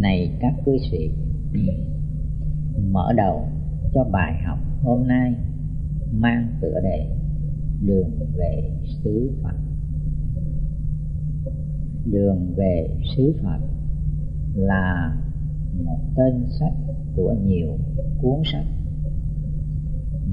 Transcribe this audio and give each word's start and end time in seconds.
Này 0.00 0.36
các 0.40 0.54
cư 0.64 0.76
sĩ 0.90 1.10
ừ. 1.52 1.60
Mở 2.90 3.12
đầu 3.16 3.48
cho 3.94 4.04
bài 4.04 4.42
học 4.46 4.58
hôm 4.82 5.08
nay 5.08 5.34
Mang 6.12 6.48
tựa 6.60 6.80
đề 6.82 7.06
Đường 7.86 8.10
về 8.36 8.70
xứ 9.04 9.30
Phật. 9.42 9.56
Đường 12.04 12.54
về 12.56 12.88
xứ 13.16 13.34
Phật 13.42 13.60
là 14.54 15.16
một 15.84 15.98
tên 16.16 16.46
sách 16.60 16.72
của 17.16 17.34
nhiều 17.44 17.78
cuốn 18.22 18.42
sách 18.52 18.66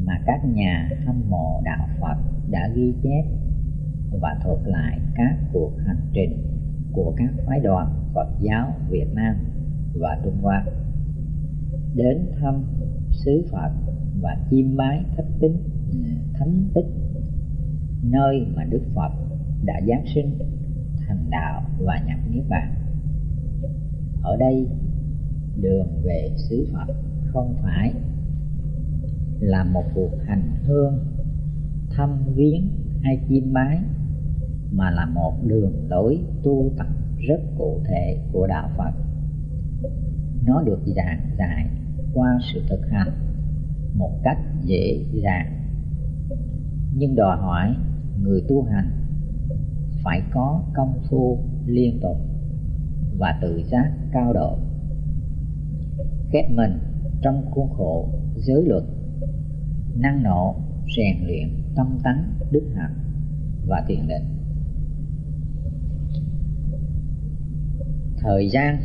mà 0.05 0.13
các 0.25 0.45
nhà 0.45 0.89
hâm 1.05 1.29
mộ 1.29 1.61
đạo 1.65 1.87
Phật 2.01 2.17
đã 2.49 2.69
ghi 2.75 2.93
chép 3.03 3.23
và 4.21 4.39
thuật 4.43 4.59
lại 4.65 4.99
các 5.15 5.37
cuộc 5.53 5.71
hành 5.85 6.09
trình 6.13 6.51
của 6.93 7.13
các 7.17 7.29
phái 7.45 7.59
đoàn 7.59 8.11
Phật 8.13 8.27
giáo 8.41 8.73
Việt 8.89 9.07
Nam 9.13 9.35
và 9.95 10.19
Trung 10.23 10.37
Hoa 10.41 10.65
đến 11.95 12.17
thăm 12.39 12.63
xứ 13.11 13.45
Phật 13.51 13.71
và 14.21 14.37
chiêm 14.49 14.77
bái 14.77 15.03
thất 15.17 15.25
tính, 15.39 15.57
thánh 16.33 16.69
tích, 16.73 16.87
nơi 18.03 18.45
mà 18.55 18.63
Đức 18.63 18.81
Phật 18.95 19.11
đã 19.65 19.81
giáng 19.87 20.05
sinh, 20.15 20.39
thành 21.07 21.29
đạo 21.29 21.63
và 21.79 22.01
nhập 22.07 22.19
niết 22.31 22.43
bàn 22.49 22.75
ở 24.23 24.37
đây, 24.37 24.67
đường 25.61 25.87
về 26.03 26.29
xứ 26.37 26.67
Phật 26.73 26.93
không 27.25 27.55
phải 27.63 27.93
là 29.39 29.63
một 29.63 29.83
cuộc 29.93 30.11
hành 30.25 30.51
hương, 30.63 30.99
thăm 31.89 32.23
viếng 32.35 32.67
hay 33.01 33.19
chiêm 33.29 33.53
bái, 33.53 33.79
mà 34.71 34.91
là 34.91 35.05
một 35.05 35.33
đường 35.43 35.73
lối 35.89 36.19
tu 36.43 36.71
tập 36.77 36.87
rất 37.27 37.41
cụ 37.57 37.79
thể 37.85 38.17
của 38.31 38.47
đạo 38.47 38.69
Phật. 38.77 38.91
Nó 40.45 40.61
được 40.61 40.79
giảng 40.95 41.35
giải 41.37 41.65
qua 42.13 42.39
sự 42.53 42.61
thực 42.69 42.81
hành 42.91 43.11
một 43.93 44.19
cách 44.23 44.37
dễ 44.63 45.05
dàng. 45.13 45.61
Nhưng 46.93 47.15
đòi 47.15 47.37
hỏi 47.37 47.75
người 48.21 48.41
tu 48.47 48.63
hành 48.63 48.91
phải 50.03 50.21
có 50.33 50.63
công 50.73 51.01
phu 51.09 51.39
liên 51.65 51.99
tục 52.01 52.17
và 53.17 53.39
tự 53.41 53.63
giác 53.71 53.91
cao 54.11 54.33
độ. 54.33 54.57
Khép 56.31 56.45
mình 56.51 56.79
trong 57.21 57.45
khuôn 57.51 57.69
khổ 57.69 58.09
giới 58.35 58.63
luật, 58.65 58.83
năng 59.95 60.23
nổ, 60.23 60.55
rèn 60.97 61.27
luyện 61.27 61.49
tâm 61.75 61.99
tánh 62.03 62.33
đức 62.51 62.63
hạnh 62.75 62.95
và 63.67 63.85
thiền 63.87 64.07
định. 64.07 64.23
Thời 68.17 68.49
gian 68.49 68.77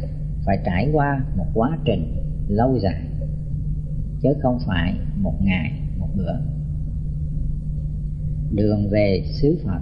phải 0.46 0.58
trải 0.64 0.90
qua 0.92 1.24
một 1.36 1.46
quá 1.54 1.78
trình 1.84 2.16
lâu 2.48 2.78
dài, 2.78 3.02
chứ 4.22 4.28
không 4.42 4.58
phải 4.66 4.94
một 5.16 5.34
ngày, 5.40 5.72
một 5.98 6.08
bữa. 6.16 6.32
Đường 8.52 8.90
về 8.90 9.22
xứ 9.24 9.58
phật, 9.64 9.80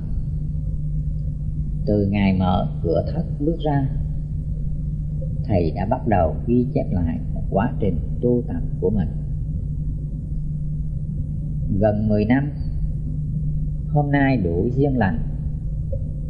từ 1.87 2.07
ngày 2.07 2.39
mở 2.39 2.69
cửa 2.83 3.05
thất 3.15 3.25
bước 3.41 3.57
ra, 3.65 3.89
thầy 5.45 5.71
đã 5.77 5.87
bắt 5.87 6.07
đầu 6.07 6.37
ghi 6.47 6.67
chép 6.75 6.87
lại 6.91 7.19
một 7.35 7.43
quá 7.51 7.73
trình 7.81 7.99
tu 8.21 8.43
tập 8.49 8.63
của 8.81 8.91
mình. 8.91 9.09
Gần 11.79 12.09
10 12.09 12.25
năm, 12.25 12.53
hôm 13.89 14.11
nay 14.11 14.37
đủ 14.37 14.69
duyên 14.77 14.97
lành 14.97 15.19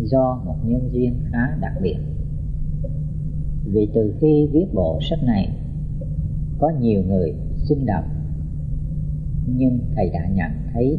do 0.02 0.42
một 0.44 0.56
nhân 0.64 0.90
duyên 0.92 1.20
khá 1.32 1.56
đặc 1.60 1.72
biệt 1.82 1.96
vì 3.64 3.88
từ 3.94 4.14
khi 4.20 4.48
viết 4.52 4.66
bộ 4.74 4.98
sách 5.10 5.22
này, 5.22 5.48
có 6.58 6.72
nhiều 6.80 7.02
người 7.02 7.34
xin 7.56 7.86
đọc. 7.86 8.04
Nhưng 9.46 9.78
thầy 9.96 10.10
đã 10.10 10.28
nhận 10.28 10.50
thấy 10.72 10.98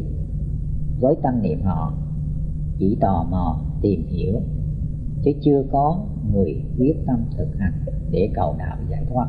với 1.00 1.14
tâm 1.22 1.42
niệm 1.42 1.62
họ, 1.62 1.94
chỉ 2.78 2.96
tò 3.00 3.26
mò 3.30 3.60
tìm 3.82 4.06
hiểu, 4.06 4.40
chứ 5.24 5.30
chưa 5.40 5.62
có 5.72 6.06
người 6.32 6.62
quyết 6.78 6.94
tâm 7.06 7.24
thực 7.38 7.48
hành 7.58 7.72
để 8.10 8.30
cầu 8.34 8.54
đạo 8.58 8.76
giải 8.90 9.04
thoát. 9.10 9.28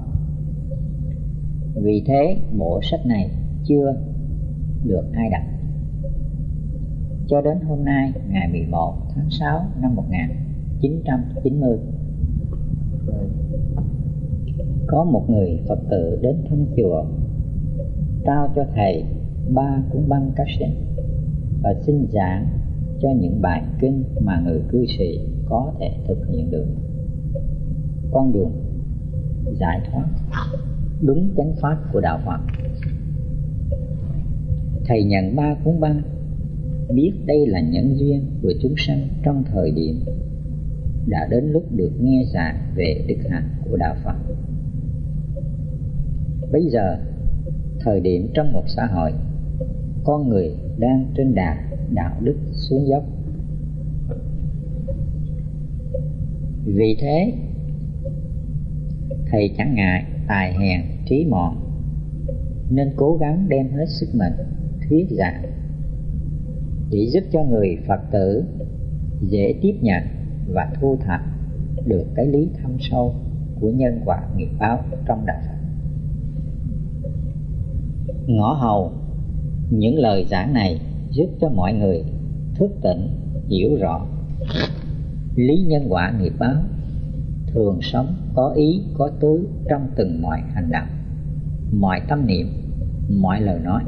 Vì 1.75 2.03
thế, 2.07 2.37
bộ 2.57 2.79
sách 2.83 3.05
này 3.05 3.31
chưa 3.63 3.95
được 4.83 5.11
ai 5.13 5.29
đọc. 5.29 5.43
Cho 7.27 7.41
đến 7.41 7.57
hôm 7.67 7.85
nay, 7.85 8.13
ngày 8.29 8.49
11 8.51 8.93
tháng 9.15 9.29
6 9.29 9.65
năm 9.81 9.95
1990 9.95 11.77
có 14.87 15.03
một 15.03 15.29
người 15.29 15.59
Phật 15.67 15.79
tử 15.89 16.19
đến 16.21 16.35
thăm 16.49 16.65
chùa, 16.77 17.05
trao 18.25 18.51
cho 18.55 18.65
thầy 18.75 19.03
ba 19.53 19.83
cuốn 19.91 20.09
băng 20.09 20.31
cassette 20.35 20.81
và 21.63 21.73
xin 21.85 22.07
giảng 22.11 22.47
cho 22.99 23.09
những 23.19 23.41
bài 23.41 23.63
kinh 23.79 24.03
mà 24.19 24.41
người 24.45 24.61
cư 24.69 24.85
sĩ 24.97 25.19
có 25.45 25.73
thể 25.79 25.91
thực 26.07 26.27
hiện 26.29 26.51
được. 26.51 26.65
Con 28.11 28.33
đường 28.33 28.51
giải 29.59 29.81
thoát 29.91 30.05
đúng 31.01 31.29
chánh 31.37 31.53
pháp 31.61 31.77
của 31.93 32.01
đạo 32.01 32.19
Phật. 32.25 32.39
Thầy 34.85 35.03
nhận 35.03 35.35
ba 35.35 35.55
cuốn 35.63 35.79
băng, 35.79 36.01
biết 36.93 37.11
đây 37.25 37.47
là 37.47 37.61
nhân 37.61 37.97
duyên 37.97 38.25
của 38.41 38.53
chúng 38.61 38.73
sanh 38.77 39.07
trong 39.23 39.43
thời 39.43 39.71
điểm 39.71 39.99
đã 41.07 41.27
đến 41.29 41.51
lúc 41.51 41.63
được 41.71 41.91
nghe 41.99 42.25
giảng 42.33 42.55
về 42.75 43.05
đức 43.07 43.29
hạnh 43.29 43.49
của 43.69 43.77
đạo 43.77 43.95
Phật. 44.03 44.15
Bây 46.51 46.63
giờ, 46.63 46.97
thời 47.79 47.99
điểm 47.99 48.27
trong 48.33 48.53
một 48.53 48.63
xã 48.67 48.85
hội, 48.85 49.11
con 50.03 50.29
người 50.29 50.51
đang 50.77 51.05
trên 51.17 51.35
đà 51.35 51.57
đạo 51.93 52.15
đức 52.21 52.35
xuống 52.51 52.87
dốc. 52.87 53.03
Vì 56.65 56.95
thế, 56.99 57.33
thầy 59.31 59.53
chẳng 59.57 59.75
ngại 59.75 60.05
tài 60.27 60.53
hèn, 60.53 60.81
trí 61.05 61.25
mọn, 61.29 61.55
nên 62.69 62.93
cố 62.95 63.17
gắng 63.17 63.45
đem 63.49 63.69
hết 63.71 63.85
sức 63.87 64.07
mình, 64.13 64.33
thuyết 64.89 65.07
giảng, 65.09 65.43
để 66.91 67.07
giúp 67.13 67.23
cho 67.31 67.43
người 67.43 67.77
phật 67.87 68.01
tử 68.11 68.43
dễ 69.21 69.53
tiếp 69.61 69.73
nhận 69.81 70.03
và 70.53 70.71
thu 70.81 70.97
thập 71.05 71.21
được 71.85 72.05
cái 72.15 72.25
lý 72.25 72.49
thâm 72.61 72.71
sâu 72.79 73.15
của 73.59 73.69
nhân 73.69 74.01
quả 74.05 74.23
nghiệp 74.35 74.49
báo 74.59 74.79
trong 75.05 75.25
đạo 75.25 75.37
Phật. 75.47 75.57
Ngõ 78.27 78.53
hầu, 78.53 78.91
những 79.69 79.95
lời 79.95 80.25
giảng 80.29 80.53
này 80.53 80.81
giúp 81.11 81.27
cho 81.41 81.49
mọi 81.49 81.73
người 81.73 82.03
thức 82.55 82.71
tỉnh, 82.81 83.07
hiểu 83.47 83.75
rõ 83.75 84.05
lý 85.35 85.65
nhân 85.67 85.85
quả 85.89 86.13
nghiệp 86.19 86.33
báo 86.39 86.55
thường 87.47 87.79
sống, 87.81 88.15
có 88.35 88.53
ý, 88.55 88.81
có 88.97 89.11
tứ 89.19 89.47
trong 89.69 89.87
từng 89.95 90.21
mọi 90.21 90.41
hành 90.53 90.71
động, 90.71 90.87
mọi 91.71 92.01
tâm 92.07 92.27
niệm, 92.27 92.47
mọi 93.09 93.41
lời 93.41 93.59
nói 93.59 93.83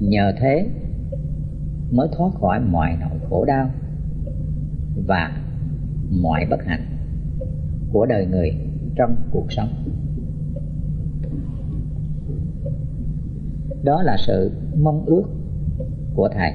nhờ 0.00 0.32
thế, 0.40 0.66
mới 1.90 2.08
thoát 2.12 2.34
khỏi 2.40 2.60
mọi 2.60 2.96
nỗi 3.00 3.18
khổ 3.30 3.44
đau 3.44 3.70
và 5.06 5.42
mọi 6.10 6.46
bất 6.50 6.64
hạnh 6.64 6.84
của 7.92 8.06
đời 8.06 8.26
người 8.26 8.50
trong 8.96 9.16
cuộc 9.30 9.52
sống. 9.52 9.68
Đó 13.82 14.02
là 14.02 14.16
sự 14.18 14.52
mong 14.76 15.04
ước 15.06 15.22
của 16.14 16.28
thầy. 16.34 16.52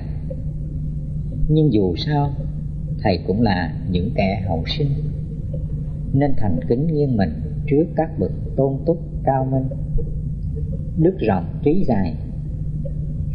Nhưng 1.49 1.73
dù 1.73 1.95
sao, 1.95 2.29
thầy 2.99 3.19
cũng 3.27 3.41
là 3.41 3.73
những 3.89 4.09
kẻ 4.15 4.43
hậu 4.47 4.63
sinh, 4.65 4.89
nên 6.13 6.33
thành 6.37 6.59
kính 6.67 6.87
nghiêng 6.87 7.17
mình 7.17 7.29
trước 7.67 7.85
các 7.95 8.19
bậc 8.19 8.31
tôn 8.55 8.77
túc 8.85 8.97
cao 9.23 9.47
minh, 9.51 9.65
đức 10.97 11.17
rộng 11.19 11.45
trí 11.63 11.83
dài. 11.87 12.15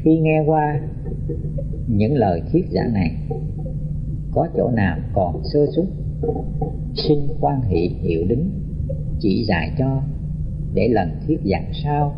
Khi 0.03 0.19
nghe 0.19 0.43
qua 0.47 0.81
những 1.87 2.15
lời 2.15 2.43
thuyết 2.53 2.67
giảng 2.71 2.93
này 2.93 3.17
có 4.39 4.49
chỗ 4.57 4.71
nào 4.71 4.99
còn 5.13 5.43
sơ 5.53 5.67
suất? 5.77 5.87
Xin 6.95 7.19
quan 7.41 7.61
hệ 7.61 7.89
hiệu 7.89 8.25
đính, 8.29 8.51
chỉ 9.21 9.45
dạy 9.45 9.73
cho 9.79 10.03
để 10.75 10.89
lần 10.89 11.11
thuyết 11.27 11.41
giảng 11.45 11.71
sau. 11.85 12.17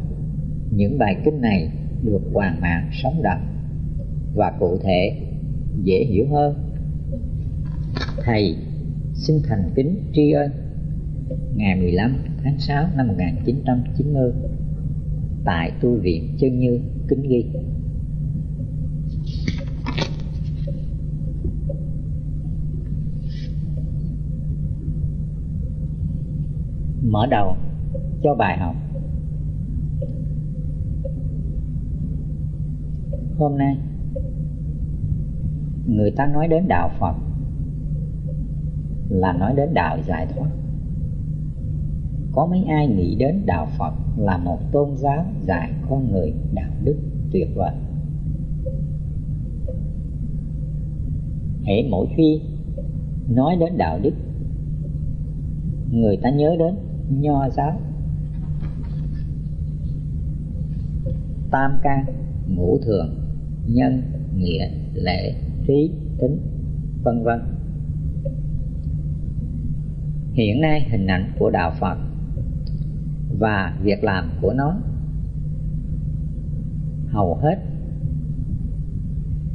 Những 0.71 0.99
bài 0.99 1.17
kinh 1.25 1.41
này 1.41 1.71
được 2.03 2.21
hoàn 2.33 2.61
mạng 2.61 2.91
sống 3.03 3.23
động 3.23 3.41
và 4.35 4.53
cụ 4.61 4.79
thể, 4.83 5.13
dễ 5.83 6.05
hiểu 6.05 6.27
hơn. 6.31 6.55
Thầy, 8.25 8.57
xin 9.15 9.37
thành 9.45 9.71
kính 9.75 9.97
tri 10.13 10.31
ân. 10.31 10.51
Ngày 11.57 11.77
15 11.77 12.17
tháng 12.43 12.59
6 12.59 12.87
năm 12.97 13.09
1990 13.09 14.33
tại 15.45 15.73
tu 15.81 15.95
viện 15.95 16.29
chân 16.39 16.59
như, 16.59 16.81
kính 17.09 17.23
ghi. 17.23 17.45
Mở 27.03 27.27
đầu 27.27 27.57
cho 28.23 28.35
bài 28.35 28.59
học. 28.59 28.77
Hôm 33.39 33.59
nay, 33.59 33.77
người 35.87 36.11
ta 36.11 36.27
nói 36.27 36.49
đến 36.49 36.69
đạo 36.69 36.91
phật 36.99 37.15
là 39.09 39.33
nói 39.33 39.55
đến 39.57 39.75
đạo 39.75 39.99
giải 40.07 40.27
thoát. 40.27 40.51
Có 42.33 42.47
mấy 42.47 42.65
ai 42.65 42.87
nghĩ 42.87 43.17
đến 43.19 43.43
đạo 43.47 43.67
phật 43.79 43.93
là 44.17 44.39
một 44.39 44.59
tôn 44.73 44.97
giáo 44.97 45.25
dạy 45.41 45.73
con 45.89 46.13
người 46.13 46.35
đạo 46.55 46.71
đức 46.85 46.97
tuyệt 47.33 47.49
vời? 47.55 47.75
Hễ 51.63 51.89
mỗi 51.91 52.07
khi 52.17 52.41
nói 53.29 53.57
đến 53.61 53.79
đạo 53.79 53.99
đức, 54.03 54.15
người 55.91 56.17
ta 56.17 56.31
nhớ 56.31 56.57
đến 56.59 56.75
nho 57.11 57.49
giáo. 57.51 57.81
Tam 61.51 61.79
can 61.83 62.05
ngũ 62.49 62.79
thường, 62.79 63.15
nhân, 63.67 64.03
nghĩa 64.37 64.69
lễ 64.95 65.35
trí, 65.67 65.93
tính, 66.19 66.41
vân 67.03 67.23
vân. 67.25 67.41
Hiện 70.33 70.61
nay 70.61 70.87
hình 70.91 71.07
ảnh 71.07 71.33
của 71.39 71.51
đạo 71.51 71.73
phật 71.81 71.97
và 73.39 73.79
việc 73.83 74.05
làm 74.05 74.31
của 74.43 74.53
nó 74.53 74.77
hầu 77.07 77.35
hết 77.35 77.59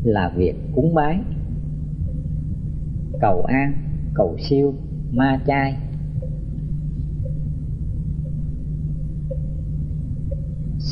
là 0.04 0.34
việc 0.36 0.56
cúng 0.76 0.94
bái. 0.94 1.20
Cầu 3.22 3.42
an, 3.42 3.74
cầu 4.14 4.38
siêu, 4.40 4.74
ma 5.12 5.40
chay 5.48 5.78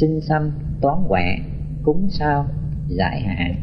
xin 0.03 0.21
xăm 0.21 0.51
toán 0.81 0.97
quẹ 1.07 1.38
cúng 1.83 2.07
sao, 2.09 2.45
giải 2.88 3.21
hạn 3.21 3.55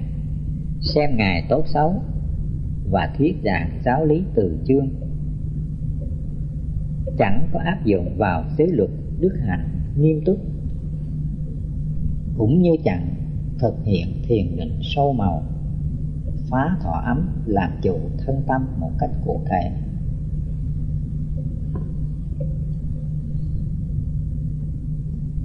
xem 0.80 1.16
ngài 1.16 1.46
tốt 1.48 1.64
xấu 1.66 2.02
và 2.90 3.14
thuyết 3.18 3.36
giảng 3.44 3.80
giáo 3.84 4.04
lý 4.04 4.22
từ 4.34 4.58
chương. 4.64 4.88
Chẳng 7.18 7.48
có 7.52 7.60
áp 7.64 7.84
dụng 7.84 8.16
vào 8.18 8.44
giới 8.58 8.68
luật 8.68 8.90
đức 9.18 9.40
hạnh 9.46 9.68
nghiêm 9.98 10.20
túc. 10.24 10.38
Cũng 12.38 12.62
như 12.62 12.70
chẳng 12.84 13.14
thực 13.58 13.84
hiện 13.84 14.08
thiền 14.22 14.56
định 14.56 14.78
sâu 14.82 15.12
màu, 15.12 15.42
phá 16.50 16.76
thọ 16.82 17.02
ấm 17.06 17.28
làm 17.46 17.70
chủ 17.82 17.98
thân 18.18 18.42
tâm 18.46 18.66
một 18.78 18.90
cách 18.98 19.10
cụ 19.24 19.40
thể. 19.50 19.70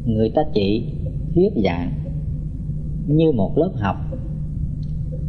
Người 0.05 0.31
ta 0.35 0.41
chỉ 0.53 0.93
thuyết 1.35 1.49
giảng 1.63 1.91
như 3.07 3.31
một 3.31 3.57
lớp 3.57 3.71
học 3.75 3.95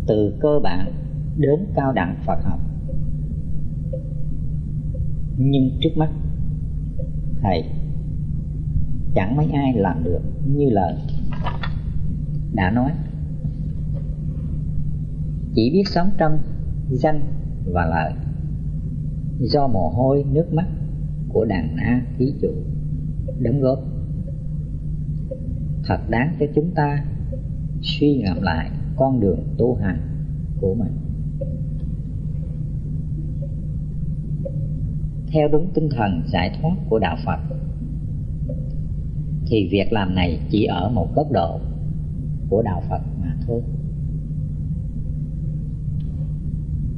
từ 0.06 0.34
cơ 0.40 0.58
bản 0.62 0.92
đến 1.36 1.66
cao 1.74 1.92
đẳng 1.92 2.16
Phật 2.26 2.38
học. 2.42 2.60
Nhưng 5.38 5.70
trước 5.80 5.90
mắt, 5.96 6.10
thầy, 7.42 7.64
chẳng 9.14 9.36
mấy 9.36 9.46
ai 9.52 9.72
làm 9.76 10.04
được 10.04 10.20
như 10.46 10.70
lời 10.70 10.94
đã 12.52 12.70
nói. 12.70 12.92
Chỉ 15.54 15.70
biết 15.72 15.84
sống 15.86 16.10
trong 16.18 16.38
danh 16.90 17.20
và 17.72 17.86
lợi 17.86 18.12
do 19.40 19.66
mồ 19.66 19.88
hôi 19.88 20.24
nước 20.32 20.52
mắt 20.52 20.66
của 21.28 21.44
đàn 21.44 21.76
na 21.76 22.06
thí 22.18 22.26
chủ 22.42 22.48
đóng 23.38 23.60
góp 23.60 23.78
thật 25.86 26.00
đáng 26.10 26.36
cho 26.40 26.46
chúng 26.54 26.70
ta 26.74 27.04
suy 27.82 28.16
ngẫm 28.16 28.42
lại 28.42 28.70
con 28.96 29.20
đường 29.20 29.40
tu 29.58 29.74
hành 29.74 30.00
của 30.60 30.74
mình. 30.74 30.92
Theo 35.32 35.48
đúng 35.48 35.70
tinh 35.74 35.88
thần 35.96 36.22
giải 36.26 36.58
thoát 36.60 36.76
của 36.88 36.98
đạo 36.98 37.16
phật, 37.24 37.38
thì 39.46 39.68
việc 39.70 39.92
làm 39.92 40.14
này 40.14 40.40
chỉ 40.50 40.64
ở 40.64 40.88
một 40.88 41.14
góc 41.14 41.32
độ 41.32 41.60
của 42.48 42.62
đạo 42.62 42.82
phật 42.88 43.00
mà 43.20 43.36
thôi. 43.46 43.62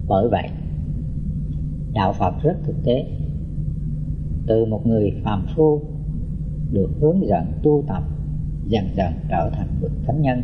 Bởi 0.08 0.28
vậy, 0.28 0.48
đạo 1.92 2.12
phật 2.12 2.34
rất 2.42 2.56
thực 2.64 2.76
tế. 2.84 3.06
Từ 4.46 4.64
một 4.64 4.86
người 4.86 5.12
phàm 5.24 5.46
phu 5.56 5.82
được 6.72 6.90
hướng 7.00 7.26
dẫn 7.26 7.52
tu 7.62 7.84
tập 7.88 8.02
dần 8.68 8.84
dần 8.96 9.12
trở 9.28 9.50
thành 9.52 9.68
bậc 9.82 9.92
thánh 10.06 10.22
nhân. 10.22 10.42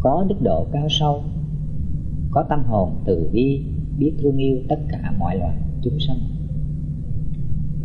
Có 0.00 0.26
đức 0.28 0.36
độ 0.42 0.66
cao 0.72 0.86
sâu, 0.90 1.22
có 2.30 2.44
tâm 2.48 2.64
hồn 2.64 3.02
từ 3.04 3.30
bi, 3.32 3.64
biết 3.98 4.12
thương 4.22 4.36
yêu 4.36 4.56
tất 4.68 4.78
cả 4.88 5.12
mọi 5.18 5.36
loài 5.36 5.56
chúng 5.82 5.98
sanh. 5.98 6.18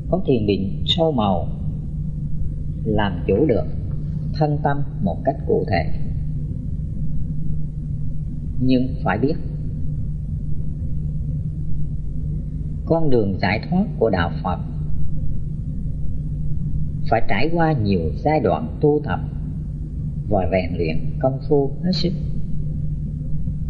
Có 0.09 0.21
thiền 0.25 0.47
định 0.47 0.83
sâu 0.85 1.11
màu, 1.11 1.47
làm 2.83 3.23
chủ 3.27 3.45
được 3.45 3.65
thân 4.33 4.57
tâm 4.63 4.77
một 5.01 5.17
cách 5.25 5.35
cụ 5.47 5.65
thể. 5.67 5.83
Nhưng 8.59 8.87
phải 9.03 9.17
biết, 9.17 9.35
con 12.85 13.09
đường 13.09 13.39
giải 13.39 13.61
thoát 13.69 13.85
của 13.99 14.09
đạo 14.09 14.31
phật 14.43 14.59
phải 17.09 17.21
trải 17.27 17.49
qua 17.53 17.71
nhiều 17.71 18.01
giai 18.17 18.39
đoạn 18.39 18.77
tu 18.81 19.01
tập 19.03 19.19
và 20.29 20.49
rèn 20.51 20.77
luyện 20.77 20.97
công 21.19 21.39
phu 21.49 21.71
hết 21.83 21.91
sức. 21.93 22.13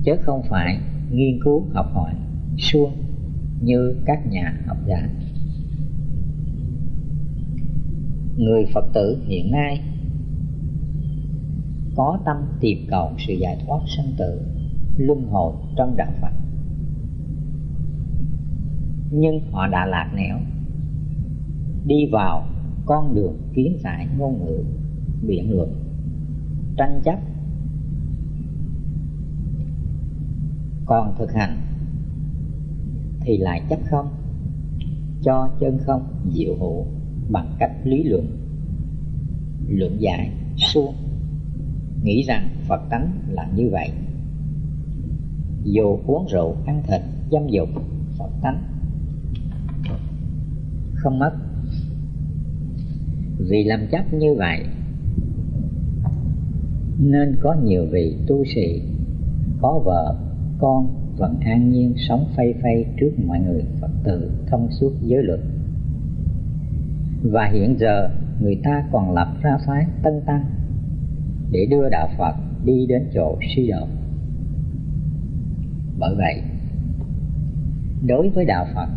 Chứ 0.04 0.12
không 0.22 0.42
phải 0.50 0.80
nghiên 1.12 1.40
cứu 1.44 1.66
học 1.74 1.86
hỏi 1.94 2.14
suông 2.58 2.92
như 3.62 3.96
các 4.06 4.28
nhà 4.28 4.62
học 4.68 4.78
giả. 4.88 5.10
Người 8.38 8.66
phật 8.74 8.86
tử 8.94 9.24
hiện 9.28 9.52
nay 9.52 9.82
có 11.96 12.20
tâm 12.26 12.38
tìm 12.60 12.78
cầu 12.90 13.12
sự 13.28 13.34
giải 13.34 13.58
thoát 13.66 13.80
sanh 13.98 14.14
tử, 14.18 14.42
luân 14.98 15.28
hồi 15.28 15.54
trong 15.78 15.98
đạo 15.98 16.12
phật. 16.22 16.34
Nhưng 19.12 19.40
họ 19.52 19.68
đã 19.68 19.86
lạc 19.86 20.12
nẻo, 20.16 20.40
đi 21.86 22.06
vào 22.12 22.48
con 22.86 23.16
đường 23.16 23.38
kiến 23.54 23.78
giải 23.84 24.08
ngôn 24.18 24.46
ngữ 24.46 24.64
biện 25.28 25.52
luận 25.52 25.76
tranh 26.78 27.02
chấp. 27.04 27.20
Còn 30.86 31.16
thực 31.18 31.34
hành 31.34 31.58
thì 33.22 33.38
lại 33.38 33.62
chấp 33.70 33.80
không? 33.86 34.08
Cho 35.22 35.50
chân 35.60 35.78
không 35.78 36.04
diệu 36.34 36.56
hữu 36.60 36.86
bằng 37.30 37.56
cách 37.60 37.72
lý 37.84 38.04
luận. 38.04 38.38
Luận 39.68 40.02
giải 40.02 40.32
suông. 40.58 40.96
Nghĩ 42.04 42.24
rằng 42.24 42.50
phật 42.68 42.82
tánh 42.90 43.12
là 43.30 43.50
như 43.56 43.70
vậy. 43.72 43.92
Dù 45.64 46.00
uống 46.08 46.26
rượu 46.30 46.56
ăn 46.66 46.84
thịt, 46.88 47.02
dâm 47.32 47.48
dục, 47.48 47.70
phật 48.18 48.30
tánh 48.42 48.64
không 50.96 51.20
mất 51.20 51.45
vì 53.50 53.64
làm 53.64 53.88
chấp 53.92 54.14
như 54.14 54.34
vậy, 54.34 54.60
nên 57.00 57.36
có 57.42 57.56
nhiều 57.64 57.86
vị 57.92 58.16
tu 58.28 58.44
sĩ, 58.56 58.82
có 59.62 59.82
vợ, 59.86 60.16
con 60.60 60.88
vẫn 61.18 61.40
an 61.40 61.72
nhiên 61.72 61.94
sống 61.98 62.26
phay 62.36 62.54
phay 62.62 62.86
trước 63.00 63.12
mọi 63.28 63.40
người 63.40 63.64
phật 63.82 63.92
tử 64.04 64.32
thông 64.48 64.68
suốt 64.72 64.92
giới 65.02 65.24
luật. 65.24 65.40
Và 67.24 67.46
hiện 67.54 67.76
giờ, 67.80 68.10
người 68.40 68.60
ta 68.64 68.84
còn 68.92 69.14
lập 69.14 69.28
ra 69.42 69.58
phái 69.68 69.86
tân 70.04 70.22
tăng 70.26 70.46
để 71.52 71.66
đưa 71.70 71.90
đạo 71.90 72.10
phật 72.18 72.36
đi 72.66 72.86
đến 72.86 73.10
chỗ 73.14 73.38
suy 73.56 73.68
đổ 73.68 73.88
bởi 76.00 76.16
vậy, 76.16 76.42
đối 78.08 78.30
với 78.30 78.46
đạo 78.46 78.66
phật 78.76 78.90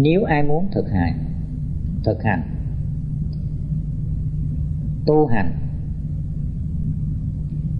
nếu 0.00 0.24
ai 0.24 0.42
muốn 0.42 0.68
thực 0.72 0.90
hành 0.90 1.28
thực 2.04 2.22
hành. 2.22 2.42
Tu 5.06 5.26
hành 5.26 5.52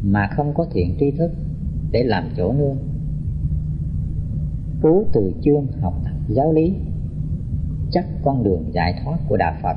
mà 0.03 0.29
không 0.37 0.55
có 0.55 0.67
thiện 0.73 0.97
tri 1.01 1.11
thức 1.11 1.31
để 1.93 2.03
làm 2.03 2.25
chỗ 2.37 2.53
nương. 2.53 2.79
Cứu 4.83 5.05
từ 5.13 5.33
chương 5.43 5.67
học 5.81 5.95
tập 6.05 6.15
giáo 6.29 6.53
lý. 6.53 6.75
Chắc 7.91 8.07
con 8.23 8.45
đường 8.45 8.73
giải 8.73 8.95
thoát 9.05 9.19
của 9.29 9.37
đạo 9.37 9.55
phật 9.63 9.77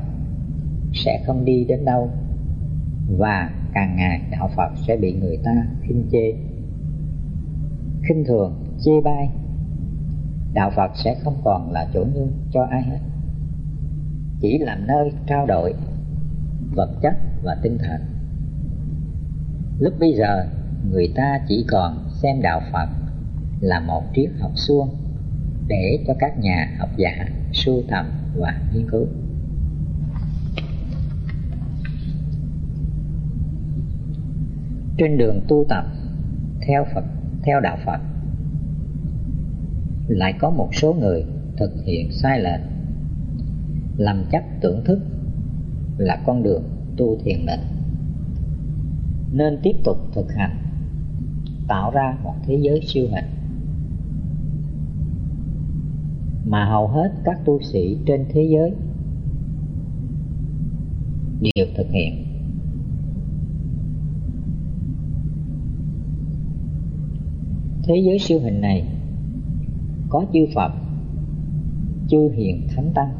sẽ 0.94 1.24
không 1.26 1.46
đi 1.46 1.66
đến 1.66 1.86
đâu. 1.86 2.10
Và 3.18 3.52
càng 3.74 3.96
ngày 3.96 4.22
đạo 4.32 4.50
phật 4.56 4.72
sẽ 4.88 4.98
bị 4.98 5.14
người 5.14 5.38
ta 5.44 5.68
khinh 5.82 6.06
chê. 6.12 6.34
Khinh 8.04 8.24
thường, 8.28 8.54
chê 8.80 9.02
bai 9.04 9.30
đạo 10.54 10.72
phật 10.76 10.92
sẽ 10.96 11.16
không 11.24 11.42
còn 11.44 11.72
là 11.72 11.88
chỗ 11.94 12.06
nương 12.14 12.32
cho 12.52 12.64
ai 12.72 12.84
hết. 12.84 13.00
Chỉ 14.40 14.58
làm 14.58 14.88
nơi 14.88 15.12
trao 15.28 15.46
đổi 15.46 15.74
vật 16.76 16.90
chất 17.02 17.14
và 17.44 17.56
tinh 17.62 17.78
thần. 17.78 18.02
Lúc 19.80 19.94
bây 20.00 20.14
giờ, 20.14 20.46
người 20.92 21.14
ta 21.16 21.40
chỉ 21.48 21.66
còn 21.72 22.10
xem 22.10 22.42
đạo 22.42 22.62
phật 22.72 22.90
là 23.60 23.80
một 23.80 24.04
triết 24.16 24.30
học 24.40 24.52
suông 24.56 24.90
để 25.68 26.04
cho 26.08 26.14
các 26.20 26.40
nhà 26.40 26.76
học 26.80 26.90
giả 26.98 27.26
sưu 27.54 27.82
tầm 27.90 28.06
và 28.36 28.62
nghiên 28.74 28.90
cứu. 28.90 29.08
Trên 34.98 35.18
đường 35.18 35.42
tu 35.48 35.66
tập 35.70 35.86
theo 36.68 36.86
Phật, 36.94 37.04
theo 37.44 37.60
đạo 37.60 37.78
Phật 37.86 38.00
lại 40.12 40.34
có 40.40 40.50
một 40.50 40.76
số 40.76 40.94
người 40.94 41.26
thực 41.58 41.72
hiện 41.86 42.12
sai 42.12 42.40
lệch. 42.40 42.60
Làm 43.98 44.24
chấp 44.32 44.44
tưởng 44.62 44.84
thức 44.86 45.00
là 45.98 46.24
con 46.26 46.44
đường 46.44 46.64
tu 46.98 47.18
thiền 47.24 47.46
định. 47.46 47.60
Nên 49.32 49.60
tiếp 49.64 49.76
tục 49.84 49.98
thực 50.14 50.34
hành, 50.34 50.58
tạo 51.68 51.92
ra 51.92 52.18
một 52.24 52.34
thế 52.48 52.60
giới 52.62 52.82
siêu 52.88 53.08
hình. 53.12 53.26
Mà 56.46 56.66
hầu 56.66 56.88
hết 56.88 57.12
các 57.24 57.40
tu 57.46 57.60
sĩ 57.62 57.98
trên 58.06 58.26
thế 58.30 58.48
giới 58.52 58.74
đều 61.42 61.68
thực 61.78 61.88
hiện. 61.90 62.26
Thế 67.84 68.02
giới 68.06 68.20
siêu 68.20 68.40
hình 68.40 68.62
này 68.62 68.88
có 70.12 70.26
chư 70.34 70.40
Phật, 70.56 70.72
chư 72.08 72.30
hiền 72.36 72.68
thánh 72.76 72.92
tăng 72.96 73.12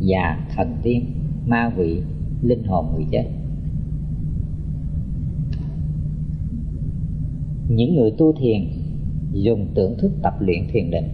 và 0.00 0.46
thần 0.56 0.76
tiên, 0.82 1.04
ma 1.46 1.72
vị, 1.76 2.02
linh 2.42 2.64
hồn 2.64 2.86
người 2.94 3.04
chết. 3.10 3.24
Những 7.68 7.94
người 7.96 8.10
tu 8.18 8.32
thiền 8.32 8.68
dùng 9.32 9.66
tưởng 9.74 9.98
thức 9.98 10.12
tập 10.22 10.34
luyện 10.40 10.62
thiền 10.72 10.90
định 10.90 11.08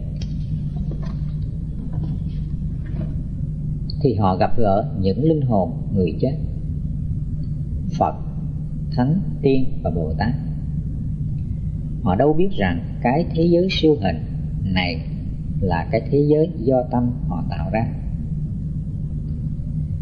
thì 4.02 4.14
họ 4.14 4.37
gặp 4.37 4.59
gỡ 4.59 4.90
những 5.00 5.25
linh 5.25 5.40
hồn 5.40 5.73
người 5.94 6.16
chết 6.20 6.37
Phật, 7.99 8.14
Thánh, 8.90 9.20
Tiên 9.42 9.64
và 9.82 9.90
Bồ 9.90 10.12
Tát 10.18 10.35
Họ 12.02 12.14
đâu 12.14 12.32
biết 12.32 12.49
rằng 12.52 12.80
cái 13.02 13.26
thế 13.35 13.44
giới 13.44 13.68
siêu 13.70 13.97
hình 14.00 14.29
này 14.74 15.00
là 15.60 15.88
cái 15.90 16.02
thế 16.10 16.18
giới 16.28 16.50
do 16.58 16.82
tâm 16.90 17.10
họ 17.28 17.44
tạo 17.50 17.70
ra. 17.72 17.86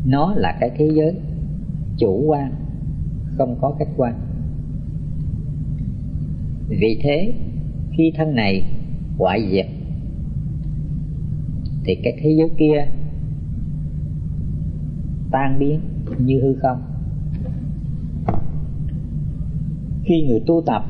Nó 0.04 0.34
là 0.36 0.56
cái 0.60 0.70
thế 0.76 0.90
giới 0.94 1.14
chủ 1.98 2.24
quan, 2.26 2.52
không 3.38 3.58
có 3.60 3.74
khách 3.78 3.88
quan. 3.96 4.14
Vì 6.68 7.00
thế, 7.02 7.32
khi 7.96 8.12
thân 8.16 8.34
này 8.34 8.62
hoại 9.18 9.48
diệt 9.50 9.66
Thì 11.84 11.94
cái 12.02 12.18
thế 12.22 12.30
giới 12.38 12.50
kia 12.58 12.86
tan 15.30 15.58
biến 15.58 15.80
như 16.18 16.40
hư 16.42 16.54
không. 16.54 16.82
Khi 20.04 20.22
người 20.28 20.40
tu 20.46 20.62
tập 20.66 20.84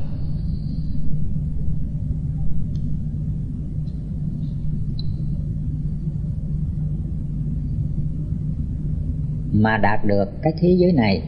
mà 9.59 9.77
đạt 9.77 10.05
được 10.05 10.43
cái 10.43 10.53
thế 10.59 10.77
giới 10.79 10.93
này 10.93 11.23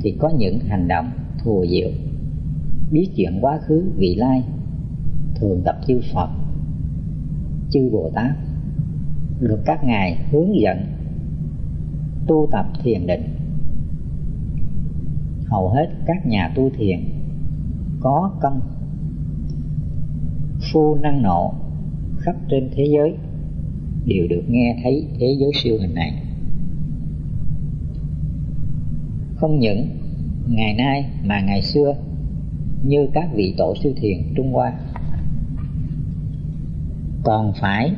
thì 0.00 0.16
có 0.18 0.32
những 0.38 0.58
hành 0.60 0.88
động 0.88 1.10
thù 1.44 1.64
diệu. 1.70 1.88
Biết 2.92 3.08
chuyện 3.16 3.38
quá 3.40 3.58
khứ 3.66 3.84
vị 3.96 4.14
lai, 4.14 4.42
thường 5.34 5.62
tập 5.64 5.76
chư 5.86 6.00
phật, 6.14 6.28
chư 7.70 7.90
bồ 7.92 8.10
tát, 8.14 8.36
được 9.40 9.60
các 9.64 9.84
ngài 9.84 10.18
hướng 10.30 10.60
dẫn, 10.60 10.78
tu 12.26 12.48
tập 12.52 12.66
thiền 12.82 13.06
định. 13.06 13.22
Hầu 15.46 15.68
hết 15.68 15.86
các 16.06 16.26
nhà 16.26 16.52
tu 16.54 16.70
thiền 16.70 16.98
có 18.00 18.30
công 18.40 18.60
phu 20.72 20.94
năng 20.94 21.22
nộ 21.22 21.54
khắp 22.18 22.36
trên 22.50 22.70
thế 22.74 22.84
giới, 22.94 23.14
đều 24.06 24.26
được 24.30 24.42
nghe 24.48 24.76
thấy 24.82 25.06
thế 25.18 25.36
giới 25.40 25.50
siêu 25.54 25.78
hình 25.80 25.94
này. 25.94 26.12
Không 29.44 29.58
những 29.58 29.88
ngày 30.48 30.74
nay 30.74 31.10
mà 31.24 31.40
ngày 31.40 31.62
xưa, 31.62 31.94
như 32.84 33.08
các 33.14 33.28
vị 33.34 33.54
tổ 33.58 33.74
sư 33.82 33.94
thiền 33.96 34.18
Trung 34.36 34.52
Hoa. 34.52 34.72
Còn 37.22 37.52
phải 37.60 37.92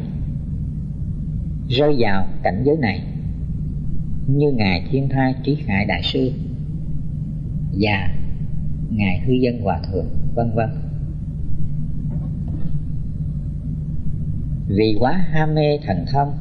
rơi 1.68 1.96
vào 1.98 2.26
cảnh 2.42 2.62
giới 2.66 2.76
này, 2.76 3.02
như 4.26 4.52
ngài 4.52 4.86
Thiên 4.90 5.08
Thai 5.08 5.34
Trí 5.44 5.54
Khải 5.54 5.84
Đại 5.84 6.02
sư 6.02 6.32
và 7.80 8.14
ngài 8.90 9.20
Hư 9.26 9.32
Dân 9.32 9.60
Hòa 9.62 9.80
Thượng, 9.92 10.06
vân 10.34 10.50
vân. 10.54 10.68
Vì 14.68 14.96
quá 15.00 15.12
ham 15.12 15.54
mê 15.54 15.78
thần 15.86 16.04
thông, 16.12 16.32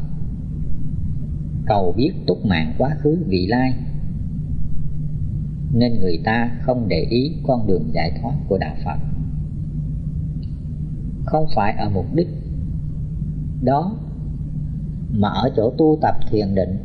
cầu 1.66 1.94
biết 1.98 2.12
túc 2.28 2.46
mạng 2.46 2.74
quá 2.78 2.90
khứ 3.02 3.24
vị 3.28 3.48
lai 3.48 3.74
nên 5.76 6.00
người 6.00 6.22
ta 6.26 6.52
không 6.62 6.88
để 6.88 7.06
ý 7.10 7.36
con 7.48 7.68
đường 7.68 7.90
giải 7.94 8.12
thoát 8.22 8.34
của 8.48 8.58
đạo 8.58 8.76
Phật. 8.86 9.00
Không 11.26 11.46
phải 11.56 11.74
ở 11.78 11.90
mục 11.90 12.06
đích 12.14 12.28
đó, 13.62 13.98
mà 15.10 15.30
ở 15.30 15.52
chỗ 15.56 15.74
tu 15.78 15.98
tập 16.02 16.16
thiền 16.32 16.56
định 16.56 16.78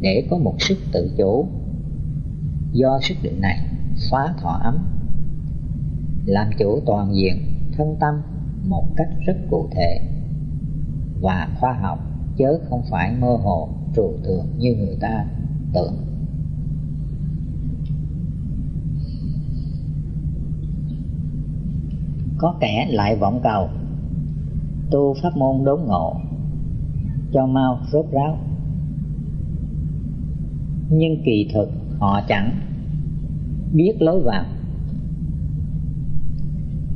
để 0.00 0.26
có 0.30 0.38
một 0.38 0.54
sức 0.58 0.78
tự 0.92 1.10
chủ. 1.18 1.48
Do 2.72 2.98
sức 3.02 3.14
định 3.22 3.40
này 3.40 3.58
phá 4.10 4.34
thọ 4.40 4.60
ấm, 4.62 4.78
làm 6.26 6.50
chủ 6.58 6.80
toàn 6.86 7.14
diện 7.14 7.36
thân 7.76 7.96
tâm 8.00 8.14
một 8.64 8.84
cách 8.96 9.08
rất 9.26 9.36
cụ 9.50 9.68
thể 9.72 10.00
và 11.20 11.48
khoa 11.60 11.72
học 11.72 11.98
chớ 12.36 12.58
không 12.70 12.82
phải 12.90 13.12
mơ 13.20 13.36
hồ 13.42 13.68
trừu 13.96 14.12
tượng 14.24 14.46
như 14.58 14.74
người 14.74 14.96
ta 15.00 15.26
tưởng. 15.74 15.94
Có 22.38 22.54
kẻ 22.60 22.88
lại 22.90 23.16
vọng 23.16 23.40
cầu. 23.42 23.68
Tu 24.90 25.14
pháp 25.22 25.36
môn 25.36 25.64
đốn 25.64 25.80
ngộ, 25.86 26.16
cho 27.32 27.46
mau 27.46 27.78
rốt 27.92 28.06
ráo. 28.12 28.38
Nhưng 30.90 31.22
kỳ 31.24 31.50
thực 31.54 31.68
họ 31.98 32.20
chẳng 32.28 32.52
biết 33.72 33.92
lối 34.00 34.22
vào. 34.22 34.44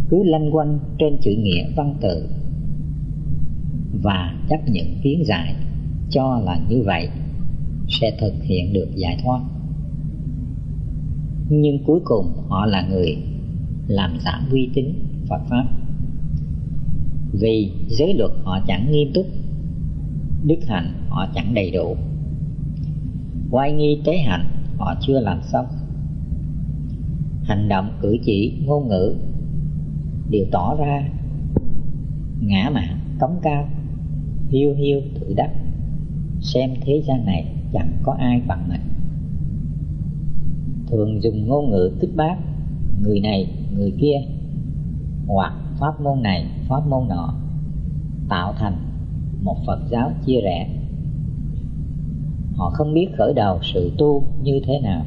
Cứ 0.09 0.23
lanh 0.25 0.51
quanh 0.55 0.79
trên 0.99 1.17
chữ 1.21 1.31
nghĩa 1.39 1.65
văn 1.77 1.95
tự 2.01 2.29
và 4.03 4.35
chấp 4.49 4.61
nhận 4.67 4.87
kiến 5.03 5.23
giải, 5.27 5.55
cho 6.11 6.41
là 6.45 6.59
như 6.69 6.83
vậy 6.87 7.09
sẽ 7.89 8.17
thực 8.21 8.35
hiện 8.43 8.73
được 8.73 8.89
giải 8.95 9.19
thoát. 9.25 9.41
Nhưng 11.49 11.85
cuối 11.87 12.01
cùng 12.05 12.33
họ 12.49 12.67
là 12.67 12.89
người 12.89 13.17
làm 13.87 14.19
giảm 14.25 14.49
uy 14.53 14.71
tín. 14.75 14.87
Phật 15.29 15.41
Pháp. 15.49 15.65
Vì 17.33 17.73
giới 17.89 18.15
luật 18.15 18.31
họ 18.45 18.59
chẳng 18.67 18.91
nghiêm 18.91 19.13
túc 19.15 19.27
Đức 20.45 20.59
hạnh 20.69 20.93
họ 21.09 21.27
chẳng 21.35 21.55
đầy 21.55 21.71
đủ. 21.71 21.97
Quay 23.51 23.73
nghi 23.73 24.01
tế 24.05 24.19
hạnh 24.19 24.47
họ 24.79 24.95
chưa 25.01 25.21
làm 25.21 25.41
xong. 25.43 25.67
Hành 27.45 27.69
động 27.69 27.91
cử 28.01 28.17
chỉ 28.25 28.63
ngôn 28.67 28.89
ngữ 28.89 29.15
Đều 30.31 30.45
tỏ 30.53 30.77
ra 30.79 31.09
ngã 32.41 32.71
mạn 32.75 32.99
cống 33.21 33.39
cao 33.43 33.69
Hiu 34.49 34.75
hiu 34.75 35.01
thử 35.15 35.35
đắc. 35.37 35.51
Xem 36.41 36.71
thế 36.81 37.03
gian 37.07 37.25
này 37.25 37.55
chẳng 37.73 37.93
có 38.03 38.13
ai 38.13 38.43
bằng 38.47 38.69
mình. 38.69 38.81
Thường 40.87 41.23
dùng 41.23 41.49
ngôn 41.49 41.71
ngữ 41.71 41.93
kích 42.01 42.17
bác 42.17 42.37
Người 43.03 43.21
này, 43.21 43.47
người 43.77 43.93
kia 44.01 44.17
hoặc 45.27 45.53
pháp 45.81 46.01
môn 46.01 46.23
này, 46.23 46.47
pháp 46.69 46.87
môn 46.87 47.09
nọ, 47.09 47.35
tạo 48.29 48.55
thành 48.59 48.77
một 49.43 49.57
phật 49.67 49.79
giáo 49.91 50.13
chia 50.27 50.41
rẽ. 50.41 50.69
Họ 52.57 52.71
không 52.71 52.95
biết 52.95 53.07
khởi 53.19 53.33
đầu 53.35 53.59
sự 53.75 53.93
tu 53.99 54.25
như 54.43 54.61
thế 54.67 54.81
nào, 54.81 55.05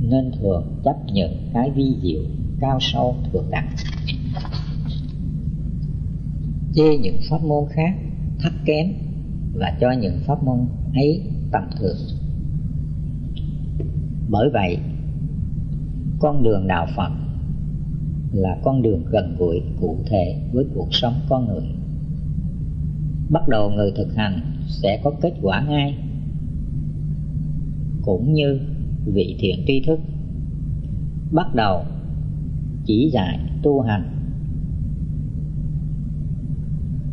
nên 0.00 0.32
thường 0.40 0.80
chấp 0.84 0.96
nhận 1.12 1.30
cái 1.52 1.70
vi 1.70 1.96
diệu 2.02 2.22
cao 2.60 2.78
sâu 2.80 3.14
thượng 3.32 3.50
đẳng. 3.50 3.68
Chê 6.74 6.98
những 6.98 7.18
pháp 7.30 7.42
môn 7.42 7.64
khác, 7.70 7.94
thấp 8.40 8.52
kém 8.64 8.86
và 9.54 9.72
cho 9.80 9.92
những 9.92 10.20
pháp 10.26 10.42
môn 10.44 10.58
ấy 10.94 11.22
tầm 11.52 11.62
thường. 11.80 11.96
Bởi 14.28 14.50
vậy, 14.52 14.78
con 16.20 16.42
đường 16.42 16.66
đạo 16.68 16.86
phật 16.96 17.10
là 18.34 18.58
con 18.62 18.82
đường 18.82 19.04
gần 19.10 19.36
gũi, 19.38 19.62
cụ 19.80 19.96
thể 20.06 20.36
với 20.52 20.64
cuộc 20.74 20.88
sống 20.90 21.14
con 21.28 21.46
người. 21.46 21.64
Bắt 23.30 23.48
đầu 23.48 23.70
người 23.70 23.92
thực 23.96 24.14
hành 24.14 24.40
sẽ 24.68 25.00
có 25.04 25.12
kết 25.20 25.32
quả 25.42 25.64
ngay, 25.68 25.94
cũng 28.02 28.34
như 28.34 28.60
vị 29.06 29.36
thiện 29.38 29.64
tri 29.66 29.82
thức. 29.86 30.00
Bắt 31.32 31.54
đầu 31.54 31.84
chỉ 32.84 33.10
dạy 33.12 33.38
tu 33.62 33.80
hành. 33.80 34.10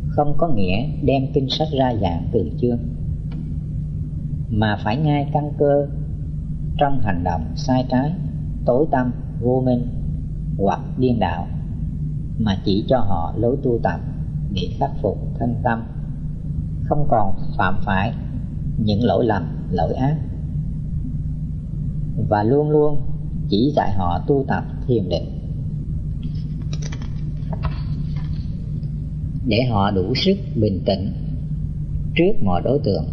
Không 0.09 0.33
có 0.37 0.47
nghĩa 0.47 0.87
đem 1.01 1.23
kinh 1.33 1.49
sách 1.49 1.67
ra 1.79 1.93
giảng 2.01 2.27
từ 2.31 2.51
chương 2.61 2.79
mà 4.49 4.77
phải 4.83 4.97
ngay 4.97 5.29
căn 5.33 5.51
cơ 5.57 5.87
trong 6.77 7.01
hành 7.01 7.23
động 7.23 7.41
sai 7.55 7.85
trái, 7.89 8.11
tối 8.65 8.85
tâm, 8.91 9.11
vô 9.41 9.63
minh 9.65 10.00
hoặc 10.61 10.79
điên 10.97 11.19
đạo, 11.19 11.47
mà 12.39 12.57
chỉ 12.65 12.85
cho 12.87 12.97
họ 12.97 13.33
lối 13.37 13.57
tu 13.63 13.79
tập 13.83 13.99
để 14.53 14.61
khắc 14.79 14.91
phục 15.01 15.17
thân 15.39 15.55
tâm. 15.63 15.83
Không 16.83 17.07
còn 17.09 17.35
phạm 17.57 17.75
phải 17.85 18.13
những 18.77 19.03
lỗi 19.03 19.25
lầm, 19.25 19.43
lỗi 19.71 19.93
ác. 19.93 20.17
Và 22.29 22.43
luôn 22.43 22.69
luôn 22.69 23.01
chỉ 23.49 23.73
dạy 23.75 23.91
họ 23.97 24.19
tu 24.27 24.45
tập 24.47 24.63
thiền 24.87 25.09
định 25.09 25.41
để 29.47 29.63
họ 29.71 29.91
đủ 29.91 30.13
sức 30.15 30.37
bình 30.55 30.81
tĩnh 30.85 31.13
trước 32.15 32.43
mọi 32.43 32.61
đối 32.61 32.79
tượng, 32.79 33.05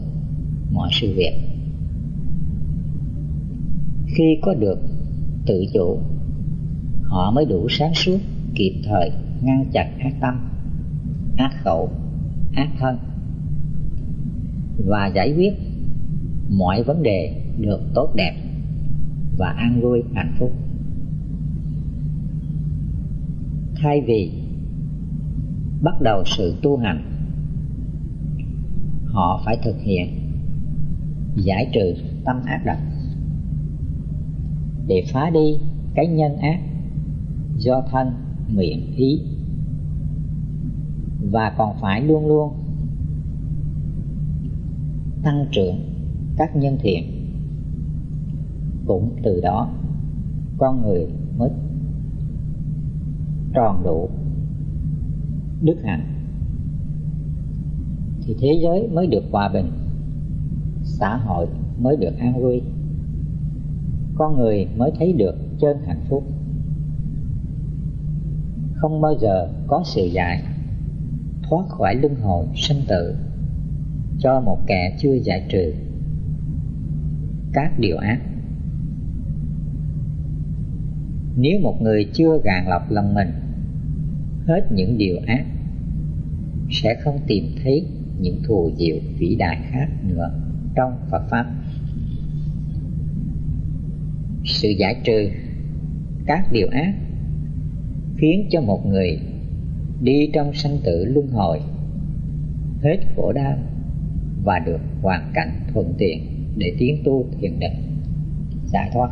mọi 0.72 0.88
sự 0.92 1.14
việc. 1.16 1.32
Khi 4.06 4.38
có 4.42 4.54
được 4.54 4.78
tự 5.46 5.64
chủ 5.74 5.98
họ 7.08 7.30
mới 7.30 7.44
đủ 7.44 7.66
sáng 7.70 7.94
suốt, 7.94 8.18
kịp 8.54 8.82
thời, 8.84 9.10
ngăn 9.42 9.64
chặn 9.72 9.98
ác 9.98 10.12
tâm, 10.20 10.34
ác 11.36 11.52
khẩu, 11.64 11.90
ác 12.54 12.68
thân. 12.78 12.98
Và 14.86 15.06
giải 15.06 15.34
quyết 15.36 15.52
mọi 16.50 16.82
vấn 16.82 17.02
đề 17.02 17.42
được 17.58 17.80
tốt 17.94 18.12
đẹp 18.14 18.34
và 19.38 19.48
an 19.48 19.80
vui, 19.80 20.02
hạnh 20.14 20.34
phúc. 20.38 20.52
Thay 23.76 24.00
vì 24.06 24.32
bắt 25.82 25.94
đầu 26.02 26.22
sự 26.26 26.54
tu 26.62 26.76
hành, 26.76 27.02
họ 29.04 29.42
phải 29.44 29.58
thực 29.64 29.76
hiện 29.80 30.08
giải 31.36 31.70
trừ 31.72 31.94
tâm 32.24 32.36
ác 32.46 32.62
độc. 32.66 32.78
Để 34.86 35.04
phá 35.12 35.30
đi 35.30 35.58
cái 35.94 36.06
nhân 36.06 36.36
ác 36.36 36.60
do 37.58 37.82
thân, 37.90 38.12
miệng, 38.48 38.92
ý. 38.96 39.20
Và 41.30 41.54
còn 41.58 41.76
phải 41.80 42.02
luôn 42.02 42.26
luôn 42.26 42.52
tăng 45.22 45.46
trưởng 45.52 45.76
các 46.36 46.56
nhân 46.56 46.76
thiện. 46.80 47.04
Cũng 48.86 49.10
từ 49.22 49.40
đó, 49.40 49.70
con 50.58 50.82
người 50.82 51.06
mới 51.38 51.50
tròn 53.54 53.82
đủ 53.84 54.08
đức 55.62 55.76
hạnh. 55.84 56.14
Thì 58.22 58.36
thế 58.40 58.58
giới 58.62 58.88
mới 58.88 59.06
được 59.06 59.24
hòa 59.30 59.48
bình, 59.48 59.70
xã 60.82 61.16
hội 61.16 61.46
mới 61.78 61.96
được 61.96 62.18
an 62.18 62.42
vui. 62.42 62.62
Con 64.14 64.36
người 64.36 64.66
mới 64.76 64.92
thấy 64.98 65.12
được 65.12 65.34
chân 65.60 65.76
hạnh 65.86 66.04
phúc 66.08 66.24
không 68.78 69.00
bao 69.00 69.14
giờ 69.20 69.48
có 69.66 69.82
sự 69.84 70.04
giải 70.04 70.42
thoát 71.42 71.68
khỏi 71.68 71.94
luân 71.94 72.14
hồi 72.14 72.46
sinh 72.54 72.80
tử 72.88 73.16
cho 74.18 74.40
một 74.40 74.58
kẻ 74.66 74.96
chưa 74.98 75.14
giải 75.14 75.46
trừ 75.48 75.74
các 77.52 77.78
điều 77.78 77.96
ác. 77.96 78.20
Nếu 81.36 81.60
một 81.62 81.82
người 81.82 82.04
chưa 82.12 82.40
gàn 82.44 82.68
lọc 82.68 82.90
lòng 82.90 83.14
mình, 83.14 83.28
hết 84.46 84.72
những 84.72 84.98
điều 84.98 85.16
ác, 85.26 85.44
sẽ 86.70 86.94
không 87.04 87.18
tìm 87.26 87.44
thấy 87.62 87.86
những 88.20 88.42
thù 88.46 88.70
diệu 88.76 88.96
vĩ 89.18 89.36
đại 89.36 89.58
khác 89.70 89.88
nữa 90.02 90.30
trong 90.74 90.92
Phật 91.10 91.22
Pháp. 91.30 91.46
Sự 94.44 94.68
giải 94.68 94.96
trừ 95.04 95.30
các 96.26 96.52
điều 96.52 96.68
ác 96.68 96.94
khiến 98.18 98.46
cho 98.50 98.60
một 98.60 98.86
người 98.86 99.18
đi 100.00 100.30
trong 100.32 100.52
sanh 100.52 100.78
tử 100.84 101.04
luân 101.04 101.28
hồi 101.28 101.60
hết 102.82 102.96
khổ 103.16 103.32
đau 103.32 103.56
và 104.44 104.58
được 104.66 104.80
hoàn 105.02 105.30
cảnh 105.34 105.60
thuận 105.72 105.94
tiện 105.98 106.22
để 106.56 106.72
tiến 106.78 107.02
tu 107.04 107.24
thiền 107.40 107.58
định. 107.58 107.72
Giải 108.66 108.90
thoát. 108.92 109.10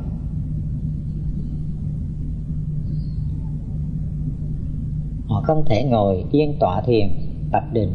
Họ 5.27 5.43
không 5.47 5.65
thể 5.67 5.85
ngồi 5.85 6.25
yên 6.33 6.55
tọa 6.61 6.83
thiền, 6.87 7.09
tập 7.53 7.65
định 7.73 7.91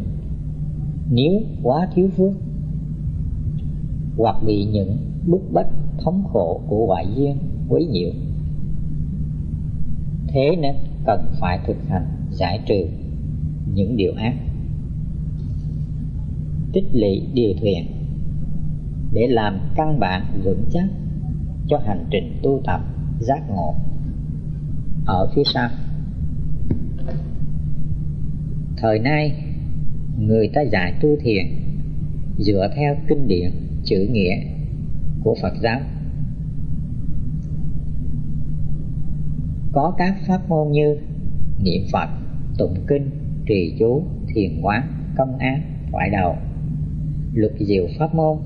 nếu 1.12 1.42
quá 1.64 1.88
thiếu 1.96 2.10
phước 2.18 2.32
hoặc 4.18 4.36
bị 4.46 4.66
những 4.66 4.98
bức 5.28 5.42
bách 5.52 5.70
thống 6.04 6.24
khổ 6.34 6.62
của 6.68 6.86
ngoại 6.86 7.06
duyên 7.16 7.38
quấy 7.70 7.86
nhiễu. 7.86 8.12
Thế 10.28 10.56
nên 10.62 10.76
cần 11.06 11.32
phải 11.40 11.60
thực 11.68 11.78
hành 11.90 12.06
giải 12.32 12.60
trừ 12.66 12.86
những 13.74 13.98
điều 13.98 14.14
ác. 14.14 14.34
Tích 16.74 16.86
lũy 16.94 17.22
điều 17.34 17.54
thiện 17.62 17.86
để 19.14 19.28
làm 19.28 19.60
căn 19.76 20.00
bản 20.00 20.42
vững 20.44 20.66
chắc 20.72 20.86
cho 21.68 21.78
hành 21.86 22.06
trình 22.10 22.40
tu 22.44 22.62
tập 22.66 22.82
giác 23.20 23.50
ngộ 23.50 23.76
ở 25.06 25.32
phía 25.36 25.44
sau. 25.54 25.70
Thời 28.78 29.00
nay, 29.00 29.44
người 30.20 30.48
ta 30.54 30.62
dạy 30.62 30.94
tu 31.02 31.10
thiền 31.24 31.46
dựa 32.38 32.68
theo 32.76 32.96
kinh 33.08 33.28
điển 33.28 33.52
chữ 33.84 34.08
nghĩa 34.12 34.36
của 35.24 35.36
Phật 35.42 35.54
giáo. 35.62 35.80
Có 39.72 39.94
các 39.98 40.16
pháp 40.28 40.50
môn 40.50 40.72
như 40.72 40.98
niệm 41.64 41.82
Phật, 41.92 42.10
tụng 42.58 42.76
kinh, 42.88 43.10
trì 43.48 43.76
chú, 43.80 44.04
thiền 44.36 44.62
quán, 44.62 44.88
công 45.18 45.38
án, 45.38 45.62
thoại 45.92 46.10
đầu, 46.10 46.36
luật 47.34 47.52
diệu 47.60 47.88
pháp 48.00 48.16
môn, 48.16 48.38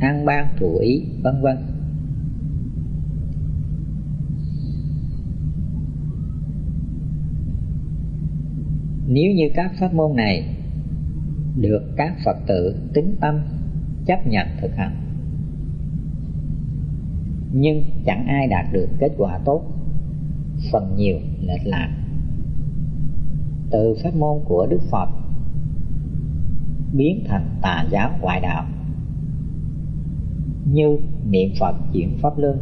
an 0.00 0.24
ban 0.24 0.46
thủ 0.58 0.76
ý, 0.76 1.02
vân 1.22 1.42
vân. 1.42 1.56
Nếu 9.08 9.32
như 9.34 9.48
các 9.54 9.72
pháp 9.80 9.94
môn 9.94 10.16
này 10.16 10.56
được 11.56 11.82
các 11.96 12.16
Phật 12.24 12.36
tử 12.46 12.74
tính 12.94 13.16
tâm 13.20 13.40
chấp 14.06 14.26
nhận 14.26 14.46
thực 14.60 14.76
hành 14.76 14.96
nhưng 17.52 17.82
chẳng 18.04 18.26
ai 18.26 18.46
đạt 18.46 18.66
được 18.72 18.88
kết 18.98 19.12
quả 19.18 19.38
tốt 19.44 19.79
phần 20.72 20.96
nhiều 20.96 21.16
lệch 21.40 21.66
lạc. 21.66 21.88
Từ 23.70 23.94
pháp 24.02 24.14
môn 24.14 24.38
của 24.44 24.66
Đức 24.70 24.80
Phật 24.90 25.08
biến 26.92 27.24
thành 27.28 27.58
tà 27.62 27.86
giáo 27.90 28.10
ngoại 28.20 28.40
đạo, 28.40 28.66
như 30.72 30.98
niệm 31.28 31.50
Phật 31.60 31.74
chuyển 31.92 32.18
pháp 32.22 32.38
luân, 32.38 32.58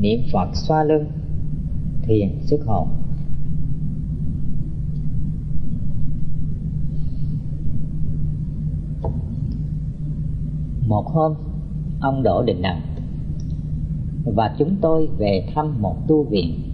niệm 0.00 0.20
Phật 0.32 0.48
xoa 0.52 0.84
lưng 0.84 1.04
thiền 2.02 2.28
xuất 2.40 2.60
hồn. 2.66 2.88
Một 10.86 11.06
hôm, 11.06 11.34
ông 12.00 12.22
đỗ 12.22 12.42
đình 12.42 12.62
đằng 12.62 12.80
và 14.24 14.54
chúng 14.58 14.76
tôi 14.80 15.08
về 15.18 15.46
thăm 15.54 15.82
một 15.82 15.96
tu 16.08 16.24
viện 16.24 16.69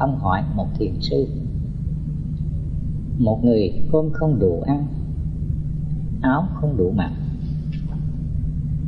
ông 0.00 0.18
hỏi 0.18 0.42
một 0.54 0.66
thiền 0.78 0.92
sư. 1.00 1.26
Một 3.18 3.44
người 3.44 3.72
cơm 3.92 4.10
không 4.12 4.38
đủ 4.38 4.62
ăn, 4.66 4.86
áo 6.22 6.48
không 6.54 6.76
đủ 6.76 6.90
mặc, 6.90 7.10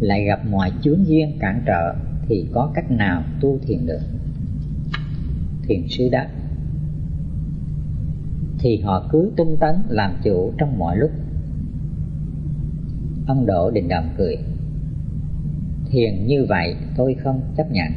lại 0.00 0.24
gặp 0.24 0.40
mọi 0.50 0.72
chướng 0.82 1.06
duyên 1.06 1.38
cản 1.40 1.62
trở 1.66 1.94
thì 2.28 2.46
có 2.52 2.70
cách 2.74 2.90
nào 2.90 3.22
tu 3.40 3.58
thiền 3.66 3.86
được? 3.86 4.00
Thiền 5.62 5.82
sư 5.88 6.08
đáp, 6.12 6.28
thì 8.58 8.80
họ 8.80 9.06
cứ 9.10 9.32
tinh 9.36 9.56
tấn 9.60 9.74
làm 9.88 10.14
chủ 10.24 10.52
trong 10.58 10.78
mọi 10.78 10.96
lúc. 10.96 11.10
Ông 13.26 13.46
đỗ 13.46 13.70
đình 13.70 13.88
đầm 13.88 14.04
cười, 14.16 14.36
thiền 15.90 16.26
như 16.26 16.46
vậy 16.48 16.76
tôi 16.96 17.14
không 17.14 17.40
chấp 17.56 17.70
nhận 17.70 17.92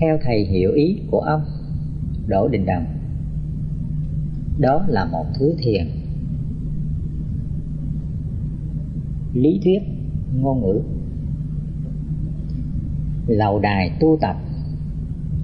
theo 0.00 0.18
thầy 0.24 0.44
hiểu 0.44 0.72
ý 0.72 0.98
của 1.10 1.20
ông. 1.20 1.42
Đỗ 2.26 2.48
đình 2.48 2.66
đồng. 2.66 2.84
Đó 4.58 4.84
là 4.88 5.04
một 5.04 5.24
thứ 5.38 5.54
thiền. 5.58 5.86
Lý 9.34 9.60
thuyết 9.64 9.78
ngôn 10.34 10.60
ngữ. 10.60 10.80
Lầu 13.26 13.58
đài 13.58 13.90
tu 14.00 14.18
tập, 14.20 14.36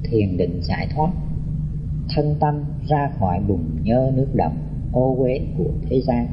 thiền 0.05 0.37
định 0.37 0.61
giải 0.63 0.89
thoát, 0.95 1.13
thân 2.15 2.35
tâm 2.41 2.55
ra 2.89 3.11
khỏi 3.19 3.41
bùn 3.49 3.61
nhơ 3.83 4.13
nước 4.15 4.29
đậm, 4.35 4.53
ô 4.93 5.17
uế 5.19 5.41
của 5.59 5.71
thế 5.89 6.01
gian. 6.01 6.27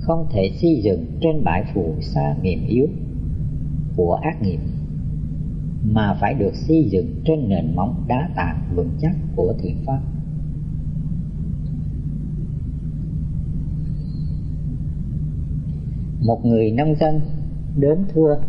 Không 0.00 0.26
thể 0.30 0.50
xây 0.60 0.80
dựng 0.82 1.06
trên 1.20 1.44
bãi 1.44 1.64
phù 1.74 1.94
sa 2.00 2.34
mềm 2.42 2.66
yếu 2.68 2.86
của 3.96 4.14
ác 4.14 4.42
nghiệp 4.42 4.58
mà 5.84 6.16
phải 6.20 6.34
được 6.34 6.54
xây 6.54 6.88
dựng 6.90 7.22
trên 7.24 7.48
nền 7.48 7.76
móng 7.76 8.04
đá 8.08 8.28
tảng 8.36 8.72
vững 8.74 8.90
chắc 9.00 9.16
của 9.36 9.54
thiện 9.62 9.76
pháp 9.86 10.00
một 16.22 16.44
người 16.44 16.70
nông 16.70 16.94
dân 16.94 17.20
đến 17.76 18.04
thưa 18.14 18.40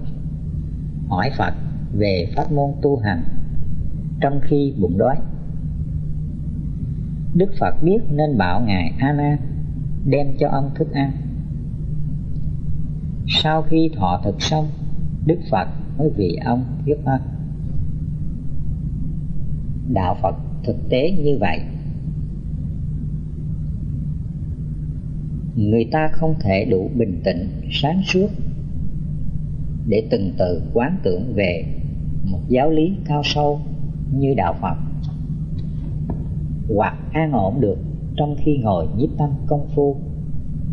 hỏi 1.07 1.29
Phật 1.37 1.53
về 1.93 2.25
pháp 2.35 2.51
môn 2.51 2.71
tu 2.81 2.97
hành 2.97 3.23
trong 4.21 4.39
khi 4.43 4.73
bụng 4.79 4.97
đói. 4.97 5.15
Đức 7.35 7.51
Phật 7.59 7.75
biết 7.83 7.99
nên 8.09 8.37
bảo 8.37 8.61
Ngài 8.61 8.93
A 8.99 9.13
Nan 9.13 9.37
đem 10.05 10.27
cho 10.39 10.49
ông 10.49 10.71
thức 10.75 10.91
ăn. 10.91 11.11
Sau 13.27 13.61
khi 13.61 13.91
thọ 13.95 14.21
thực 14.23 14.41
xong, 14.41 14.67
Đức 15.25 15.39
Phật 15.51 15.67
mới 15.97 16.09
vì 16.15 16.35
ông 16.45 16.65
thuyết 16.85 16.97
pháp. 17.05 17.19
Đạo 19.93 20.17
Phật 20.21 20.35
thực 20.63 20.89
tế 20.89 21.11
như 21.11 21.37
vậy. 21.39 21.59
Người 25.55 25.85
ta 25.91 26.07
không 26.11 26.35
thể 26.39 26.65
đủ 26.65 26.89
bình 26.95 27.21
tĩnh, 27.23 27.47
sáng 27.71 28.01
suốt 28.05 28.27
để 29.87 30.07
từng 30.09 30.31
từ 30.37 30.61
quán 30.73 30.97
tưởng 31.03 31.33
về 31.33 31.65
một 32.23 32.39
giáo 32.47 32.69
lý 32.69 32.95
cao 33.05 33.21
sâu 33.23 33.59
như 34.11 34.33
đạo 34.37 34.55
Phật 34.61 34.75
hoặc 36.75 36.97
an 37.11 37.31
ổn 37.31 37.61
được 37.61 37.77
trong 38.15 38.35
khi 38.39 38.57
ngồi 38.57 38.87
nhiếp 38.97 39.09
tâm 39.17 39.29
công 39.47 39.67
phu 39.75 39.97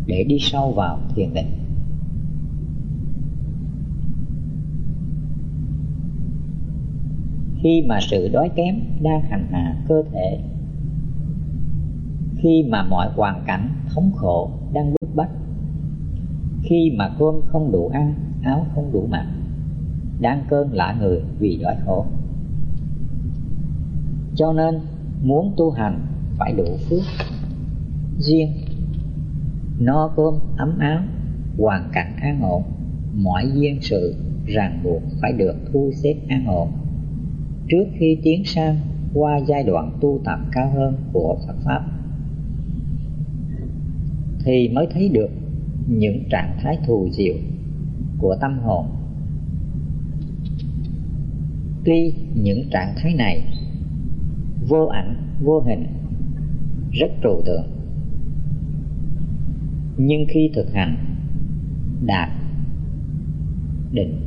để 0.05 0.23
đi 0.23 0.37
sâu 0.39 0.71
vào 0.71 0.99
thiền 1.15 1.33
định 1.33 1.60
khi 7.63 7.83
mà 7.87 7.99
sự 8.01 8.29
đói 8.33 8.49
kém 8.55 8.75
đang 9.01 9.21
hành 9.21 9.47
hạ 9.51 9.75
cơ 9.87 10.03
thể, 10.11 10.39
khi 12.37 12.63
mà 12.69 12.83
mọi 12.83 13.09
hoàn 13.15 13.43
cảnh 13.47 13.69
thống 13.93 14.11
khổ 14.15 14.51
đang 14.73 14.93
bức 14.93 15.15
bách, 15.15 15.31
khi 16.63 16.91
mà 16.97 17.09
cơm 17.19 17.35
không 17.45 17.71
đủ 17.71 17.87
ăn, 17.93 18.13
áo 18.43 18.65
không 18.75 18.91
đủ 18.91 19.07
mặc, 19.11 19.25
đang 20.19 20.43
cơn 20.49 20.73
lạ 20.73 20.95
người 20.99 21.21
vì 21.39 21.57
đói 21.61 21.75
khổ. 21.85 22.05
Cho 24.35 24.53
nên, 24.53 24.79
muốn 25.23 25.53
tu 25.57 25.71
hành 25.71 25.99
phải 26.37 26.53
đủ 26.57 26.77
phước 26.89 27.01
duyên 28.17 28.51
no 29.79 30.07
cơm, 30.15 30.33
ấm 30.57 30.77
áo, 30.79 30.99
hoàn 31.57 31.89
cảnh 31.93 32.15
an 32.21 32.41
ổn, 32.41 32.63
mọi 33.13 33.51
duyên 33.53 33.77
sự 33.81 34.15
ràng 34.45 34.79
buộc 34.83 35.01
phải 35.21 35.33
được 35.33 35.55
thu 35.73 35.91
xếp 35.95 36.15
an 36.27 36.45
ổn 36.47 36.67
trước 37.71 37.85
khi 37.99 38.17
tiến 38.23 38.45
sang 38.45 38.79
qua 39.13 39.37
giai 39.47 39.63
đoạn 39.63 39.97
tu 40.01 40.21
tập 40.25 40.39
cao 40.51 40.71
hơn 40.75 40.95
của 41.13 41.37
Phật 41.47 41.55
pháp, 41.65 41.81
thì 44.45 44.69
mới 44.69 44.87
thấy 44.93 45.09
được 45.09 45.29
những 45.87 46.23
trạng 46.29 46.57
thái 46.61 46.77
thù 46.87 47.09
diệu 47.11 47.35
của 48.17 48.35
tâm 48.41 48.59
hồn. 48.59 48.85
Tuy 51.85 52.13
những 52.35 52.69
trạng 52.71 52.93
thái 52.97 53.13
này 53.13 53.43
vô 54.67 54.85
ảnh, 54.85 55.15
vô 55.43 55.59
hình, 55.59 55.85
rất 56.91 57.11
trừu 57.23 57.41
tượng, 57.45 57.65
nhưng 59.97 60.25
khi 60.29 60.51
thực 60.55 60.73
hành 60.73 60.97
đạt 62.05 62.29
định 63.91 64.21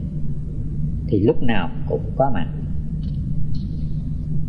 thì 1.08 1.20
lúc 1.20 1.42
nào 1.42 1.70
cũng 1.88 2.02
có 2.16 2.30
mặt 2.34 2.46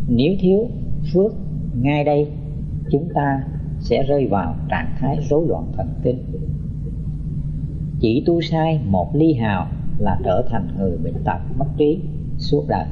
nếu 0.08 0.34
thiếu 0.40 0.68
phước, 1.12 1.32
ngay 1.74 2.04
đây 2.04 2.32
chúng 2.90 3.08
ta 3.14 3.44
sẽ 3.80 4.02
rơi 4.02 4.26
vào 4.26 4.54
trạng 4.68 4.94
thái 4.98 5.18
rối 5.30 5.46
loạn 5.48 5.72
thần 5.76 5.88
kinh. 6.02 6.18
Chỉ 8.00 8.22
tu 8.26 8.40
sai 8.40 8.80
một 8.86 9.14
ly 9.14 9.34
hào 9.34 9.66
là 9.98 10.18
trở 10.24 10.46
thành 10.50 10.68
người 10.78 10.98
bệnh 10.98 11.24
tật 11.24 11.38
mất 11.58 11.66
trí, 11.76 12.00
suốt 12.38 12.64
đời. 12.68 12.86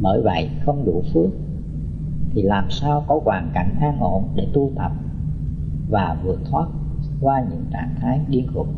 Bởi 0.00 0.22
vậy 0.22 0.48
không 0.64 0.84
đủ 0.86 1.02
phước, 1.14 1.30
thì 2.32 2.42
làm 2.42 2.70
sao 2.70 3.04
có 3.08 3.20
hoàn 3.24 3.50
cảnh 3.54 3.74
an 3.80 4.00
ổn 4.00 4.28
để 4.36 4.46
tu 4.52 4.70
tập 4.76 4.92
và 5.90 6.16
vượt 6.24 6.40
thoát 6.50 6.68
qua 7.20 7.44
những 7.50 7.64
trạng 7.72 7.94
thái 8.00 8.20
điên 8.28 8.46
khùng? 8.54 8.74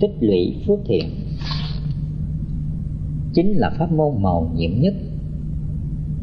Tích 0.00 0.16
lũy 0.20 0.62
phước 0.66 0.78
thiện 0.84 1.23
chính 3.34 3.52
là 3.52 3.70
pháp 3.70 3.92
môn 3.92 4.22
màu 4.22 4.50
nhiệm 4.54 4.80
nhất, 4.80 4.94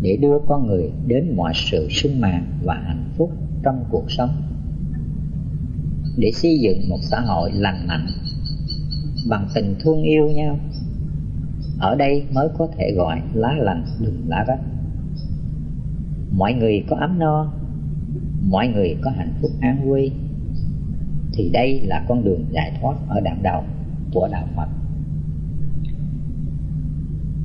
để 0.01 0.17
đưa 0.17 0.39
con 0.47 0.67
người 0.67 0.91
đến 1.07 1.35
mọi 1.35 1.53
sự 1.55 1.87
sung 1.89 2.21
mãn 2.21 2.45
và 2.63 2.73
hạnh 2.73 3.09
phúc 3.17 3.31
trong 3.63 3.85
cuộc 3.89 4.11
sống. 4.11 4.29
Để 6.17 6.31
xây 6.33 6.59
dựng 6.59 6.89
một 6.89 6.99
xã 7.01 7.19
hội 7.19 7.51
lành 7.53 7.87
mạnh 7.87 8.07
bằng 9.29 9.47
tình 9.55 9.75
thương 9.79 10.03
yêu 10.03 10.27
nhau, 10.27 10.59
ở 11.79 11.95
đây 11.95 12.23
mới 12.33 12.47
có 12.57 12.67
thể 12.77 12.91
gọi 12.95 13.21
lá 13.33 13.55
lành 13.57 13.85
đùm 13.99 14.27
lá 14.27 14.43
rách. 14.47 14.61
Mọi 16.31 16.53
người 16.53 16.83
có 16.89 16.95
ấm 16.95 17.19
no, 17.19 17.53
mọi 18.49 18.67
người 18.67 18.97
có 19.01 19.11
hạnh 19.11 19.33
phúc 19.41 19.51
an 19.61 19.89
vui, 19.89 20.11
thì 21.33 21.49
đây 21.53 21.81
là 21.81 22.05
con 22.07 22.23
đường 22.23 22.45
giải 22.51 22.71
thoát 22.81 22.95
ở 23.07 23.19
đạm 23.19 23.43
đầu 23.43 23.63
của 24.13 24.27
đạo 24.31 24.47
Phật 24.55 24.80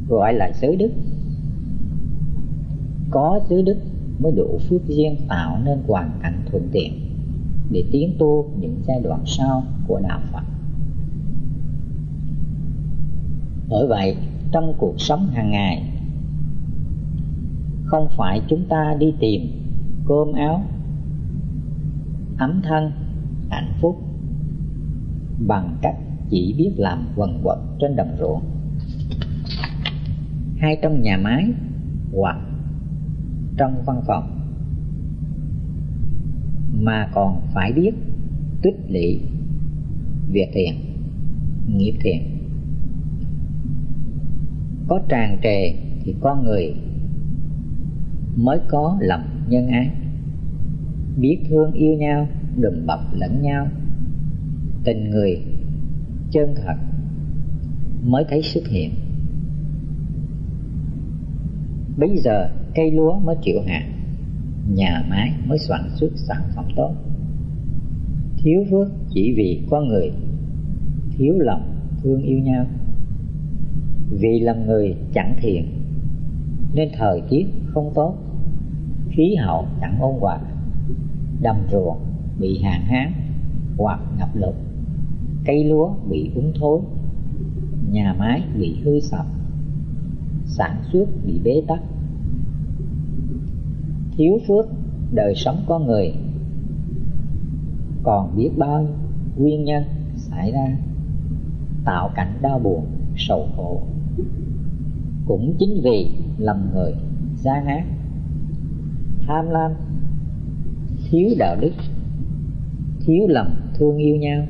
gọi 0.08 0.34
là 0.34 0.50
giới 0.60 0.76
đức 0.76 0.90
có 3.10 3.40
giới 3.48 3.62
đức 3.62 3.76
mới 4.18 4.32
đủ 4.32 4.58
phước 4.68 4.88
duyên 4.88 5.16
tạo 5.28 5.58
nên 5.64 5.82
hoàn 5.86 6.10
cảnh 6.22 6.42
thuận 6.50 6.68
tiện 6.72 6.92
để 7.70 7.84
tiến 7.92 8.14
tu 8.18 8.50
những 8.60 8.80
giai 8.86 9.00
đoạn 9.00 9.20
sau 9.26 9.62
của 9.86 10.00
đạo 10.08 10.20
Phật. 10.32 10.42
Bởi 13.68 13.86
vậy, 13.86 14.16
trong 14.52 14.74
cuộc 14.78 14.94
sống 15.00 15.28
hàng 15.28 15.50
ngày, 15.50 15.82
không 17.84 18.08
phải 18.16 18.42
chúng 18.48 18.64
ta 18.68 18.96
đi 18.98 19.14
tìm 19.20 19.42
cơm 20.08 20.32
áo, 20.32 20.62
ấm 22.38 22.60
thân, 22.64 22.90
hạnh 23.50 23.72
phúc 23.80 23.96
bằng 25.46 25.76
cách 25.82 25.96
chỉ 26.30 26.54
biết 26.58 26.72
làm 26.76 27.06
quần 27.16 27.40
quật 27.42 27.58
trên 27.80 27.96
đồng 27.96 28.16
ruộng 28.18 28.42
hay 30.58 30.78
trong 30.82 31.02
nhà 31.02 31.16
máy 31.16 31.46
hoặc 32.12 32.36
trong 33.56 33.82
văn 33.86 34.02
phòng. 34.06 34.40
Mà 36.80 37.10
còn 37.14 37.40
phải 37.54 37.72
biết 37.72 37.92
tích 38.62 38.76
lũy 38.88 39.20
việc 40.32 40.48
thiện 40.52 40.74
nghiệp 41.66 41.94
thiện 42.00 42.36
có 44.88 45.00
tràn 45.08 45.38
trề 45.42 45.72
thì 46.00 46.14
con 46.20 46.44
người 46.44 46.74
mới 48.36 48.58
có 48.68 48.98
lòng 49.00 49.24
nhân 49.48 49.68
ái. 49.68 49.90
Biết 51.16 51.38
thương 51.48 51.72
yêu 51.72 51.96
nhau, 51.96 52.28
đùm 52.56 52.86
bọc 52.86 53.00
lẫn 53.12 53.42
nhau. 53.42 53.68
Tình 54.84 55.10
người 55.10 55.40
chân 56.30 56.54
thật 56.56 56.76
mới 58.04 58.24
thấy 58.28 58.42
xuất 58.42 58.68
hiện 58.68 58.90
bây 61.96 62.16
giờ 62.16 62.48
cây 62.74 62.90
lúa 62.90 63.18
mới 63.18 63.36
chịu 63.42 63.60
hạt 63.66 63.84
nhà 64.74 65.04
máy 65.08 65.32
mới 65.46 65.58
sản 65.58 65.90
xuất 65.94 66.10
sản 66.14 66.42
phẩm 66.54 66.64
tốt. 66.76 66.94
Thiếu 68.36 68.64
phước 68.70 68.88
chỉ 69.08 69.34
vì 69.36 69.66
con 69.70 69.88
người, 69.88 70.10
thiếu 71.10 71.34
lòng 71.38 71.74
thương 72.02 72.22
yêu 72.22 72.38
nhau. 72.38 72.66
Vì 74.10 74.40
làm 74.40 74.66
người 74.66 74.94
chẳng 75.14 75.36
thiện, 75.40 75.66
nên 76.74 76.88
thời 76.98 77.22
tiết 77.30 77.46
không 77.66 77.92
tốt, 77.94 78.14
khí 79.10 79.34
hậu 79.34 79.66
chẳng 79.80 79.98
ôn 80.00 80.14
hòa, 80.20 80.38
đầm 81.40 81.56
ruộng 81.72 81.98
bị 82.40 82.58
hạn 82.62 82.80
hán 82.80 83.12
hoặc 83.78 84.00
ngập 84.18 84.28
lụt, 84.34 84.54
cây 85.44 85.64
lúa 85.64 85.94
bị 86.10 86.30
úng 86.34 86.52
thối, 86.60 86.80
nhà 87.90 88.14
máy 88.18 88.42
bị 88.58 88.76
hư 88.84 89.00
sập 89.00 89.26
sản 90.46 90.82
xuất 90.92 91.06
bị 91.26 91.40
bế 91.44 91.62
tắc. 91.68 91.80
Thiếu 94.16 94.38
phước, 94.48 94.66
đời 95.12 95.34
sống 95.36 95.64
con 95.66 95.86
người. 95.86 96.12
Còn 98.02 98.36
biết 98.36 98.50
bao 98.56 98.86
nguyên 99.36 99.64
nhân 99.64 99.84
xảy 100.16 100.52
ra, 100.52 100.76
tạo 101.84 102.10
cảnh 102.14 102.38
đau 102.42 102.58
buồn, 102.58 102.86
sầu 103.16 103.48
khổ. 103.56 103.82
Cũng 105.26 105.54
chính 105.58 105.80
vì 105.84 106.10
lầm 106.38 106.70
người 106.74 106.92
gian 107.36 107.66
ác 107.66 107.84
tham 109.26 109.48
lam, 109.50 109.72
thiếu 111.10 111.30
đạo 111.38 111.56
đức, 111.60 111.72
thiếu 113.00 113.26
lòng 113.28 113.56
thương 113.74 113.96
yêu 113.96 114.16
nhau. 114.16 114.46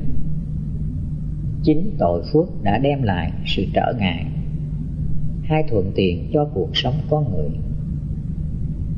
Chính 1.62 1.90
tội 1.98 2.22
phước 2.32 2.62
đã 2.62 2.78
đem 2.78 3.02
lại 3.02 3.32
sự 3.46 3.64
trở 3.74 3.92
ngại 3.98 4.26
hay 5.48 5.64
thuận 5.70 5.92
tiện 5.94 6.30
cho 6.32 6.48
cuộc 6.54 6.70
sống 6.74 6.94
con 7.10 7.32
người. 7.32 7.50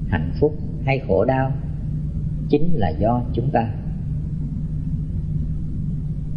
Hạnh 0.08 0.30
phúc 0.40 0.58
hay 0.84 0.98
khổ 0.98 1.24
đau 1.24 1.52
chính 2.48 2.74
là 2.74 2.88
do 2.88 3.22
chúng 3.32 3.50
ta. 3.50 3.72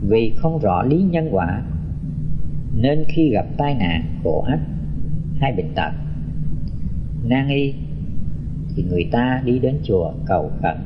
Vì 0.02 0.34
không 0.38 0.60
rõ 0.60 0.84
lý 0.84 1.04
nhân 1.04 1.30
quả, 1.32 1.64
nên 2.76 3.04
khi 3.08 3.30
gặp 3.30 3.46
tai 3.58 3.76
nạn, 3.76 4.20
khổ 4.24 4.46
ách 4.48 4.62
hay 5.40 5.54
bệnh 5.58 5.74
tật, 5.76 5.92
nan 7.24 7.48
y, 7.48 7.74
thì 8.76 8.84
người 8.84 9.10
ta 9.12 9.42
đi 9.46 9.60
đến 9.60 9.80
chùa 9.84 10.14
cầu 10.26 10.52
khẩn, 10.62 10.78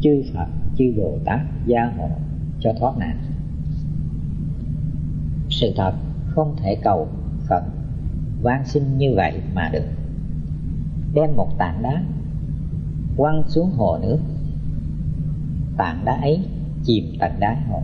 chư 0.00 0.22
phật, 0.34 0.46
chư 0.76 0.92
bồ 0.96 1.18
tát 1.24 1.40
gia 1.66 1.84
hộ 1.84 2.10
cho 2.60 2.72
thoát 2.78 2.98
nạn. 2.98 3.16
Sự 5.48 5.72
thật 5.76 5.92
không 6.26 6.56
thể 6.62 6.76
cầu 6.82 7.08
khẩn 7.48 7.62
van 8.46 8.64
xin 8.64 8.98
như 8.98 9.14
vậy 9.16 9.40
mà 9.54 9.70
được. 9.72 9.84
Đem 11.14 11.36
một 11.36 11.58
tảng 11.58 11.82
đá, 11.82 12.02
quăng 13.16 13.42
xuống 13.48 13.70
hồ 13.70 13.98
nước. 14.02 14.18
Tảng 15.76 16.04
đá 16.04 16.12
ấy 16.20 16.44
chìm 16.84 17.04
tận 17.20 17.32
đáy 17.40 17.56
hồ. 17.68 17.82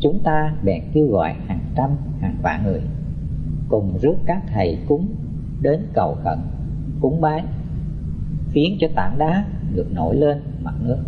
Chúng 0.00 0.20
ta 0.24 0.54
bèn 0.62 0.82
kêu 0.92 1.06
gọi 1.06 1.34
hàng 1.46 1.60
trăm, 1.76 1.90
hàng 2.20 2.36
vạn 2.42 2.64
người 2.64 2.80
cùng 3.68 3.98
rước 4.02 4.14
các 4.26 4.42
thầy 4.54 4.78
cúng 4.88 5.08
đến 5.62 5.86
cầu 5.92 6.16
khẩn, 6.24 6.38
cúng 7.00 7.20
bái, 7.20 7.44
khiến 8.52 8.76
cho 8.80 8.88
tảng 8.94 9.18
đá 9.18 9.44
được 9.74 9.92
nổi 9.92 10.16
lên 10.16 10.42
mặt 10.62 10.74
nước. 10.80 10.98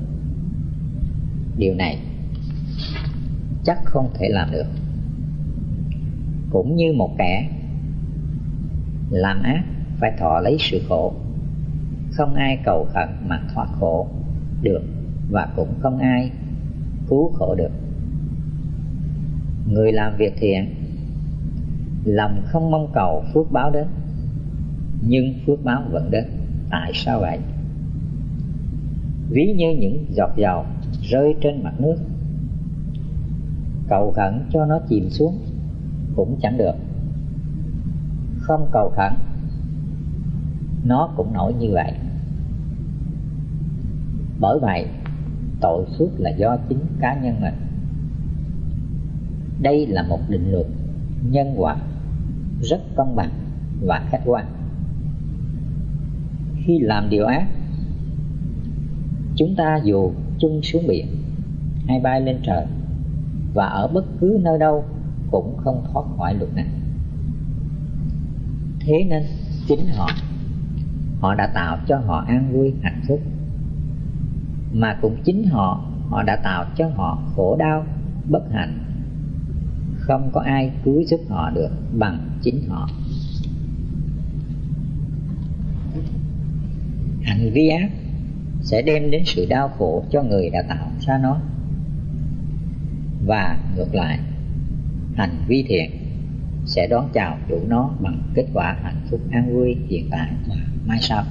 Điều 1.57 1.75
này 1.75 1.99
chắc 3.65 3.85
không 3.85 4.11
thể 4.15 4.29
làm 4.29 4.51
được. 4.53 4.67
Cũng 6.51 6.77
như 6.77 6.93
một 6.93 7.11
kẻ 7.19 7.60
làm 9.11 9.43
ác, 9.43 9.65
phải 10.01 10.13
thọ 10.19 10.41
lấy 10.41 10.57
sự 10.61 10.81
khổ. 10.89 11.13
Không 12.13 12.35
ai 12.35 12.59
cầu 12.65 12.87
khẩn 12.95 13.09
mà 13.29 13.41
thoát 13.55 13.69
khổ 13.81 14.09
được, 14.63 14.83
và 15.31 15.49
cũng 15.57 15.75
không 15.81 15.99
ai 15.99 16.31
cứu 17.09 17.33
khổ 17.35 17.55
được. 17.55 17.71
Người 19.67 19.93
làm 19.93 20.17
việc 20.17 20.35
thiện, 20.37 20.75
lòng 22.05 22.43
không 22.47 22.71
mong 22.71 22.91
cầu 22.95 23.25
phước 23.35 23.53
báo 23.53 23.71
đến, 23.71 23.87
nhưng 25.09 25.35
phước 25.47 25.65
báo 25.65 25.83
vẫn 25.91 26.11
đến. 26.11 26.25
Tại 26.71 26.93
sao 26.95 27.21
vậy? 27.21 27.39
Ví 29.31 29.55
như 29.57 29.77
những 29.81 30.07
giọt 30.11 30.31
dầu 30.37 30.65
rơi 31.03 31.35
trên 31.41 31.63
mặt 31.63 31.81
nước, 31.81 31.97
cầu 33.89 34.13
khẩn 34.17 34.41
cho 34.53 34.67
nó 34.67 34.81
chìm 34.89 35.11
xuống 35.11 35.39
cũng 36.17 36.39
chẳng 36.43 36.59
được 36.59 36.75
không 38.51 38.69
cầu 38.73 38.93
khẩn. 38.97 39.13
Nó 40.85 41.09
cũng 41.17 41.33
nổi 41.33 41.55
như 41.61 41.71
vậy. 41.73 41.93
Bởi 44.41 44.59
vậy, 44.59 44.87
tội 45.61 45.85
suốt 45.99 46.09
là 46.19 46.31
do 46.31 46.57
chính 46.69 46.79
cá 47.01 47.15
nhân 47.15 47.41
mình. 47.41 47.55
Đây 49.63 49.87
là 49.87 50.03
một 50.03 50.19
định 50.29 50.53
luật 50.53 50.67
nhân 51.31 51.55
quả 51.57 51.77
rất 52.63 52.81
công 52.97 53.17
bằng 53.17 53.31
và 53.83 54.07
khách 54.11 54.23
quan. 54.25 54.47
Khi 56.65 56.79
làm 56.79 57.11
điều 57.11 57.27
ác, 57.27 57.47
chúng 59.37 59.55
ta 59.57 59.81
dù 59.85 60.13
chung 60.39 60.63
xuống 60.63 60.87
biển 60.89 61.07
hay 61.89 62.01
bay 62.01 62.21
lên 62.21 62.37
trời 62.43 62.67
và 63.55 63.67
ở 63.67 63.89
bất 63.89 64.05
cứ 64.21 64.39
nơi 64.43 64.59
đâu 64.59 64.85
cũng 65.31 65.57
không 65.57 65.85
thoát 65.93 66.05
khỏi 66.17 66.35
luật 66.35 66.55
này 66.55 66.67
thế 68.81 69.05
nên 69.09 69.23
chính 69.69 69.87
họ. 69.97 70.11
Họ 71.21 71.35
đã 71.35 71.47
tạo 71.55 71.79
cho 71.87 71.99
họ 71.99 72.25
an 72.29 72.53
vui, 72.53 72.73
hạnh 72.83 73.01
phúc. 73.09 73.21
Mà 74.73 74.99
cũng 75.03 75.17
chính 75.25 75.45
họ 75.45 75.85
họ 76.09 76.23
đã 76.23 76.37
tạo 76.37 76.65
cho 76.77 76.89
họ 76.89 77.23
khổ 77.37 77.57
đau, 77.57 77.87
bất 78.29 78.43
hạnh. 78.53 78.79
Không 79.99 80.31
có 80.33 80.41
ai 80.41 80.73
cứu 80.85 81.03
giúp 81.07 81.21
họ 81.29 81.51
được 81.51 81.71
bằng 81.99 82.29
chính 82.43 82.69
họ. 82.69 82.89
Hành 87.23 87.51
vi 87.53 87.69
ác 87.69 87.91
sẽ 88.63 88.83
đem 88.83 89.11
đến 89.11 89.23
sự 89.27 89.47
đau 89.51 89.69
khổ 89.79 90.05
cho 90.11 90.23
người 90.23 90.51
đã 90.51 90.63
tạo 90.69 90.91
ra 91.01 91.19
nó. 91.19 91.41
Và 93.27 93.59
ngược 93.77 93.95
lại 93.95 94.19
hành 95.17 95.45
vi 95.49 95.65
thiện 95.69 96.00
sẽ 96.71 96.87
đón 96.87 97.09
chào 97.13 97.39
chủ 97.49 97.59
nó 97.69 97.91
bằng 98.01 98.23
kết 98.35 98.47
quả 98.55 98.77
hạnh 98.83 99.01
phúc 99.11 99.21
an 99.31 99.55
vui, 99.55 99.77
hiện 99.89 100.09
tại 100.11 100.33
và 100.49 100.55
mai 100.87 100.99
sau. 101.01 101.25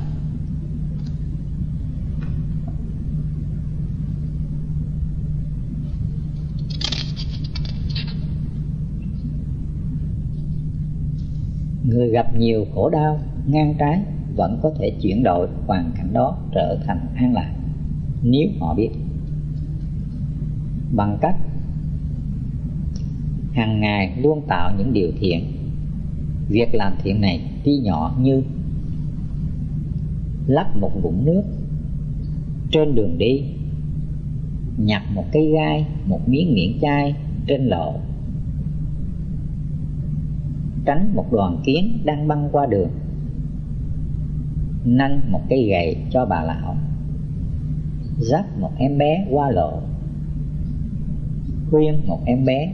Người 11.83 12.09
gặp 12.09 12.35
nhiều 12.37 12.65
khổ 12.75 12.89
đau, 12.89 13.19
ngang 13.47 13.75
trái, 13.79 14.01
vẫn 14.35 14.59
có 14.63 14.71
thể 14.79 14.91
chuyển 15.01 15.23
đổi 15.23 15.47
hoàn 15.67 15.91
cảnh 15.95 16.13
đó 16.13 16.37
trở 16.51 16.77
thành 16.85 17.07
an 17.15 17.33
lạc, 17.33 17.51
nếu 18.23 18.47
họ 18.59 18.73
biết. 18.73 18.89
Bằng 20.95 21.17
cách 21.21 21.35
hàng 23.59 23.79
ngày 23.79 24.11
luôn 24.21 24.41
tạo 24.47 24.71
những 24.77 24.93
điều 24.93 25.11
thiện. 25.19 25.45
Việc 26.49 26.75
làm 26.75 26.93
thiện 27.03 27.21
này 27.21 27.41
tuy 27.63 27.77
nhỏ 27.77 28.15
như 28.21 28.43
lắp 30.47 30.77
một 30.77 30.91
vũng 31.01 31.25
nước 31.25 31.41
trên 32.71 32.95
đường 32.95 33.17
đi, 33.17 33.43
nhặt 34.77 35.03
một 35.13 35.25
cây 35.31 35.51
gai, 35.51 35.85
một 36.05 36.19
miếng 36.29 36.53
miệng 36.53 36.77
chai 36.81 37.15
trên 37.47 37.65
lộ 37.65 37.93
tránh 40.85 41.15
một 41.15 41.25
đoàn 41.31 41.61
kiến 41.65 41.99
đang 42.03 42.27
băng 42.27 42.49
qua 42.51 42.65
đường, 42.65 42.89
nâng 44.85 45.19
một 45.31 45.41
cây 45.49 45.67
gậy 45.69 45.97
cho 46.11 46.25
bà 46.25 46.43
lão, 46.43 46.75
dắt 48.19 48.45
một 48.59 48.71
em 48.77 48.97
bé 48.97 49.25
qua 49.29 49.51
lộ 49.51 49.81
khuyên 51.71 52.07
một 52.07 52.19
em 52.25 52.45
bé 52.45 52.73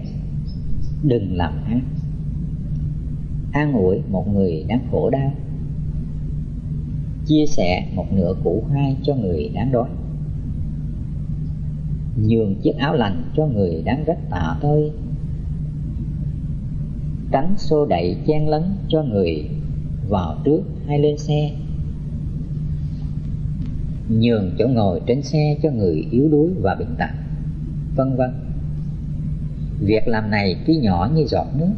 đừng 1.04 1.36
làm 1.36 1.54
ác. 1.66 1.82
An 3.52 3.74
ủi 3.74 4.02
một 4.10 4.28
người 4.34 4.66
đang 4.68 4.88
khổ 4.92 5.10
đau. 5.10 5.34
Chia 7.26 7.46
sẻ 7.48 7.88
một 7.96 8.14
nửa 8.14 8.34
củ 8.44 8.64
khoai 8.68 8.98
cho 9.04 9.16
người 9.16 9.50
đáng 9.54 9.72
đói. 9.72 9.90
Nhường 12.18 12.56
chiếc 12.56 12.78
áo 12.78 12.94
lành 12.94 13.24
cho 13.36 13.46
người 13.48 13.82
đang 13.86 14.04
rất 14.04 14.18
tạ 14.30 14.58
tơi 14.62 14.92
tránh 17.36 17.54
xô 17.58 17.86
đẩy 17.86 18.18
chen 18.28 18.48
lấn 18.48 18.64
cho 18.88 19.04
người 19.04 19.50
vào 20.10 20.36
trước 20.44 20.62
hay 20.88 21.00
lên 21.00 21.18
xe. 21.18 21.52
Nhường 24.10 24.52
chỗ 24.60 24.68
ngồi 24.68 25.02
trên 25.06 25.22
xe 25.22 25.58
cho 25.64 25.72
người 25.72 26.08
yếu 26.12 26.30
đuối 26.30 26.50
và 26.62 26.76
bệnh 26.76 26.96
tật, 26.98 27.10
vân 27.96 28.16
vân 28.16 28.45
việc 29.80 30.08
làm 30.08 30.32
này 30.32 30.56
tuy 30.68 30.76
nhỏ 30.76 31.10
như 31.16 31.26
giọt 31.28 31.48
nước 31.56 31.74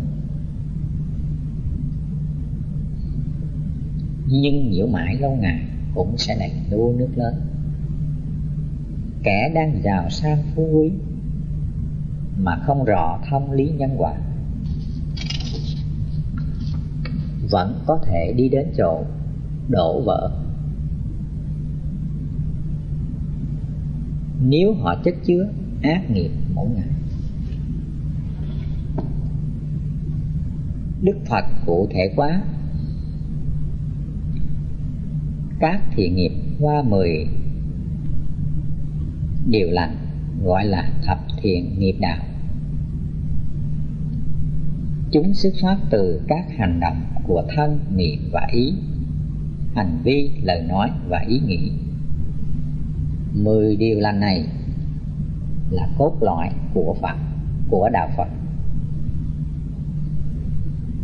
nhưng 4.29 4.71
nhiễu 4.71 4.87
mãi 4.87 5.17
lâu 5.19 5.35
ngày 5.35 5.61
cũng 5.95 6.17
sẽ 6.17 6.37
thành 6.39 6.63
đô 6.71 6.93
nước 6.97 7.09
lớn. 7.15 7.41
Kẻ 9.23 9.51
đang 9.55 9.81
giàu 9.83 10.09
sang 10.09 10.43
phú 10.55 10.69
quý 10.73 10.91
mà 12.37 12.55
không 12.65 12.85
rõ 12.85 13.19
thông 13.29 13.51
lý 13.51 13.69
nhân 13.69 13.95
quả 13.97 14.13
vẫn 17.49 17.79
có 17.85 17.99
thể 18.05 18.33
đi 18.37 18.49
đến 18.49 18.67
chỗ 18.77 19.03
đổ 19.69 20.01
vỡ. 20.01 20.31
Nếu 24.41 24.73
họ 24.73 24.95
chất 25.03 25.15
chứa 25.25 25.49
ác 25.81 26.11
nghiệp 26.11 26.31
mỗi 26.53 26.69
ngày 26.75 26.87
đức 31.01 31.17
phật 31.25 31.45
cụ 31.65 31.87
thể 31.91 32.13
quá. 32.15 32.41
Các 35.59 35.81
thiện 35.95 36.15
nghiệp 36.15 36.31
qua 36.59 36.83
mười 36.83 37.27
điều 39.49 39.67
lành 39.71 39.95
gọi 40.43 40.65
là 40.65 40.89
thập 41.03 41.19
thiện 41.41 41.79
nghiệp 41.79 41.95
đạo. 41.99 42.17
Chúng 45.11 45.33
xuất 45.33 45.53
phát 45.61 45.77
từ 45.89 46.21
các 46.27 46.45
hành 46.57 46.79
động 46.79 47.01
của 47.27 47.43
thân, 47.55 47.79
miệng 47.95 48.19
và 48.31 48.47
ý, 48.51 48.73
hành 49.75 50.01
vi, 50.03 50.31
lời 50.43 50.63
nói 50.69 50.91
và 51.09 51.19
ý 51.27 51.39
nghĩ. 51.39 51.71
Mười 53.33 53.75
điều 53.75 53.99
lành 53.99 54.19
này 54.19 54.45
là 55.71 55.89
cốt 55.97 56.17
lõi 56.21 56.49
của 56.73 56.95
phật, 57.01 57.15
của 57.69 57.89
đạo 57.89 58.09
phật 58.17 58.27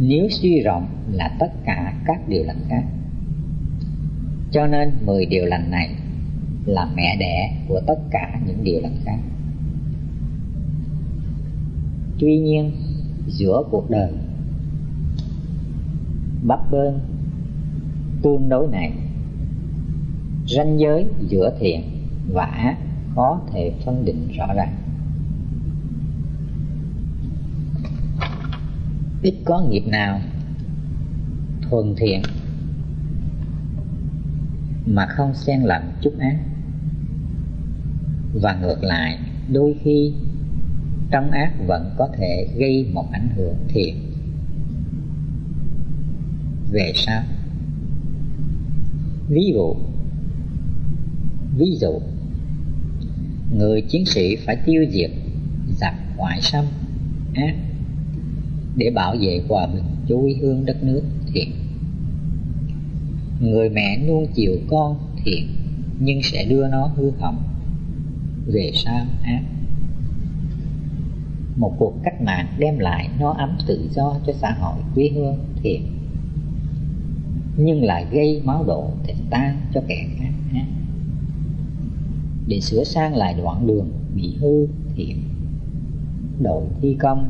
nếu 0.07 0.29
suy 0.29 0.61
rộng 0.61 0.87
là 1.11 1.35
tất 1.39 1.51
cả 1.65 1.93
các 2.05 2.29
điều 2.29 2.43
lành 2.43 2.59
khác. 2.69 2.83
Cho 4.51 4.67
nên 4.67 4.91
mười 5.05 5.25
điều 5.25 5.45
lành 5.45 5.71
này 5.71 5.89
là 6.65 6.89
mẹ 6.95 7.17
đẻ 7.19 7.57
của 7.67 7.81
tất 7.87 7.99
cả 8.11 8.39
những 8.45 8.63
điều 8.63 8.81
lành 8.81 8.95
khác. 9.05 9.17
Tuy 12.19 12.37
nhiên, 12.37 12.71
giữa 13.27 13.63
cuộc 13.71 13.89
đời 13.89 14.11
bấp 16.43 16.71
bênh, 16.71 16.93
tương 18.21 18.49
đối 18.49 18.67
này, 18.67 18.91
ranh 20.47 20.79
giới 20.79 21.05
giữa 21.27 21.57
thiện 21.59 21.81
và 22.33 22.43
ác 22.43 22.77
khó 23.15 23.41
thể 23.53 23.71
phân 23.85 24.05
định 24.05 24.27
rõ 24.37 24.53
ràng. 24.53 24.82
Ít 29.23 29.33
có 29.45 29.61
nghiệp 29.61 29.83
nào 29.87 30.21
thuần 31.61 31.95
thiện 31.97 32.21
mà 34.85 35.05
không 35.05 35.33
xen 35.33 35.61
lẫn 35.61 35.83
chút 36.01 36.13
ác. 36.19 36.37
Và 38.33 38.57
ngược 38.61 38.83
lại, 38.83 39.17
đôi 39.51 39.75
khi 39.83 40.13
trong 41.11 41.31
ác 41.31 41.53
vẫn 41.67 41.95
có 41.97 42.09
thể 42.17 42.47
gây 42.57 42.89
một 42.93 43.05
ảnh 43.11 43.29
hưởng 43.35 43.55
thiện. 43.67 43.95
Về 46.71 46.91
sau, 46.95 47.23
ví 49.29 49.51
dụ 49.53 49.75
ví 51.57 51.77
dụ, 51.81 52.01
người 53.57 53.81
chiến 53.81 54.05
sĩ 54.05 54.35
phải 54.35 54.55
tiêu 54.65 54.85
diệt 54.91 55.11
giặc 55.79 55.93
ngoại 56.17 56.41
xâm, 56.41 56.65
ác 57.33 57.55
để 58.75 58.89
bảo 58.95 59.15
vệ 59.21 59.41
hòa 59.49 59.67
bình 59.67 59.83
cho 60.07 60.15
quê 60.21 60.35
hương 60.41 60.65
đất 60.65 60.83
nước, 60.83 61.01
thiện. 61.33 61.51
Người 63.41 63.69
mẹ 63.69 63.97
nuông 64.07 64.27
chiều 64.35 64.57
con, 64.69 64.97
thiện, 65.23 65.47
nhưng 65.99 66.19
sẽ 66.23 66.45
đưa 66.45 66.67
nó 66.67 66.91
hư 66.95 67.11
hỏng, 67.19 67.43
về 68.47 68.71
sau 68.73 69.05
ác. 69.23 69.41
Một 71.55 71.75
cuộc 71.77 71.93
cách 72.03 72.21
mạng 72.21 72.47
đem 72.59 72.79
lại 72.79 73.09
nó 73.19 73.33
ấm 73.33 73.57
tự 73.67 73.89
do 73.91 74.15
cho 74.27 74.33
xã 74.33 74.51
hội 74.51 74.79
quê 74.95 75.09
hương, 75.15 75.37
thiện, 75.63 75.81
nhưng 77.57 77.83
lại 77.83 78.05
gây 78.11 78.41
máu 78.43 78.63
đổ 78.63 78.89
thịt 79.03 79.15
tan 79.29 79.61
cho 79.73 79.81
kẻ 79.87 80.07
khác 80.19 80.31
ác. 80.53 80.65
Để 82.47 82.59
sửa 82.59 82.83
sang 82.83 83.15
lại 83.15 83.35
đoạn 83.43 83.67
đường 83.67 83.89
bị 84.15 84.35
hư, 84.39 84.67
thiện, 84.95 85.23
đội 86.41 86.63
thi 86.81 86.95
công 86.99 87.29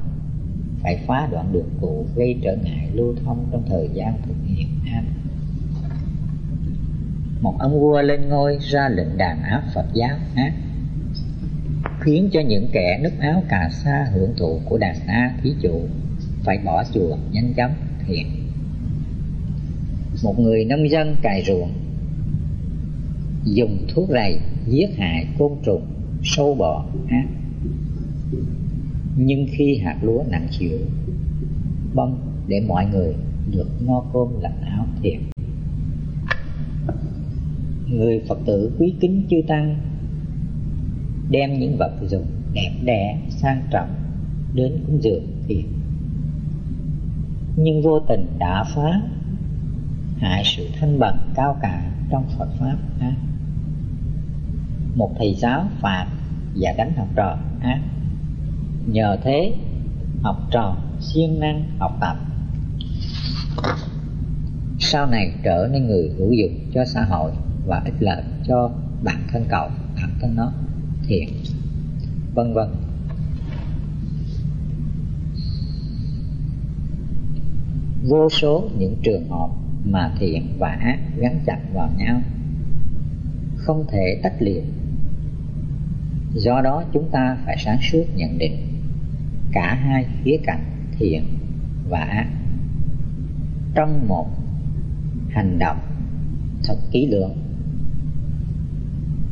phải 0.84 1.00
phá 1.08 1.28
đoạn 1.32 1.54
đường 1.54 1.70
cũ, 1.82 2.06
gây 2.16 2.40
trở 2.44 2.56
ngại 2.64 2.90
lưu 2.94 3.16
thông 3.26 3.48
trong 3.52 3.64
thời 3.68 3.90
gian 3.94 4.14
thực 4.26 4.36
hiện 4.46 4.68
an 4.86 5.06
một 7.42 7.56
ông 7.60 7.80
vua 7.80 8.02
lên 8.02 8.30
ngôi, 8.30 8.58
ra 8.62 8.90
lệnh 8.90 9.18
đàn 9.18 9.42
áp 9.42 9.64
Phật 9.74 9.86
giáo 9.94 10.18
ác, 10.36 10.54
khiến 12.00 12.30
cho 12.34 12.40
những 12.40 12.68
kẻ 12.72 13.00
nứt 13.02 13.14
áo 13.20 13.44
cà 13.50 13.70
sa 13.72 14.08
hưởng 14.14 14.34
thụ 14.38 14.60
của 14.66 14.78
đàn 14.78 14.96
na 15.08 15.36
thí 15.44 15.54
chủ 15.62 15.82
phải 16.44 16.58
bỏ 16.66 16.84
chùa 16.94 17.18
nhanh 17.32 17.54
chóng 17.54 17.74
thiện 18.08 18.28
một 20.24 20.40
người 20.40 20.66
nông 20.66 20.90
dân 20.90 21.16
cài 21.22 21.44
ruộng, 21.48 21.72
dùng 23.46 23.78
thuốc 23.94 24.10
rầy 24.10 24.40
giết 24.68 24.90
hại 24.98 25.28
côn 25.38 25.52
trùng, 25.66 25.86
sâu 26.24 26.56
bọ 26.56 26.86
ác 27.10 27.26
nhưng 29.16 29.46
khi 29.52 29.78
hạt 29.78 29.98
lúa 30.02 30.24
nặng 30.30 30.48
chịu, 30.52 30.80
bông 31.96 32.18
để 32.48 32.62
mọi 32.68 32.86
người 32.86 33.16
được 33.52 33.68
no 33.88 34.04
cơm 34.14 34.28
lạnh 34.42 34.62
áo 34.62 34.86
thiệt. 35.02 35.20
Người 37.90 38.22
phật 38.28 38.40
tử 38.46 38.72
quý 38.80 38.94
kính 39.00 39.26
chư 39.30 39.38
tăng 39.48 39.76
đem 41.30 41.60
những 41.60 41.78
vật 41.78 41.92
dụng 42.08 42.26
đẹp 42.54 42.72
đẽ, 42.84 43.18
sang 43.30 43.62
trọng 43.72 43.90
đến 44.54 44.84
cúng 44.88 45.02
dường 45.02 45.24
thiệt 45.48 45.66
nhưng 47.56 47.82
vô 47.82 48.00
tình 48.00 48.28
đã 48.40 48.64
phá 48.76 49.02
hại 50.18 50.44
sự 50.46 50.68
thanh 50.80 51.00
bằng 51.00 51.18
cao 51.36 51.58
cả 51.62 51.92
trong 52.10 52.26
Phật 52.38 52.50
pháp 52.60 52.78
ác. 53.00 53.16
Một 54.96 55.12
thầy 55.18 55.36
giáo 55.36 55.66
phạt 55.82 56.08
và 56.56 56.74
đánh 56.78 56.94
học 56.98 57.08
trò 57.16 57.38
ác 57.62 57.80
nhờ 58.88 59.18
thế, 59.24 59.54
học 60.22 60.38
trò 60.52 60.78
siêng 61.00 61.40
năng 61.40 61.64
học 61.80 61.98
tập. 62.02 62.18
Sau 64.80 65.08
này 65.08 65.34
trở 65.44 65.70
nên 65.72 65.88
người 65.88 66.12
hữu 66.18 66.34
dụng 66.34 66.60
cho 66.74 66.86
xã 66.86 67.04
hội 67.04 67.32
và 67.66 67.82
ích 67.86 67.96
lợi 68.00 68.24
cho 68.48 68.72
bản 69.04 69.24
thân 69.32 69.46
cậu, 69.50 69.70
bản 69.96 70.10
thân 70.22 70.36
nó, 70.36 70.52
thiện, 71.08 71.30
vân 72.36 72.54
vân. 72.54 72.68
Vô 78.10 78.30
số 78.30 78.70
những 78.78 78.96
trường 79.04 79.30
hợp 79.30 79.50
mà 79.86 80.12
thiện 80.20 80.48
và 80.60 80.70
ác 80.70 81.00
gắn 81.18 81.40
chặt 81.46 81.60
vào 81.74 81.90
nhau, 81.98 82.22
không 83.58 83.86
thể 83.92 84.20
tách 84.24 84.36
liệt 84.40 84.64
do 86.34 86.62
đó 86.62 86.84
chúng 86.94 87.10
ta 87.12 87.38
phải 87.46 87.58
sáng 87.60 87.78
suốt 87.92 88.04
nhận 88.16 88.38
định 88.38 88.73
cả 89.54 89.74
hai 89.74 90.06
khía 90.24 90.38
cạnh 90.44 90.64
thiện 91.00 91.24
và 91.90 92.00
ác. 92.00 92.28
Trong 93.76 94.08
một 94.08 94.28
hành 95.30 95.60
động 95.60 95.78
thật 96.64 96.78
kỹ 96.92 97.08
lưỡng, 97.08 97.38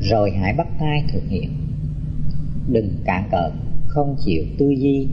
rồi 0.02 0.32
hãy 0.32 0.54
bắt 0.54 0.68
tay 0.80 1.04
thực 1.14 1.24
hiện. 1.30 1.52
Đừng 2.68 2.98
cạn 3.06 3.28
cợt 3.32 3.52
không 3.88 4.16
chịu 4.26 4.44
tư 4.58 4.70
duy 4.70 5.08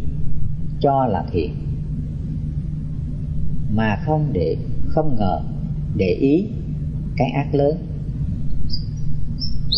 cho 0.80 1.06
là 1.06 1.24
thiện, 1.32 1.54
mà 3.70 3.96
không 4.04 4.30
để, 4.32 4.56
không 4.88 5.16
ngờ 5.18 5.40
để 5.96 6.06
ý 6.06 6.46
cái 7.16 7.30
ác 7.30 7.54
lớn. 7.54 7.76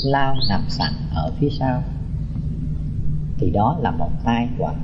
Lao 0.05 0.35
nằm 0.49 0.61
sẵn 0.69 0.93
ở 1.15 1.33
phía 1.41 1.49
sau. 1.59 1.83
Thì 3.39 3.51
đó 3.51 3.79
là 3.83 3.91
một 3.91 4.11
tai 4.25 4.49
họa. 4.59 4.75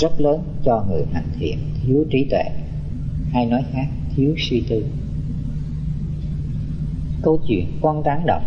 Rất 0.00 0.20
lớn 0.20 0.42
cho 0.64 0.84
người 0.88 1.04
hành 1.12 1.28
thiện, 1.38 1.58
thiếu 1.82 2.04
trí 2.10 2.26
tuệ. 2.30 2.44
Hay 3.32 3.46
nói 3.46 3.64
khác, 3.72 3.86
thiếu 4.16 4.34
suy 4.38 4.62
tư. 4.68 4.86
Câu 7.22 7.40
chuyện 7.48 7.66
con 7.82 8.02
rắn 8.04 8.26
độc 8.26 8.42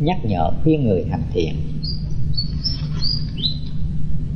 nhắc 0.00 0.18
nhở 0.24 0.50
khuyên 0.62 0.84
người 0.84 1.04
hành 1.10 1.22
thiện. 1.32 1.54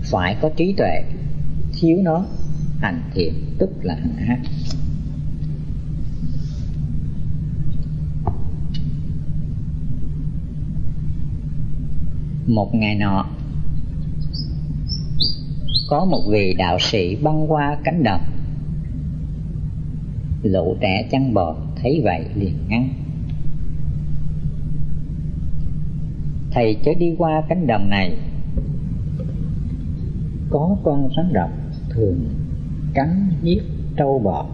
Phải 0.03 0.37
có 0.41 0.51
trí 0.57 0.75
tuệ, 0.77 1.03
thiếu 1.81 1.99
nó, 2.03 2.25
hành 2.81 3.03
thiện 3.15 3.35
tức 3.59 3.71
là 3.83 3.95
hành 3.95 4.17
ác. 4.29 4.41
Một 12.47 12.75
ngày 12.75 12.95
nọ 12.95 13.27
có 15.89 16.05
một 16.05 16.23
vị 16.29 16.55
đạo 16.59 16.79
sĩ 16.81 17.17
băng 17.17 17.53
qua 17.53 17.79
cánh 17.85 18.03
đồng. 18.03 18.21
Lũ 20.43 20.77
trẻ 20.81 21.09
chăn 21.11 21.35
bò 21.35 21.57
thấy 21.77 22.01
vậy 22.05 22.27
liền 22.35 22.55
ngăn. 22.69 22.89
Thầy 26.51 26.77
chớ 26.85 26.95
đi 26.99 27.15
qua 27.19 27.43
cánh 27.49 27.67
đồng 27.67 27.89
này. 27.89 28.17
Có 30.51 30.77
con 30.85 31.09
rắn 31.17 31.33
độc 31.33 31.51
thường 31.91 32.29
cắn 32.95 33.31
giết 33.43 33.63
trâu 33.97 34.19
bò. 34.19 34.47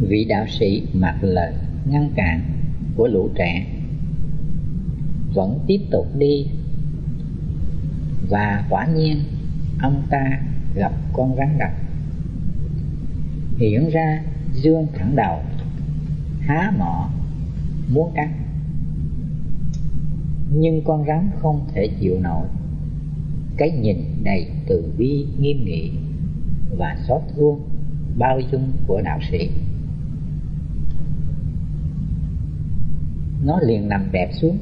Vị 0.00 0.24
đạo 0.24 0.44
sĩ 0.48 0.86
mặc 0.94 1.18
lời 1.20 1.52
ngăn 1.90 2.10
cản 2.14 2.40
của 2.96 3.06
lũ 3.06 3.28
trẻ 3.34 3.66
vẫn 5.34 5.58
tiếp 5.66 5.78
tục 5.90 6.06
đi 6.18 6.46
và 8.28 8.64
quả 8.70 8.86
nhiên, 8.86 9.18
ông 9.82 10.02
ta 10.10 10.40
gặp 10.74 10.92
con 11.12 11.36
rắn 11.36 11.58
độc. 11.58 11.72
Hiện 13.58 13.90
ra, 13.90 14.22
dương 14.52 14.86
thẳng 14.94 15.16
đầu, 15.16 15.42
há 16.40 16.72
mỏ, 16.78 17.10
muốn 17.92 18.12
cắn. 18.14 18.28
Nhưng 20.50 20.82
con 20.84 21.04
rắn 21.06 21.30
không 21.38 21.66
thể 21.74 21.88
chịu 22.00 22.20
nổi. 22.20 22.46
Cái 23.56 23.70
nhìn 23.70 23.96
đầy 24.24 24.50
từ 24.66 24.94
bi, 24.98 25.26
nghiêm 25.40 25.64
nghị 25.64 25.90
và 26.76 26.96
xót 27.08 27.22
thương, 27.36 27.60
bao 28.18 28.40
dung 28.52 28.72
của 28.86 29.00
đạo 29.04 29.18
sĩ. 29.30 29.50
Nó 33.44 33.60
liền 33.60 33.88
nằm 33.88 34.08
đẹp 34.12 34.30
xuống. 34.40 34.58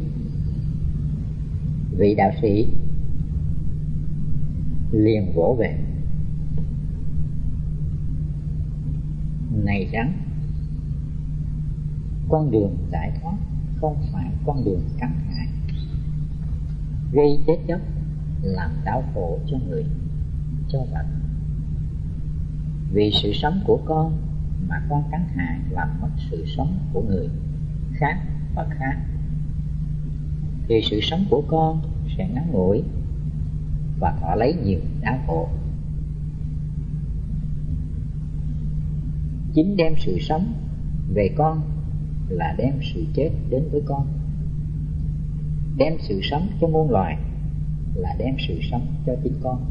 Vị 1.98 2.14
đạo 2.14 2.30
sĩ 2.42 2.66
liền 4.92 5.32
vỗ 5.34 5.56
về. 5.58 5.78
Này 9.64 9.88
rắn 9.92 10.12
con 12.28 12.50
đường 12.50 12.76
giải 12.92 13.12
thoát 13.22 13.36
không 13.80 13.96
phải 14.12 14.30
con 14.46 14.64
đường 14.64 14.82
cắn 14.98 15.10
hại 15.28 15.46
gây 17.12 17.38
chết 17.46 17.56
chóc, 17.68 17.80
làm 18.42 18.70
đau 18.84 19.04
khổ 19.14 19.38
cho 19.46 19.58
người, 19.68 19.84
cho 20.68 20.78
vật. 20.92 21.06
Vì 22.92 23.10
sự 23.22 23.32
sống 23.32 23.60
của 23.66 23.80
con 23.84 24.16
mà 24.68 24.82
con 24.88 25.04
cắn 25.10 25.24
hại 25.34 25.58
làm 25.70 25.88
mất 26.00 26.08
sự 26.30 26.44
sống 26.56 26.78
của 26.92 27.02
người 27.02 27.28
khác 27.92 28.18
và 28.54 28.66
khác. 28.70 28.96
Thì 30.68 30.80
sự 30.90 31.00
sống 31.02 31.24
của 31.30 31.42
con 31.48 31.82
sẽ 32.16 32.28
ngắn 32.28 32.50
ngủi 32.52 32.82
và 34.02 34.16
thọ 34.20 34.34
lấy 34.34 34.54
nhiều 34.64 34.80
đau 35.00 35.18
khổ. 35.26 35.48
Chính 39.54 39.76
đem 39.76 39.94
sự 39.98 40.18
sống 40.20 40.52
về 41.14 41.30
con 41.36 41.60
là 42.28 42.54
đem 42.58 42.74
sự 42.94 43.04
chết 43.14 43.30
đến 43.50 43.68
với 43.72 43.82
con. 43.86 44.06
Đem 45.76 45.92
sự 46.00 46.20
sống 46.22 46.48
cho 46.60 46.68
muôn 46.68 46.90
loài 46.90 47.18
là 47.94 48.14
đem 48.18 48.34
sự 48.48 48.58
sống 48.70 48.86
cho 49.06 49.12
chính 49.24 49.34
con. 49.42 49.64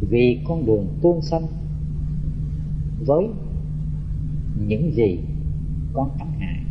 Vì 0.00 0.40
con 0.44 0.66
đường 0.66 0.98
tương 1.02 1.22
sanh 1.22 1.46
với 3.06 3.28
những 4.66 4.92
gì 4.94 5.18
con 5.92 6.10
cắn 6.18 6.28
hại, 6.40 6.62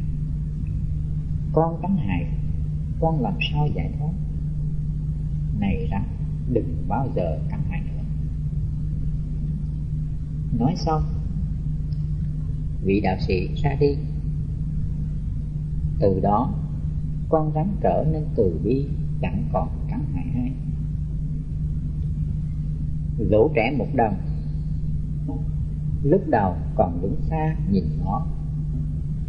con 1.54 1.82
cắn 1.82 1.98
hại 1.98 2.26
con 3.00 3.22
làm 3.22 3.34
sao 3.52 3.68
giải 3.76 3.92
thoát? 4.00 4.27
Này 5.60 5.88
rằng 5.92 6.04
đừng 6.54 6.86
bao 6.88 7.08
giờ 7.16 7.40
căng 7.50 7.64
thẳng 7.70 7.88
nữa. 7.88 8.04
Nói 10.60 10.76
xong 10.76 11.04
vị 12.84 13.00
đạo 13.00 13.16
sĩ 13.20 13.50
ra 13.64 13.76
đi. 13.80 13.98
Từ 16.00 16.20
đó 16.20 16.54
con 17.30 17.52
rắn 17.56 17.68
trở 17.82 18.06
nên 18.12 18.24
từ 18.36 18.60
bi 18.64 18.86
chẳng 19.22 19.44
còn 19.54 19.70
cắn 19.90 20.02
hại 20.14 20.26
ai 20.36 20.52
lũ 23.18 23.52
trẻ 23.56 23.72
một 23.78 23.88
đồng 23.96 24.18
lúc 26.04 26.22
đầu 26.28 26.56
còn 26.76 27.02
đứng 27.02 27.16
xa 27.30 27.56
nhìn 27.72 27.84
nó, 28.06 28.26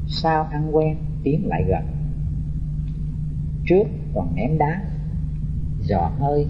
sau 0.07 0.45
ăn 0.45 0.76
quen 0.76 0.97
tiến 1.22 1.47
lại 1.47 1.64
gần. 1.68 1.85
Trước 3.66 3.85
còn 4.14 4.35
ném 4.35 4.59
đá 4.59 4.85
dò 5.89 6.11
hơi. 6.18 6.47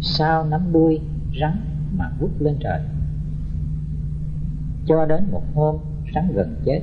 Sao 0.00 0.44
nắm 0.44 0.72
đuôi, 0.72 1.00
rắn 1.40 1.60
mà 1.96 2.10
vút 2.20 2.30
lên 2.40 2.56
trời. 2.60 2.80
Cho 4.86 5.06
đến 5.06 5.24
một 5.30 5.42
hôm, 5.54 5.76
rắn 6.14 6.32
gần 6.34 6.56
chết. 6.64 6.80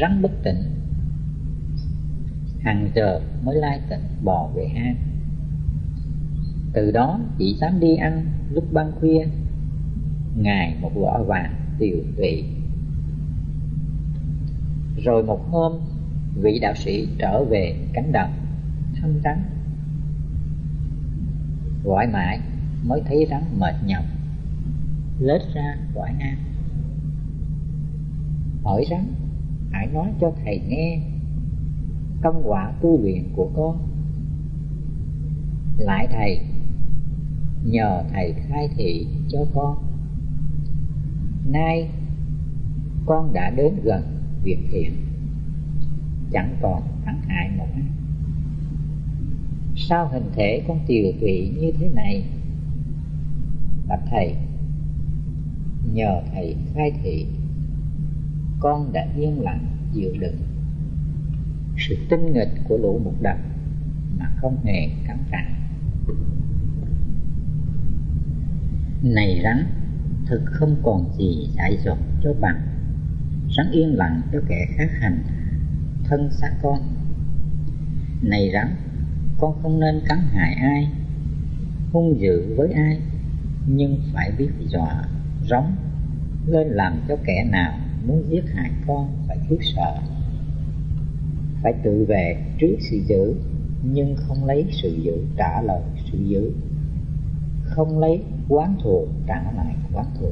Rắn 0.00 0.22
bất 0.22 0.30
tỉnh. 0.42 0.62
Hàng 2.60 2.90
giờ 2.94 3.20
mới 3.44 3.56
lai 3.56 3.80
tỉnh 3.90 4.00
bò 4.24 4.48
về 4.54 4.68
hang. 4.74 4.96
Từ 6.72 6.90
đó, 6.90 7.20
chỉ 7.38 7.56
dám 7.60 7.80
đi 7.80 7.96
ăn 7.96 8.26
lúc 8.50 8.64
ban 8.72 8.92
khuya. 9.00 9.26
Ngày 10.36 10.76
một 10.80 10.90
vỏ 10.94 11.22
vàng 11.22 11.54
tiều 11.78 11.96
tụy. 12.16 12.44
Rồi 15.04 15.22
một 15.22 15.40
hôm 15.50 15.72
vị 16.40 16.58
đạo 16.58 16.74
sĩ 16.74 17.08
trở 17.18 17.44
về 17.44 17.76
cánh 17.92 18.12
đồng, 18.12 18.30
thăm 18.94 19.10
rắn 19.24 19.42
gọi 21.84 22.06
mãi 22.06 22.40
mới 22.84 23.02
thấy 23.08 23.26
rắn 23.30 23.42
mệt 23.58 23.74
nhọc, 23.86 24.04
lết 25.20 25.42
ra 25.54 25.76
gọi 25.94 26.12
hang 26.18 26.38
hỏi 28.66 28.84
rắn, 28.90 29.14
hãy 29.70 29.86
nói 29.86 30.12
cho 30.20 30.32
thầy 30.44 30.60
nghe 30.68 31.00
công 32.22 32.42
quả 32.44 32.72
tu 32.80 33.02
luyện 33.02 33.24
của 33.36 33.50
con. 33.56 33.88
Lại 35.78 36.08
thầy, 36.10 36.40
nhờ 37.64 38.02
thầy 38.12 38.32
khai 38.32 38.68
thị 38.76 39.06
cho 39.28 39.38
con. 39.54 39.76
Nay 41.52 41.88
con 43.06 43.32
đã 43.32 43.50
đến 43.50 43.74
gần 43.84 44.02
việc 44.42 44.58
thiện 44.70 45.05
chẳng 46.32 46.56
còn 46.62 46.82
thắng 47.04 47.20
hại 47.28 47.50
một 47.58 47.66
ai 47.74 47.82
sao 49.76 50.08
hình 50.08 50.30
thể 50.34 50.62
con 50.68 50.80
tiều 50.86 51.12
tụy 51.20 51.52
như 51.60 51.72
thế 51.78 51.88
này? 51.88 52.24
Bạch 53.88 54.02
thầy, 54.10 54.34
nhờ 55.92 56.22
thầy 56.32 56.56
khai 56.74 56.92
thị, 57.02 57.26
con 58.60 58.92
đã 58.92 59.06
yên 59.16 59.40
lặng 59.40 59.66
chịu 59.94 60.12
đựng. 60.20 60.36
Sự 61.76 61.96
tinh 62.10 62.32
nghịch 62.32 62.52
của 62.68 62.76
lũ 62.76 63.00
mục 63.04 63.22
đập 63.22 63.36
mà 64.18 64.26
không 64.40 64.64
hề 64.64 64.88
cắn 65.06 65.18
cản 65.30 65.56
này 69.02 69.40
rắn, 69.44 69.66
thực 70.26 70.42
không 70.46 70.76
còn 70.82 71.10
gì 71.18 71.48
dại 71.56 71.78
dột 71.84 71.98
cho 72.22 72.34
bằng. 72.40 72.60
Rắn 73.56 73.70
yên 73.72 73.96
lặng 73.96 74.20
cho 74.32 74.40
kẻ 74.48 74.66
khác 74.76 74.88
hành 75.00 75.22
thân 76.08 76.30
xác 76.30 76.52
con. 76.62 76.78
Này 78.22 78.50
rắn, 78.52 78.76
con 79.38 79.62
không 79.62 79.80
nên 79.80 80.00
cắn 80.08 80.18
hại 80.18 80.54
ai, 80.54 80.88
hung 81.92 82.20
dữ 82.20 82.54
với 82.56 82.72
ai, 82.72 82.98
nhưng 83.66 83.98
phải 84.12 84.32
biết 84.38 84.50
dọa, 84.68 85.04
rống, 85.50 85.76
lên 86.46 86.68
làm 86.68 87.00
cho 87.08 87.16
kẻ 87.24 87.44
nào 87.50 87.78
muốn 88.06 88.22
giết 88.28 88.44
hại 88.54 88.70
con 88.86 89.24
phải 89.28 89.38
khiếp 89.48 89.58
sợ. 89.60 89.98
Phải 91.62 91.72
tự 91.84 92.04
vệ 92.08 92.36
trước 92.58 92.76
sự 92.80 92.96
dữ 93.06 93.34
nhưng 93.82 94.16
không 94.16 94.44
lấy 94.44 94.66
sự 94.70 95.00
dữ 95.02 95.12
trả 95.36 95.62
lời 95.62 95.80
sự 96.12 96.18
dữ 96.18 96.52
không 97.66 97.98
lấy 97.98 98.22
quán 98.48 98.76
thù 98.82 99.06
trả 99.26 99.52
lại 99.56 99.74
quán 99.92 100.06
thù. 100.20 100.28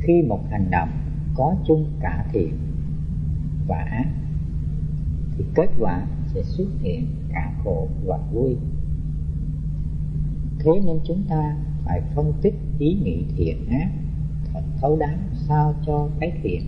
Khi 0.00 0.22
một 0.22 0.40
hành 0.50 0.70
động 0.70 0.88
có 1.34 1.54
chung 1.66 1.86
cả 2.00 2.24
thiện 2.32 2.58
và 3.72 3.78
ác 3.78 4.06
thì 5.36 5.44
kết 5.54 5.68
quả 5.78 6.06
sẽ 6.34 6.42
xuất 6.42 6.68
hiện 6.80 7.06
cả 7.32 7.52
khổ 7.64 7.88
và 8.04 8.18
vui. 8.32 8.56
Thế 10.58 10.70
nên 10.84 11.00
chúng 11.04 11.22
ta 11.28 11.56
phải 11.84 12.02
phân 12.14 12.32
tích 12.42 12.54
ý 12.78 12.94
nghĩ 12.94 13.24
thiện 13.36 13.66
ác, 13.68 13.88
thật 14.52 14.60
thấu 14.80 14.96
đáo 14.96 15.16
sao 15.48 15.74
cho 15.86 16.08
cái 16.20 16.32
thiện. 16.42 16.62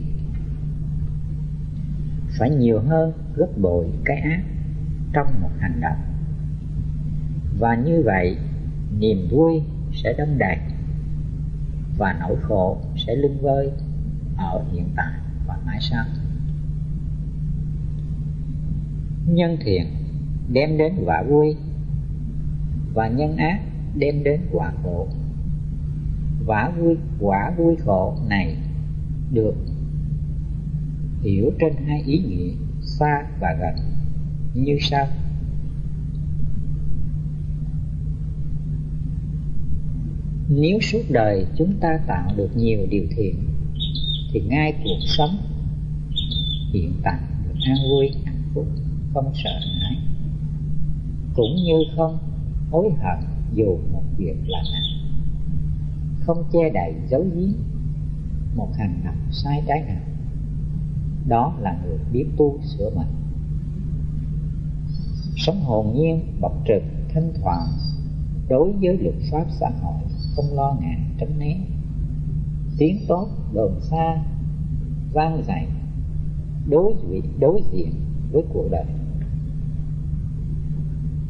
Phải 2.38 2.50
nhiều 2.50 2.80
hơn 2.80 3.12
gấp 3.36 3.58
bội 3.60 3.86
cái 4.04 4.16
ác 4.16 4.42
trong 5.12 5.26
một 5.40 5.50
hành 5.58 5.80
động. 5.80 5.98
Và 7.58 7.74
như 7.74 8.02
vậy, 8.04 8.36
niềm 8.98 9.28
vui 9.30 9.62
sẽ 9.92 10.14
đông 10.18 10.38
đầy 10.38 10.56
và 11.98 12.16
nỗi 12.20 12.36
khổ 12.42 12.78
sẽ 12.96 13.16
lưng 13.16 13.38
vơi 13.42 13.70
ở 14.36 14.64
hiện 14.72 14.88
tại 14.96 15.12
và 15.46 15.58
mãi 15.66 15.78
sau 15.80 16.04
nhân 19.26 19.56
thiện 19.64 19.86
đem 20.52 20.78
đến 20.78 20.92
quả 21.04 21.22
vui, 21.22 21.56
và 22.94 23.08
nhân 23.08 23.36
ác 23.36 23.60
đem 23.94 24.24
đến 24.24 24.40
quả 24.52 24.72
khổ. 24.82 25.08
Quả 26.46 26.70
vui 26.70 26.96
quả 27.20 27.50
vui 27.56 27.76
khổ 27.76 28.16
này 28.28 28.56
được 29.32 29.54
hiểu 31.22 31.50
trên 31.60 31.72
hai 31.86 32.02
ý 32.06 32.18
nghĩa 32.18 32.52
xa 32.82 33.26
và 33.40 33.56
gần 33.60 33.74
như 34.54 34.76
sau. 34.80 35.06
Nếu 40.48 40.78
suốt 40.80 41.02
đời 41.10 41.46
chúng 41.56 41.74
ta 41.80 41.98
tạo 42.06 42.30
được 42.36 42.56
nhiều 42.56 42.86
điều 42.90 43.04
thiện, 43.16 43.34
thì 44.32 44.40
ngay 44.40 44.74
cuộc 44.84 44.98
sống 45.06 45.36
hiện 46.72 46.92
tại 47.02 47.18
được 47.44 47.54
an 47.66 47.76
vui, 47.90 48.10
hạnh 48.24 48.42
phúc 48.54 48.66
không 49.14 49.32
sợ 49.34 49.50
hãi, 49.50 49.96
cũng 51.34 51.54
như 51.64 51.84
không 51.96 52.18
hối 52.70 52.90
hận 53.02 53.18
dù 53.54 53.78
một 53.92 54.02
việc 54.18 54.36
là 54.46 54.62
nào 54.72 54.94
không 56.26 56.44
che 56.52 56.70
đậy 56.70 56.94
giấu 57.08 57.24
giếm 57.34 57.48
một 58.56 58.68
hành 58.76 59.00
động 59.04 59.16
sai 59.30 59.62
trái 59.66 59.82
nào, 59.86 60.02
đó 61.28 61.54
là 61.60 61.78
người 61.84 61.98
biết 62.12 62.26
tu 62.36 62.58
sửa 62.62 62.90
mình. 62.90 63.06
Sống 65.36 65.60
hồn 65.60 65.92
nhiên, 65.94 66.20
bộc 66.40 66.52
trực, 66.68 66.82
thanh 67.08 67.32
thoảng, 67.42 67.68
đối 68.48 68.72
với 68.72 68.98
luật 68.98 69.14
pháp 69.30 69.44
xã 69.50 69.70
hội, 69.82 70.02
không 70.36 70.44
lo 70.52 70.76
ngại 70.80 71.00
tránh 71.18 71.38
né. 71.38 71.56
Tiếng 72.78 72.98
tốt 73.08 73.28
đồn 73.52 73.80
xa, 73.80 74.22
vang 75.12 75.42
dậy, 75.46 75.66
đối 76.70 76.94
diện 77.08 77.24
đối 77.40 77.62
diện 77.72 77.90
với 78.32 78.42
cuộc 78.52 78.68
đời 78.70 78.84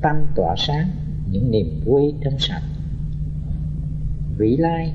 tâm 0.04 0.16
tỏa 0.34 0.54
sáng, 0.56 0.88
những 1.30 1.50
niềm 1.50 1.80
vui 1.84 2.14
trong 2.24 2.38
sạch. 2.38 2.62
Vĩ 4.38 4.56
lai, 4.56 4.92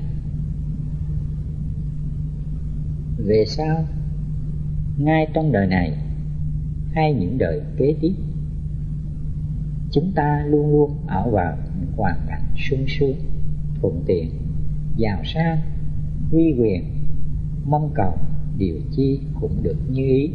về 3.16 3.44
sau, 3.46 3.84
ngay 4.98 5.28
trong 5.34 5.52
đời 5.52 5.66
này, 5.66 5.92
hay 6.92 7.14
những 7.14 7.38
đời 7.38 7.60
kế 7.76 7.94
tiếp, 8.00 8.12
chúng 9.90 10.12
ta 10.12 10.44
luôn 10.46 10.72
luôn 10.72 10.90
ở 11.06 11.30
vào 11.30 11.56
những 11.80 11.92
hoàn 11.96 12.16
cảnh 12.28 12.44
sung 12.56 12.84
sướng, 12.88 13.16
thuận 13.80 14.02
tiện, 14.06 14.30
giàu 14.96 15.22
sang, 15.24 15.58
uy 16.32 16.54
quyền, 16.58 16.84
mong 17.64 17.90
cầu, 17.94 18.12
điều 18.58 18.76
chi 18.90 19.20
cũng 19.40 19.62
được 19.62 19.76
như 19.90 20.02
ý. 20.02 20.30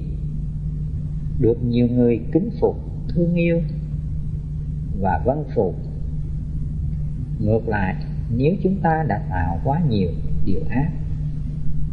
Được 1.39 1.63
nhiều 1.63 1.87
người 1.87 2.19
kính 2.31 2.49
phục, 2.59 2.77
thương 3.07 3.35
yêu 3.35 3.61
và 4.99 5.21
vân 5.25 5.43
phục 5.55 5.75
ngược 7.39 7.67
lại, 7.67 7.95
nếu 8.37 8.55
chúng 8.63 8.81
ta 8.81 9.03
đã 9.07 9.21
tạo 9.29 9.59
quá 9.63 9.81
nhiều 9.89 10.09
điều 10.45 10.61
ác, 10.69 10.89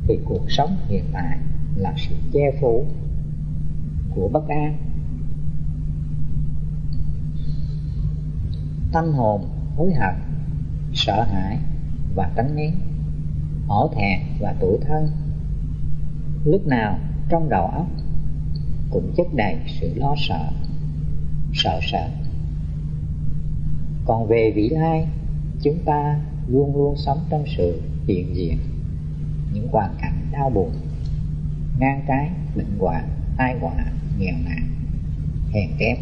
thì 0.08 0.18
cuộc 0.24 0.44
sống 0.48 0.76
hiện 0.88 1.04
tại 1.12 1.38
là 1.76 1.94
sự 1.96 2.14
che 2.32 2.50
phủ 2.60 2.84
của 4.14 4.28
bất 4.32 4.48
an. 4.48 4.76
Tâm 8.92 9.12
hồn 9.12 9.48
hối 9.76 9.92
hận, 9.94 10.14
sợ 10.92 11.24
hãi 11.32 11.58
và 12.14 12.30
tránh 12.36 12.56
né 12.56 12.72
hổ 13.66 13.90
thẹn 13.96 14.20
và 14.40 14.54
tuổi 14.60 14.78
thân. 14.80 15.08
Lúc 16.44 16.66
nào 16.66 16.98
trong 17.28 17.48
đầu 17.48 17.66
óc 17.66 17.86
cũng 18.90 19.12
chất 19.16 19.26
đầy 19.34 19.56
sự 19.66 19.94
lo 19.94 20.14
sợ 20.18 20.50
sợ 21.54 21.80
sợ 21.82 22.08
còn 24.04 24.26
về 24.28 24.52
vị 24.56 24.68
lai, 24.68 25.06
chúng 25.62 25.78
ta 25.84 26.20
luôn 26.48 26.76
luôn 26.76 26.96
sống 26.96 27.18
trong 27.30 27.44
sự 27.56 27.80
hiện 28.06 28.36
diện, 28.36 28.58
những 29.52 29.68
hoàn 29.68 29.94
cảnh 30.00 30.26
đau 30.32 30.50
buồn, 30.50 30.70
ngang 31.78 32.04
trái, 32.08 32.30
bệnh 32.56 32.78
hoạn, 32.78 33.08
tai 33.36 33.58
họa, 33.60 33.84
nghèo 34.18 34.34
nàn, 34.44 34.68
hèn 35.52 35.70
kém. 35.78 35.96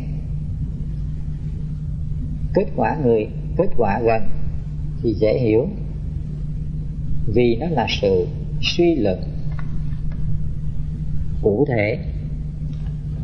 Kết 2.55 2.67
quả 2.77 2.97
người, 3.05 3.29
kết 3.57 3.69
quả 3.77 4.01
gần 4.01 4.23
thì 5.03 5.15
dễ 5.15 5.39
hiểu, 5.39 5.69
vì 7.27 7.57
nó 7.57 7.67
là 7.67 7.87
sự 8.01 8.27
suy 8.63 8.95
luận 8.95 9.23
cụ 11.43 11.65
thể 11.69 11.99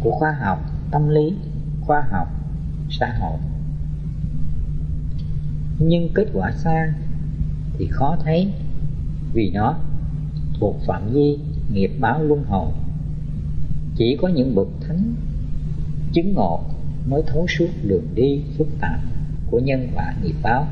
của 0.00 0.10
khoa 0.10 0.32
học, 0.32 0.58
tâm 0.90 1.08
lý, 1.08 1.34
khoa 1.80 2.06
học, 2.10 2.28
xã 2.90 3.14
hội 3.20 3.38
nhưng 5.78 6.08
kết 6.14 6.26
quả 6.32 6.52
xa 6.52 6.94
thì 7.78 7.86
khó 7.90 8.16
thấy, 8.24 8.52
vì 9.32 9.50
nó 9.54 9.78
thuộc 10.60 10.76
phạm 10.86 11.12
vi 11.12 11.38
nghiệp 11.72 11.90
báo 12.00 12.22
luân 12.22 12.44
hồi. 12.44 12.72
Chỉ 13.96 14.16
có 14.20 14.28
những 14.28 14.54
bậc 14.54 14.68
thánh 14.80 15.14
chứng 16.12 16.34
ngộ 16.34 16.60
mới 17.06 17.22
thấu 17.26 17.46
suốt 17.58 17.68
đường 17.82 18.08
đi 18.14 18.42
phức 18.58 18.68
tạp 18.80 19.00
của 19.50 19.58
nhân 19.58 19.88
quả 19.94 20.14
nghiệp 20.22 20.34
báo. 20.42 20.66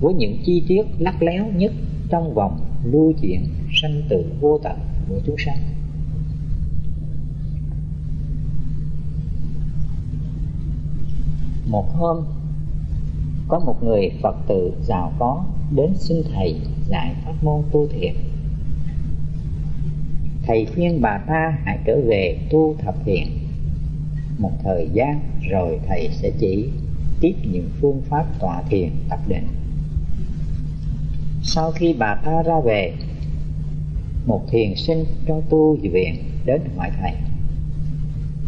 Với 0.00 0.14
những 0.14 0.36
chi 0.44 0.62
tiết 0.68 0.82
lắc 0.98 1.22
léo 1.22 1.46
nhất 1.56 1.72
trong 2.10 2.34
vòng 2.34 2.60
lưu 2.84 3.12
chuyển 3.22 3.44
sanh 3.82 4.02
tử 4.08 4.24
vô 4.40 4.60
tận 4.62 4.78
của 5.08 5.20
chúng 5.26 5.36
sanh. 5.38 5.58
Một 11.66 11.92
hôm 11.96 12.24
có 13.48 13.58
một 13.58 13.82
người 13.82 14.10
phật 14.22 14.36
tử 14.48 14.72
giàu 14.82 15.12
có 15.18 15.44
đến 15.76 15.94
xin 15.94 16.22
thầy 16.34 16.56
dạy 16.88 17.14
pháp 17.24 17.34
môn 17.42 17.62
tu 17.72 17.86
thiện 17.86 18.14
thầy 20.46 20.66
khuyên 20.74 21.00
bà 21.00 21.18
ta 21.26 21.58
hãy 21.64 21.78
trở 21.84 22.00
về 22.06 22.38
tu 22.50 22.76
thập 22.78 22.94
thiện. 23.04 23.26
Một 24.38 24.52
thời 24.64 24.88
gian 24.92 25.20
rồi 25.50 25.80
thầy 25.88 26.08
sẽ 26.12 26.30
chỉ 26.38 26.68
tiếp 27.20 27.34
những 27.52 27.68
phương 27.80 28.02
pháp 28.08 28.26
tọa 28.40 28.62
thiền 28.62 28.90
tập 29.08 29.18
định. 29.28 29.46
Sau 31.42 31.70
khi 31.70 31.94
bà 31.98 32.14
ta 32.14 32.42
ra 32.42 32.60
về, 32.64 32.92
một 34.26 34.42
thiền 34.50 34.74
sinh 34.76 35.04
cho 35.28 35.40
tu 35.50 35.76
viện 35.82 36.14
đến 36.44 36.60
hỏi 36.76 36.90
thầy. 37.00 37.12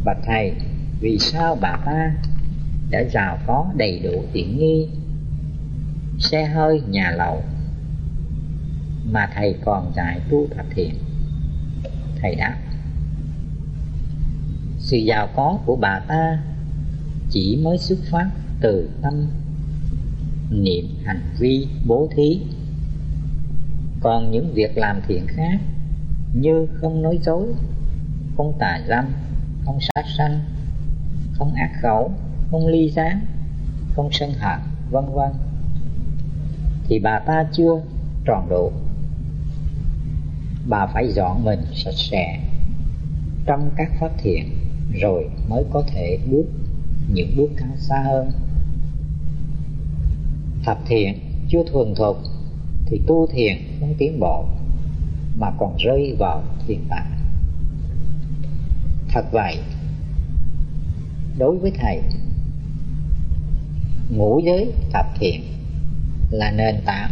Bạch 0.05 0.19
thầy, 0.25 0.53
vì 1.01 1.19
sao 1.19 1.59
bà 1.61 1.77
ta 1.87 2.15
đã 2.91 3.01
giàu 3.11 3.39
có 3.47 3.67
đầy 3.77 4.01
đủ 4.05 4.25
tiện 4.33 4.59
nghi. 4.59 4.89
Xe 6.19 6.45
hơi, 6.45 6.83
nhà 6.89 7.11
lầu. 7.11 7.43
Mà 9.11 9.31
thầy 9.35 9.55
còn 9.65 9.93
dạy 9.97 10.21
tu 10.31 10.47
thập 10.57 10.67
thiện 10.75 10.95
thầy 12.23 12.35
đáp, 12.35 12.57
sự 14.79 14.97
giàu 14.97 15.29
có 15.37 15.59
của 15.67 15.77
bà 15.77 16.01
ta 16.09 16.43
chỉ 17.31 17.59
mới 17.63 17.79
xuất 17.79 17.99
phát 18.11 18.31
từ 18.61 18.91
tâm, 19.03 19.27
niệm 20.51 20.85
hành 21.05 21.21
vi 21.39 21.69
bố 21.87 22.09
thí. 22.17 22.41
Còn 24.01 24.31
những 24.31 24.53
việc 24.55 24.79
làm 24.79 25.01
thiện 25.09 25.27
khác 25.27 25.61
như 26.35 26.67
không 26.81 27.03
nói 27.03 27.19
dối, 27.23 27.55
không 28.37 28.53
tà 28.59 28.81
dâm, 28.89 29.05
không 29.65 29.79
sát 29.81 30.05
sanh, 30.19 30.41
không 31.33 31.55
ác 31.55 31.71
khẩu 31.83 32.13
không 32.51 32.67
ly 32.67 32.91
gián 32.91 33.27
không 33.95 34.09
sân 34.13 34.31
hận, 34.39 34.59
vân 34.91 35.05
vân. 35.13 35.31
Thì 36.89 36.99
bà 36.99 37.19
ta 37.19 37.45
chưa 37.53 37.83
tròn 38.25 38.47
đủ 38.51 38.73
bà 40.69 40.87
phải 40.87 41.13
dọn 41.13 41.45
mình 41.45 41.61
sạch 41.75 41.95
sẽ 41.95 42.41
trong 43.47 43.71
các 43.77 43.91
phát 44.01 44.11
thiện, 44.19 44.45
rồi 45.01 45.31
mới 45.49 45.65
có 45.73 45.83
thể 45.87 46.19
bước 46.31 46.45
những 47.13 47.37
bước 47.37 47.51
cao 47.57 47.77
xa 47.77 48.03
hơn. 48.05 48.31
Thập 50.65 50.79
thiện 50.87 51.19
chưa 51.49 51.63
thuần 51.73 51.95
thục 51.95 52.17
thì 52.87 53.01
tu 53.07 53.27
thiền 53.27 53.57
không 53.81 53.95
tiến 53.99 54.21
bộ, 54.21 54.45
mà 55.39 55.51
còn 55.59 55.77
rơi 55.77 56.17
vào 56.19 56.43
thiền 56.67 56.81
tạng. 56.89 57.11
Thật 59.09 59.25
vậy, 59.33 59.59
đối 61.39 61.59
với 61.59 61.71
thầy 61.71 62.03
ngũ 64.11 64.41
giới 64.45 64.73
thập 64.93 65.07
thiện 65.19 65.43
là 66.31 66.51
nền 66.51 66.77
tảng 66.85 67.11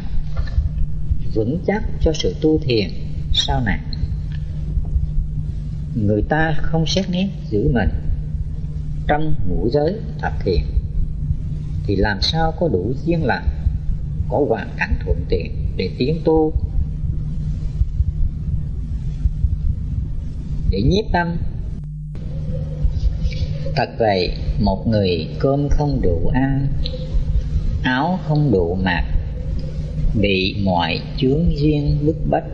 vững 1.35 1.59
chắc 1.67 1.85
cho 2.01 2.13
sự 2.13 2.37
tu 2.41 2.59
thiền 2.59 2.89
sau 3.33 3.61
này. 3.61 3.79
Người 5.95 6.23
ta 6.23 6.55
không 6.57 6.87
xét 6.87 7.11
nét 7.11 7.29
giữ 7.51 7.71
mình 7.73 7.89
trong 9.09 9.35
ngũ 9.49 9.69
giới 9.71 10.01
thập 10.19 10.33
thiện 10.45 10.65
thì 11.87 11.97
làm 11.97 12.19
sao 12.21 12.53
có 12.61 12.69
đủ 12.69 12.93
duyên 13.05 13.25
lành, 13.25 13.49
có 14.29 14.45
hoàn 14.49 14.69
cảnh 14.77 14.95
thuận 15.05 15.25
tiện 15.29 15.53
để 15.77 15.91
tiến 15.99 16.21
tu? 16.25 16.53
Để 20.71 20.83
nhiếp 20.83 21.05
tâm 21.13 21.37
thật 23.77 23.91
vậy, 23.99 24.33
một 24.59 24.87
người 24.87 25.29
cơm 25.39 25.69
không 25.69 26.01
đủ 26.03 26.31
ăn, 26.35 26.67
áo 27.83 28.19
không 28.29 28.53
đủ 28.53 28.79
mặc, 28.85 29.05
bị 30.15 30.57
mọi 30.65 31.01
chướng 31.17 31.59
duyên 31.59 31.99
bức 32.07 32.17
bách, 32.31 32.45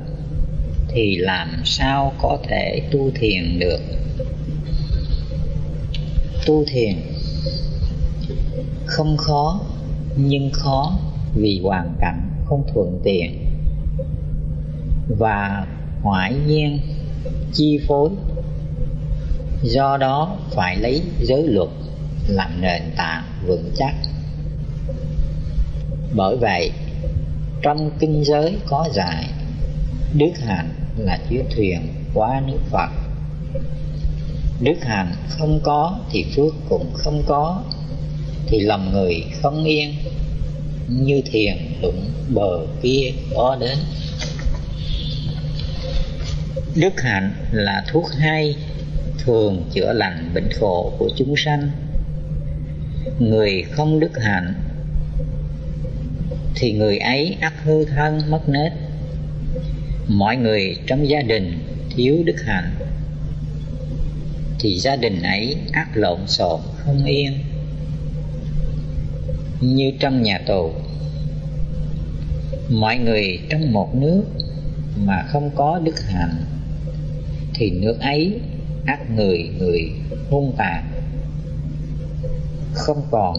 thì 0.89 1.17
làm 1.17 1.49
sao 1.65 2.13
có 2.19 2.39
thể 2.49 2.83
tu 2.91 3.11
thiền 3.15 3.59
được? 3.59 3.81
Tu 6.47 6.65
thiền 6.65 6.95
không 8.87 9.17
khó, 9.17 9.61
nhưng 10.17 10.51
khó 10.53 10.99
vì 11.35 11.61
hoàn 11.63 11.95
cảnh 12.01 12.31
không 12.45 12.63
thuận 12.75 13.01
tiện 13.05 13.47
và 15.19 15.67
hoại 16.03 16.35
nhiên 16.47 16.79
chi 17.53 17.79
phối 17.89 18.11
do 19.63 19.97
đó 19.97 20.37
phải 20.55 20.77
lấy 20.77 21.03
giới 21.23 21.43
luật 21.43 21.69
làm 22.29 22.61
nền 22.61 22.83
tảng 22.97 23.25
vững 23.47 23.71
chắc. 23.77 23.95
Bởi 26.15 26.37
vậy, 26.37 26.71
trong 27.63 27.91
kinh 27.99 28.25
giới 28.25 28.57
có 28.67 28.89
dạy, 28.93 29.25
đức 30.15 30.33
hạnh 30.47 30.69
là 30.97 31.19
chiếc 31.29 31.43
thuyền 31.57 31.81
qua 32.15 32.43
nước 32.47 32.59
phật. 32.71 32.91
Đức 34.61 34.77
hạnh 34.83 35.13
không 35.29 35.61
có 35.63 35.99
thì 36.11 36.27
phước 36.37 36.55
cũng 36.69 36.93
không 36.95 37.23
có, 37.27 37.63
thì 38.47 38.61
lòng 38.61 38.93
người 38.93 39.25
không 39.43 39.65
yên, 39.65 39.95
như 40.89 41.23
thiền 41.33 41.57
đụng 41.83 42.11
bờ 42.29 42.67
kia 42.83 43.13
có 43.35 43.57
đến. 43.61 43.79
Đức 46.75 47.01
hạnh 47.01 47.33
là 47.53 47.85
thuốc 47.93 48.05
hay 48.19 48.57
thường 49.25 49.65
chữa 49.73 49.93
lành 49.93 50.31
bệnh 50.35 50.49
khổ 50.61 50.93
của 50.99 51.11
chúng 51.17 51.35
sanh. 51.37 51.71
Người 53.19 53.63
không 53.63 54.01
đức 54.01 54.21
hạnh 54.23 54.55
thì 56.55 56.73
người 56.73 56.99
ấy 56.99 57.37
ắt 57.41 57.53
hư 57.65 57.85
thân 57.85 58.21
mất 58.31 58.49
nết. 58.49 58.73
Mọi 60.09 60.37
người 60.37 60.77
trong 60.87 61.09
gia 61.09 61.23
đình 61.23 61.59
thiếu 61.97 62.17
đức 62.25 62.37
hạnh 62.47 62.75
thì 64.59 64.79
gia 64.79 64.97
đình 64.97 65.23
ấy 65.23 65.57
ắt 65.73 65.89
lộn 65.95 66.27
xộn 66.27 66.61
không 66.77 67.05
yên. 67.05 67.33
Như 69.61 69.93
trong 70.01 70.23
nhà 70.23 70.39
tù, 70.47 70.73
mọi 72.69 72.99
người 72.99 73.39
trong 73.51 73.73
một 73.73 73.95
nước 73.95 74.23
mà 74.97 75.27
không 75.29 75.51
có 75.55 75.81
đức 75.85 76.01
hạnh 76.01 76.45
thì 77.55 77.71
nước 77.71 78.01
ấy 78.01 78.41
ác 78.87 79.11
người 79.11 79.51
người 79.59 79.93
hung 80.31 80.55
tàn. 80.57 80.85
Không 82.75 83.03
còn 83.11 83.37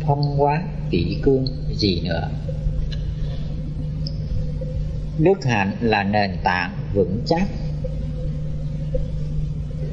thông 0.00 0.42
quá 0.42 0.62
kỷ 0.90 1.16
cương 1.22 1.46
gì 1.76 2.00
nữa. 2.00 2.28
Đức 5.18 5.44
hạnh 5.44 5.76
là 5.80 6.02
nền 6.02 6.36
tảng 6.44 6.72
vững 6.94 7.20
chắc 7.26 7.48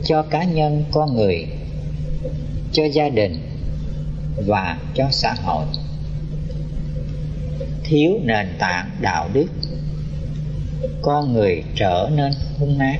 cho 0.04 0.24
cá 0.24 0.44
nhân, 0.44 0.84
con 0.92 1.16
người, 1.16 1.48
cho 2.72 2.86
gia 2.86 3.10
đình 3.10 3.38
và 4.48 4.78
cho 4.96 5.08
xã 5.12 5.34
hội. 5.44 5.66
Thiếu 7.84 8.12
nền 8.24 8.48
tảng 8.60 8.90
đạo 9.02 9.30
đức, 9.34 9.48
con 11.02 11.34
người 11.34 11.64
trở 11.76 12.10
nên 12.16 12.34
hung 12.60 12.80
ác 12.80 13.00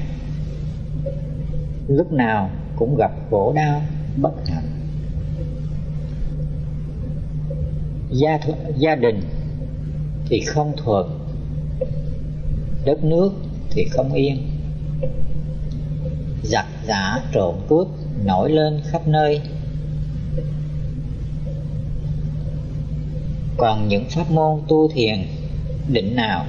lúc 1.88 2.12
nào 2.12 2.50
cũng 2.76 2.96
gặp 2.96 3.12
khổ 3.30 3.54
đau, 3.56 3.82
bất 4.18 4.34
hạnh. 4.48 4.70
Gia 8.12 8.40
gia 8.78 8.96
đình 8.96 9.22
thì 10.30 10.42
không 10.42 10.74
thuận, 10.78 11.20
đất 12.86 13.04
nước 13.04 13.32
thì 13.70 13.86
không 13.92 14.14
yên. 14.14 14.38
Giặc 16.44 16.66
giả 16.88 17.20
trộm 17.32 17.56
cướp 17.70 17.88
nổi 18.26 18.52
lên 18.52 18.82
khắp 18.86 19.08
nơi. 19.08 19.42
Còn 23.58 23.88
những 23.88 24.06
pháp 24.10 24.32
môn 24.32 24.62
tu 24.68 24.88
thiền, 24.88 25.28
định 25.88 26.16
nào 26.16 26.46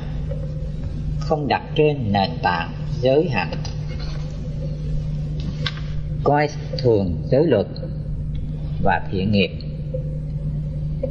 không 1.18 1.48
đặt 1.48 1.62
trên 1.74 2.12
nền 2.12 2.30
tảng 2.42 2.72
giới 3.00 3.28
hạnh 3.28 3.52
coi 6.24 6.48
thường 6.78 7.16
giới 7.30 7.46
luật 7.46 7.66
và 8.82 9.08
thiện 9.10 9.32
nghiệp. 9.32 9.50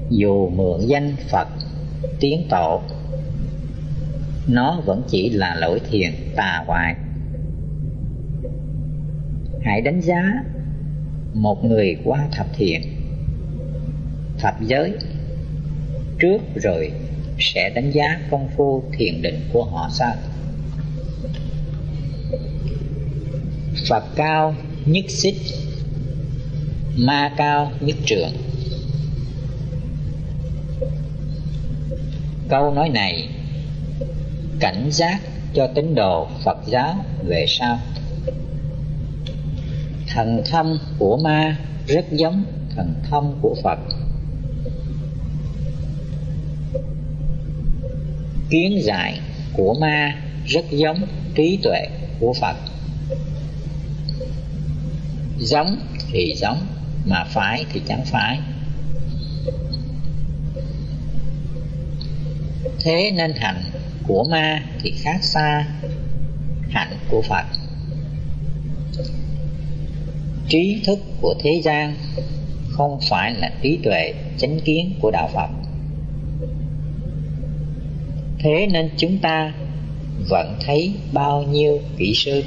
Dù 0.10 0.50
mượn 0.50 0.80
danh 0.88 1.16
phật, 1.30 1.48
tiến 2.20 2.48
tổ, 2.50 2.82
nó 4.48 4.82
vẫn 4.86 5.04
chỉ 5.08 5.30
là 5.30 5.56
lỗi 5.56 5.82
thiền 5.90 6.12
tà 6.36 6.64
hoại 6.68 6.96
hãy 9.68 9.82
đánh 9.82 10.02
giá 10.02 10.44
một 11.34 11.66
người 11.66 11.98
qua 12.04 12.28
thập 12.32 12.48
thiện, 12.54 12.82
thập 14.40 14.62
giới, 14.62 14.94
trước 16.20 16.38
rồi 16.56 16.92
sẽ 17.40 17.70
đánh 17.70 17.92
giá 17.92 18.20
công 18.32 18.48
phu 18.58 18.84
thiền 18.92 19.22
định 19.22 19.40
của 19.54 19.64
họ 19.64 19.90
sao? 19.92 20.16
Phật 23.90 24.04
cao 24.16 24.56
nhất 24.88 25.06
xích, 25.10 25.36
Ma 26.96 27.34
cao 27.38 27.72
nhất 27.80 27.96
trường 28.06 28.32
Câu 32.50 32.74
nói 32.74 32.90
này 32.90 33.30
cảnh 34.60 34.90
giác 34.92 35.20
cho 35.54 35.68
tín 35.76 35.96
đồ 35.96 36.28
Phật 36.44 36.58
giáo 36.68 36.96
về 37.24 37.46
sau. 37.48 37.80
Thần 40.08 40.42
thông 40.52 40.80
của 41.00 41.18
ma 41.18 41.58
rất 41.88 42.06
giống 42.12 42.44
thần 42.76 42.94
thông 43.10 43.40
của 43.42 43.56
Phật. 43.64 43.80
Kiến 48.50 48.80
giải 48.84 49.20
của 49.54 49.76
ma 49.82 50.16
rất 50.46 50.66
giống 50.72 51.08
trí 51.36 51.60
tuệ 51.64 51.88
của 52.20 52.34
phật 52.34 52.56
giống 55.40 55.78
thì 56.12 56.36
giống, 56.36 56.68
mà 57.06 57.24
phái 57.24 57.66
thì 57.74 57.82
chẳng 57.88 58.06
phái 58.06 58.40
thế 62.88 63.12
nên 63.12 63.34
hạnh 63.36 63.64
của 64.08 64.24
ma 64.24 64.64
thì 64.82 64.92
khác 64.92 65.24
xa 65.24 65.68
hạnh 66.70 66.98
của 67.10 67.22
phật. 67.22 67.46
Trí 70.50 70.82
thức 70.86 71.00
của 71.22 71.36
thế 71.40 71.62
gian 71.64 71.96
không 72.70 73.00
phải 73.10 73.34
là 73.34 73.52
trí 73.62 73.80
tuệ 73.84 74.14
chánh 74.38 74.60
kiến 74.60 74.94
của 75.02 75.12
đạo 75.12 75.30
phật. 75.34 75.50
Thế 78.40 78.68
nên 78.72 78.90
chúng 78.98 79.18
ta 79.18 79.54
vẫn 80.30 80.58
thấy 80.66 80.94
bao 81.12 81.44
nhiêu 81.44 81.80
kỹ 81.98 82.14
sư? 82.16 82.44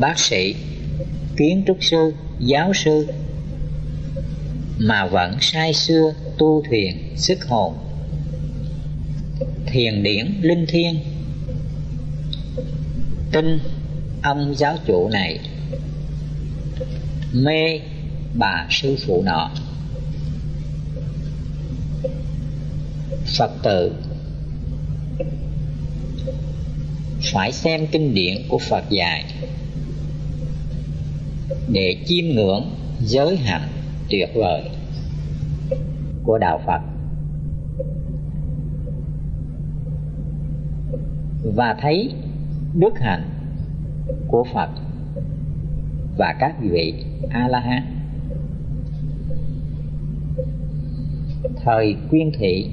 Bác 0.00 0.18
sĩ, 0.18 0.54
kiến 1.36 1.64
trúc 1.66 1.76
sư, 1.80 2.14
giáo 2.38 2.72
sư 2.74 3.06
mà 4.78 5.06
vẫn 5.06 5.36
say 5.40 5.74
xưa 5.74 6.14
tu 6.38 6.62
thuyền 6.68 7.12
sức 7.16 7.44
hồn. 7.48 7.74
Thiền 9.66 10.02
điển 10.02 10.40
linh 10.42 10.66
thiêng. 10.68 11.00
Tin 13.32 13.58
ông 14.22 14.54
giáo 14.56 14.76
chủ 14.86 15.08
này. 15.08 15.38
Mê 17.32 17.80
bà 18.34 18.66
sư 18.70 18.96
phụ 19.06 19.22
nọ. 19.22 19.50
Phật 23.38 23.50
tử. 23.62 23.92
Phải 27.32 27.52
xem 27.52 27.86
kinh 27.86 28.14
điển 28.14 28.48
của 28.48 28.58
phật 28.58 28.84
dạy 28.90 29.24
để 31.68 31.96
chiêm 32.06 32.24
ngưỡng 32.24 32.64
giới 33.00 33.36
hạnh 33.36 33.68
tuyệt 34.10 34.28
vời 34.34 34.62
của 36.24 36.38
đạo 36.38 36.60
phật. 36.66 36.80
Và 41.54 41.76
thấy 41.80 42.12
đức 42.74 42.98
hạnh 42.98 43.30
của 44.28 44.44
phật 44.54 44.70
và 46.18 46.34
các 46.40 46.56
vị 46.60 46.94
a 47.30 47.48
la 47.48 47.60
hán 47.60 47.82
thời 51.64 51.96
quyên 52.10 52.30
thị. 52.38 52.70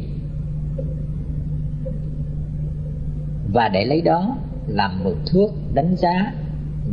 Và 3.54 3.70
để 3.70 3.86
lấy 3.86 4.02
đó 4.02 4.38
làm 4.68 5.04
mực 5.04 5.18
thước 5.32 5.48
đánh 5.74 5.96
giá 5.96 6.34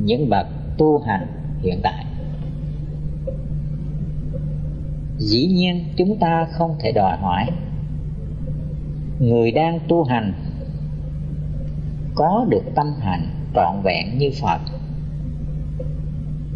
những 0.05 0.31
bậc 0.31 0.47
tu 0.79 0.99
hành 0.99 1.38
hiện 1.63 1.81
tại. 1.83 2.05
Dĩ 5.19 5.47
nhiên, 5.47 5.85
chúng 5.97 6.19
ta 6.19 6.47
không 6.53 6.77
thể 6.81 6.93
đòi 6.93 7.17
hỏi. 7.17 7.47
Người 9.21 9.51
đang 9.51 9.79
tu 9.89 10.05
hành 10.05 10.33
có 12.15 12.47
được 12.49 12.63
tâm 12.75 12.87
hành 13.01 13.27
trọn 13.55 13.83
vẹn 13.83 14.19
như 14.19 14.31
phật, 14.41 14.61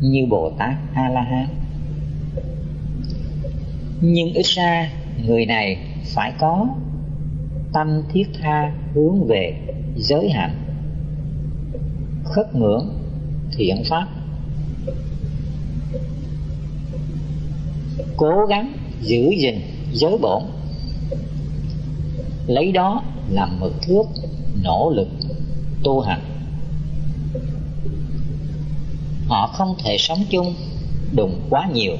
như 0.01 0.27
bồ 0.31 0.51
tát 0.59 0.75
a 0.95 1.09
la 1.09 1.23
hán 1.23 1.47
nhưng 4.05 4.33
ít 4.33 4.47
ra, 4.47 4.91
người 5.27 5.47
này 5.47 5.79
phải 6.15 6.33
có 6.39 6.69
tâm 7.73 8.03
thiết 8.13 8.25
tha 8.41 8.73
hướng 8.95 9.27
về 9.27 9.55
giới 9.97 10.31
hạnh, 10.31 10.55
khất 12.25 12.55
ngưỡng 12.55 12.89
thiện 13.57 13.83
pháp. 13.91 14.07
Cố 18.23 18.47
gắng 18.49 18.73
giữ 19.01 19.31
gìn, 19.39 19.61
giới 19.93 20.19
bổn. 20.19 20.43
Lấy 22.47 22.73
đó 22.73 23.03
làm 23.31 23.61
mực 23.61 23.83
thước 23.83 24.03
nỗ 24.63 24.93
lực 24.97 25.09
tu 25.85 26.01
hành. 26.01 26.21
Họ 29.29 29.47
không 29.47 29.75
thể 29.85 29.97
sống 29.99 30.25
chung 30.31 30.55
đùng 31.17 31.41
quá 31.51 31.69
nhiều 31.75 31.97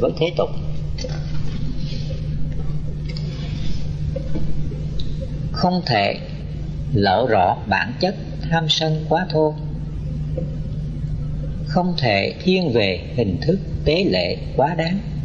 với 0.00 0.10
thế 0.18 0.32
tục. 0.36 0.48
Không 5.52 5.82
thể 5.86 6.14
lộ 6.94 7.26
rõ 7.26 7.56
bản 7.66 7.92
chất 8.00 8.16
tham 8.50 8.68
sân 8.68 9.04
quá 9.08 9.26
thô. 9.30 9.54
Không 11.66 11.94
thể 11.98 12.34
thiên 12.42 12.72
về 12.72 13.00
hình 13.16 13.36
thức 13.42 13.58
tế 13.84 14.04
lệ 14.04 14.36
quá 14.56 14.74
đáng 14.74 15.17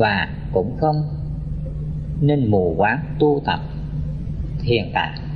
và 0.00 0.28
cũng 0.52 0.76
không 0.80 1.02
nên 2.20 2.50
mù 2.50 2.74
quáng 2.78 3.04
tu 3.18 3.42
tập 3.44 3.60
thiền 4.62 4.90
tạng 4.94 5.30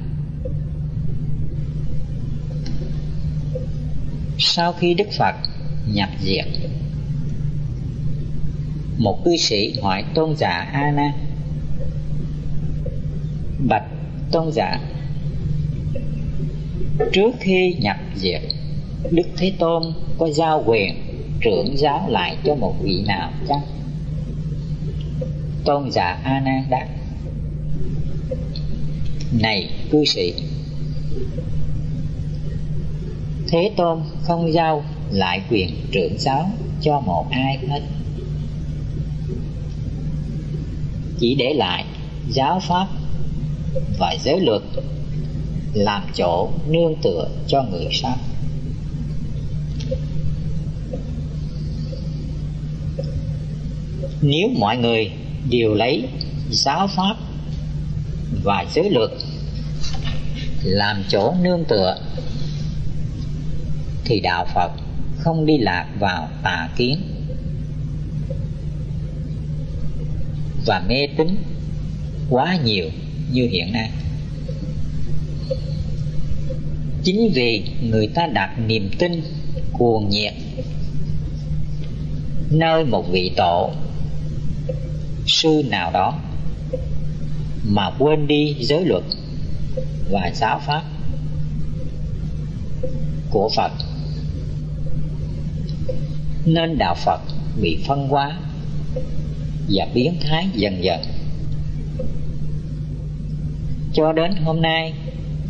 sau 4.39 4.73
khi 4.73 4.95
đức 4.95 5.09
phật 5.19 5.35
nhập 5.93 6.09
diệt, 6.21 6.45
một 8.99 9.25
cư 9.25 9.37
sĩ 9.37 9.75
hỏi 9.83 10.05
tôn 10.15 10.37
giả 10.37 10.69
a 10.73 10.91
nan 10.91 11.13
bạch 13.69 13.85
tôn 14.33 14.53
giả, 14.53 14.81
trước 17.13 17.31
khi 17.41 17.77
nhập 17.81 17.97
diệt, 18.17 18.43
đức 19.11 19.27
thế 19.37 19.53
tôn 19.59 19.83
có 20.19 20.31
giao 20.31 20.63
quyền 20.67 20.95
trưởng 21.41 21.79
giáo 21.79 22.09
lại 22.09 22.37
cho 22.45 22.55
một 22.55 22.75
vị 22.83 23.05
nào 23.07 23.31
chăng? 23.49 23.61
Tôn 25.65 25.91
giả 25.91 26.21
a 26.25 26.41
nan 26.41 26.65
đáp 26.71 26.87
này, 29.41 29.71
cư 29.91 30.05
sĩ. 30.05 30.33
Thế 33.49 33.71
tôn 33.77 34.03
không 34.23 34.53
giao 34.53 34.85
lại 35.11 35.43
quyền 35.51 35.71
trưởng 35.93 36.19
giáo 36.19 36.51
cho 36.81 37.01
một 37.01 37.27
ai 37.31 37.59
hết. 37.69 37.81
Chỉ 41.19 41.35
để 41.35 41.55
lại 41.55 41.85
giáo 42.31 42.61
pháp 42.61 42.87
và 43.99 44.17
giới 44.25 44.41
luật 44.41 44.63
làm 45.75 46.03
chỗ 46.15 46.49
nương 46.69 46.95
tựa 47.03 47.29
cho 47.47 47.63
người 47.63 47.89
sau. 47.93 48.17
Nếu 54.23 54.49
mọi 54.59 54.77
người 54.77 55.13
điều 55.49 55.75
lấy 55.75 56.09
giáo 56.51 56.89
pháp 56.97 57.17
và 58.43 58.65
giới 58.75 58.91
luật 58.91 59.11
làm 60.63 61.05
chỗ 61.09 61.35
nương 61.43 61.65
tựa, 61.65 61.97
thì 64.05 64.21
đạo 64.21 64.47
phật 64.55 64.71
không 65.19 65.47
đi 65.47 65.59
lạc 65.59 65.89
vào 65.99 66.29
tà 66.43 66.69
kiến 66.77 67.01
và 70.67 70.83
mê 70.89 71.07
tín 71.17 71.37
quá 72.31 72.59
nhiều 72.65 72.91
như 73.33 73.49
hiện 73.53 73.73
nay. 73.73 73.91
Chính 77.05 77.33
vì 77.35 77.65
người 77.83 78.07
ta 78.07 78.27
đặt 78.27 78.59
niềm 78.67 78.91
tin 78.99 79.23
cuồng 79.73 80.09
nhiệt 80.09 80.35
nơi 82.51 82.85
một 82.85 83.13
vị 83.13 83.33
tổ 83.37 83.71
sư 85.27 85.63
nào 85.69 85.91
đó 85.93 86.15
mà 87.65 87.91
quên 87.99 88.27
đi 88.27 88.57
giới 88.61 88.85
luật 88.85 89.05
và 90.11 90.31
giáo 90.35 90.61
pháp 90.67 90.83
của 93.31 93.51
Phật. 93.57 93.73
Nên 96.47 96.79
đạo 96.79 96.95
Phật 96.95 97.21
bị 97.61 97.79
phân 97.87 98.09
hóa 98.09 98.39
và 99.69 99.87
biến 99.95 100.17
thái 100.21 100.49
dần 100.55 100.85
dần. 100.85 101.01
Cho 103.93 104.13
đến 104.13 104.33
hôm 104.45 104.63
nay 104.63 104.93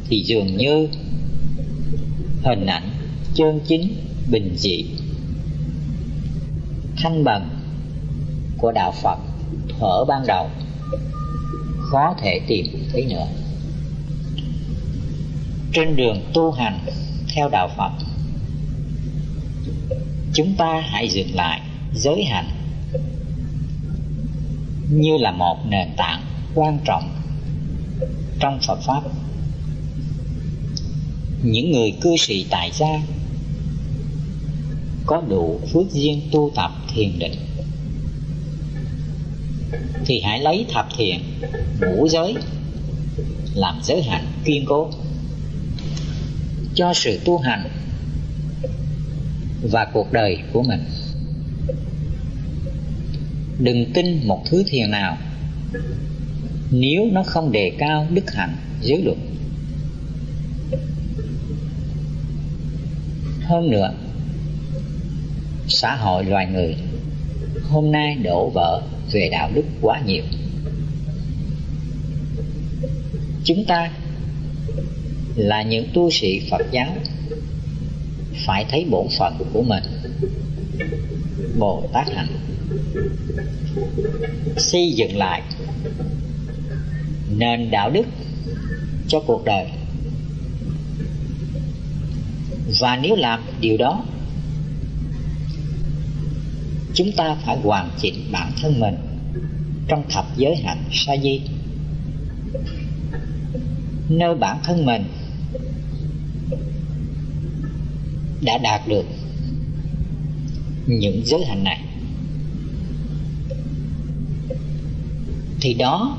thì 0.09 0.23
dường 0.27 0.57
như 0.57 0.89
hình 2.43 2.67
ảnh 2.67 2.91
chân 3.35 3.61
chính 3.67 3.95
bình 4.31 4.55
dị, 4.59 4.85
thanh 6.97 7.25
bần 7.25 7.49
của 8.59 8.73
đạo 8.73 8.93
Phật 9.03 9.19
thuở 9.79 10.05
ban 10.05 10.27
đầu. 10.27 10.51
Khó 11.81 12.15
thể 12.19 12.41
tìm 12.47 12.67
thấy 12.93 13.07
nữa. 13.07 13.27
Trên 15.73 15.97
đường 15.97 16.21
tu 16.35 16.51
hành, 16.51 16.79
theo 17.35 17.49
đạo 17.49 17.69
Phật, 17.77 17.93
chúng 20.35 20.55
ta 20.59 20.81
hãy 20.81 21.09
dừng 21.09 21.35
lại 21.35 21.61
giới 21.95 22.25
hạnh 22.25 22.51
như 24.91 25.17
là 25.17 25.31
một 25.31 25.57
nền 25.67 25.89
tảng 25.97 26.23
quan 26.55 26.79
trọng 26.85 27.11
trong 28.41 28.59
Phật 28.67 28.79
Pháp. 28.87 29.03
Những 31.43 31.73
người 31.73 31.95
cư 32.01 32.17
sĩ 32.19 32.47
tại 32.51 32.71
gia 32.75 33.03
có 35.07 35.23
đủ 35.29 35.61
phước 35.73 35.93
duyên 35.93 36.21
tu 36.33 36.51
tập 36.55 36.71
thiền 36.95 37.19
định 37.19 37.35
thì 40.07 40.21
hãy 40.21 40.41
lấy 40.41 40.67
thập 40.73 40.87
thiện, 40.97 41.21
ngũ 41.81 42.09
giới, 42.09 42.35
làm 43.55 43.81
giới 43.83 44.03
hạnh 44.03 44.25
kiên 44.45 44.65
cố. 44.69 44.91
Cho 46.75 46.93
sự 46.95 47.21
tu 47.25 47.39
hành 47.39 47.69
và 49.71 49.85
cuộc 49.93 50.13
đời 50.13 50.39
của 50.53 50.63
mình. 50.63 50.85
Đừng 53.59 53.93
tin 53.95 54.29
một 54.29 54.43
thứ 54.47 54.65
thiền 54.67 54.91
nào 54.91 55.19
nếu 56.71 57.09
nó 57.13 57.23
không 57.23 57.53
đề 57.53 57.73
cao 57.79 58.07
đức 58.11 58.35
hạnh 58.35 58.57
giới 58.83 59.03
luật. 59.03 59.17
Hơn 63.43 63.71
nữa, 63.71 63.93
xã 65.69 65.97
hội 65.97 66.25
loài 66.25 66.47
người 66.47 66.77
hôm 67.71 67.93
nay 67.93 68.15
đổ 68.15 68.51
vỡ 68.55 68.83
về 69.15 69.29
đạo 69.29 69.51
đức 69.55 69.65
quá 69.81 70.01
nhiều. 70.07 70.23
Chúng 73.45 73.65
ta 73.65 73.91
là 75.37 75.63
những 75.63 75.89
tu 75.95 76.11
sĩ 76.11 76.41
phật 76.51 76.63
giáo, 76.71 76.97
phải 78.47 78.65
thấy 78.69 78.87
bổn 78.91 79.07
phận 79.19 79.35
của 79.53 79.63
mình. 79.63 79.85
Bồ 81.59 81.89
tát 81.93 82.07
hạnh. 82.15 82.37
Xây 84.57 84.93
dựng 84.93 85.17
lại 85.17 85.43
nền 87.37 87.71
đạo 87.71 87.91
đức 87.91 88.07
cho 89.09 89.21
cuộc 89.21 89.45
đời. 89.45 89.67
Và 92.81 92.97
nếu 92.97 93.17
làm 93.17 93.41
điều 93.61 93.77
đó 93.77 94.05
chúng 96.95 97.13
ta 97.13 97.37
phải 97.45 97.59
hoàn 97.63 97.91
chỉnh 98.01 98.15
bản 98.33 98.53
thân 98.63 98.81
mình 98.81 98.97
trong 99.89 100.03
thập 100.11 100.37
giới 100.37 100.57
hạnh 100.57 100.85
sa 100.93 101.13
di. 101.23 101.41
Nơi 104.09 104.35
bản 104.35 104.59
thân 104.65 104.87
mình 104.87 105.05
đã 108.41 108.59
đạt 108.59 108.89
được 108.89 109.05
những 110.87 111.23
giới 111.25 111.45
hạnh 111.45 111.65
này, 111.65 111.81
thì 115.61 115.75
đó 115.75 116.19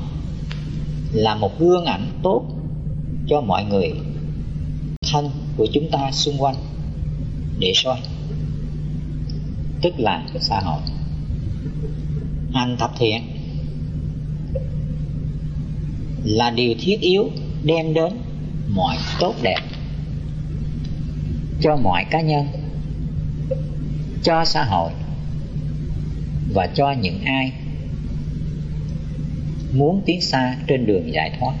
là 1.12 1.34
một 1.34 1.60
gương 1.60 1.84
ảnh 1.84 2.10
tốt 2.22 2.44
cho 3.28 3.40
mọi 3.40 3.64
người 3.64 3.92
thân 5.12 5.30
của 5.56 5.66
chúng 5.72 5.90
ta 5.90 6.10
xung 6.12 6.42
quanh 6.42 6.56
để 7.58 7.72
soi 7.74 7.98
tức 9.86 10.00
là 10.00 10.22
xã 10.40 10.60
hội. 10.60 10.80
Hành 12.54 12.76
thập 12.78 12.90
thiện 12.98 13.22
là 16.24 16.50
điều 16.50 16.74
thiết 16.80 17.00
yếu 17.00 17.30
đem 17.64 17.94
đến 17.94 18.12
mọi 18.68 18.96
tốt 19.20 19.34
đẹp 19.42 19.60
cho 21.60 21.76
mọi 21.76 22.04
cá 22.10 22.20
nhân, 22.20 22.46
cho 24.22 24.44
xã 24.44 24.64
hội 24.64 24.90
và 26.54 26.66
cho 26.66 26.92
những 26.92 27.20
ai 27.24 27.52
muốn 29.72 30.02
tiến 30.06 30.20
xa 30.20 30.56
trên 30.66 30.86
đường 30.86 31.12
giải 31.12 31.36
thoát. 31.40 31.54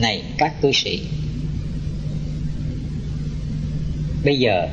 Này 0.00 0.22
các 0.38 0.60
cư 0.62 0.72
sĩ, 0.72 1.00
bây 4.24 4.38
giờ 4.38 4.68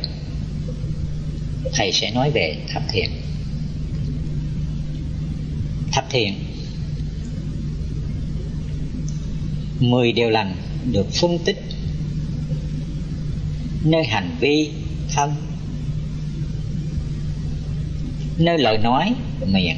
thầy 1.74 1.92
sẽ 1.92 2.12
nói 2.12 2.32
về 2.32 2.58
thập 2.74 2.84
thiện. 2.92 3.10
Thập 5.92 6.06
thiện, 6.10 6.34
mười 9.80 10.12
điều 10.12 10.30
lành 10.30 10.56
được 10.92 11.08
phân 11.14 11.40
tích. 11.46 11.64
Nơi 13.84 14.04
hành 14.04 14.36
vi, 14.40 14.72
thân. 15.16 15.36
Nơi 18.38 18.58
lời 18.58 18.78
nói, 18.78 19.14
miệng. 19.46 19.78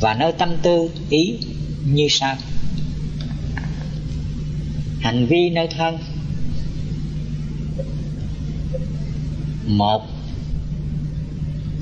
Và 0.00 0.14
nơi 0.14 0.32
tâm 0.32 0.48
tư, 0.62 0.90
ý 1.10 1.38
như 1.86 2.06
sau. 2.10 2.36
Hành 5.00 5.26
vi 5.26 5.50
nơi 5.50 5.68
thân. 5.76 5.98
Một. 9.68 10.02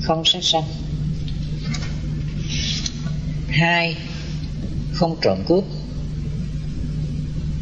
Không 0.01 0.25
sát 0.25 0.43
sanh. 0.43 0.63
Hai, 3.49 3.95
không 4.93 5.17
trộm 5.21 5.37
cướp. 5.47 5.63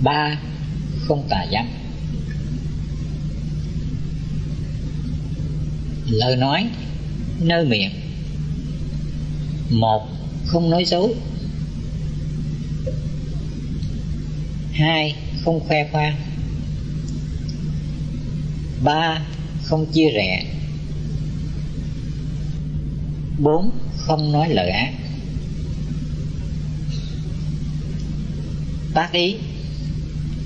Ba, 0.03 0.39
không 1.07 1.27
tà 1.29 1.45
dâm. 1.51 1.65
Lời 6.07 6.35
nói, 6.35 6.69
nơi 7.39 7.65
miệng. 7.65 7.91
Một, 9.69 10.07
không 10.45 10.69
nói 10.69 10.85
dối 10.85 11.15
hai, 14.75 15.15
không 15.43 15.59
khoe 15.67 15.87
khoang. 15.91 16.15
Ba 18.83 19.21
không 19.65 19.85
chia 19.85 20.09
rẽ. 20.09 20.45
Bốn, 23.39 23.71
không 23.97 24.31
nói 24.31 24.49
lời 24.49 24.69
ác. 24.69 24.93
Tác 28.93 29.11
ý, 29.11 29.35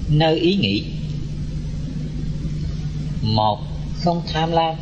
nơi 0.09 0.39
ý 0.39 0.55
nghĩ. 0.55 0.85
Một, 3.21 3.59
không 4.03 4.21
tham 4.33 4.51
lam. 4.51 4.75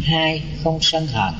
Hai, 0.00 0.42
không 0.64 0.78
sân 0.82 1.06
hận. 1.06 1.34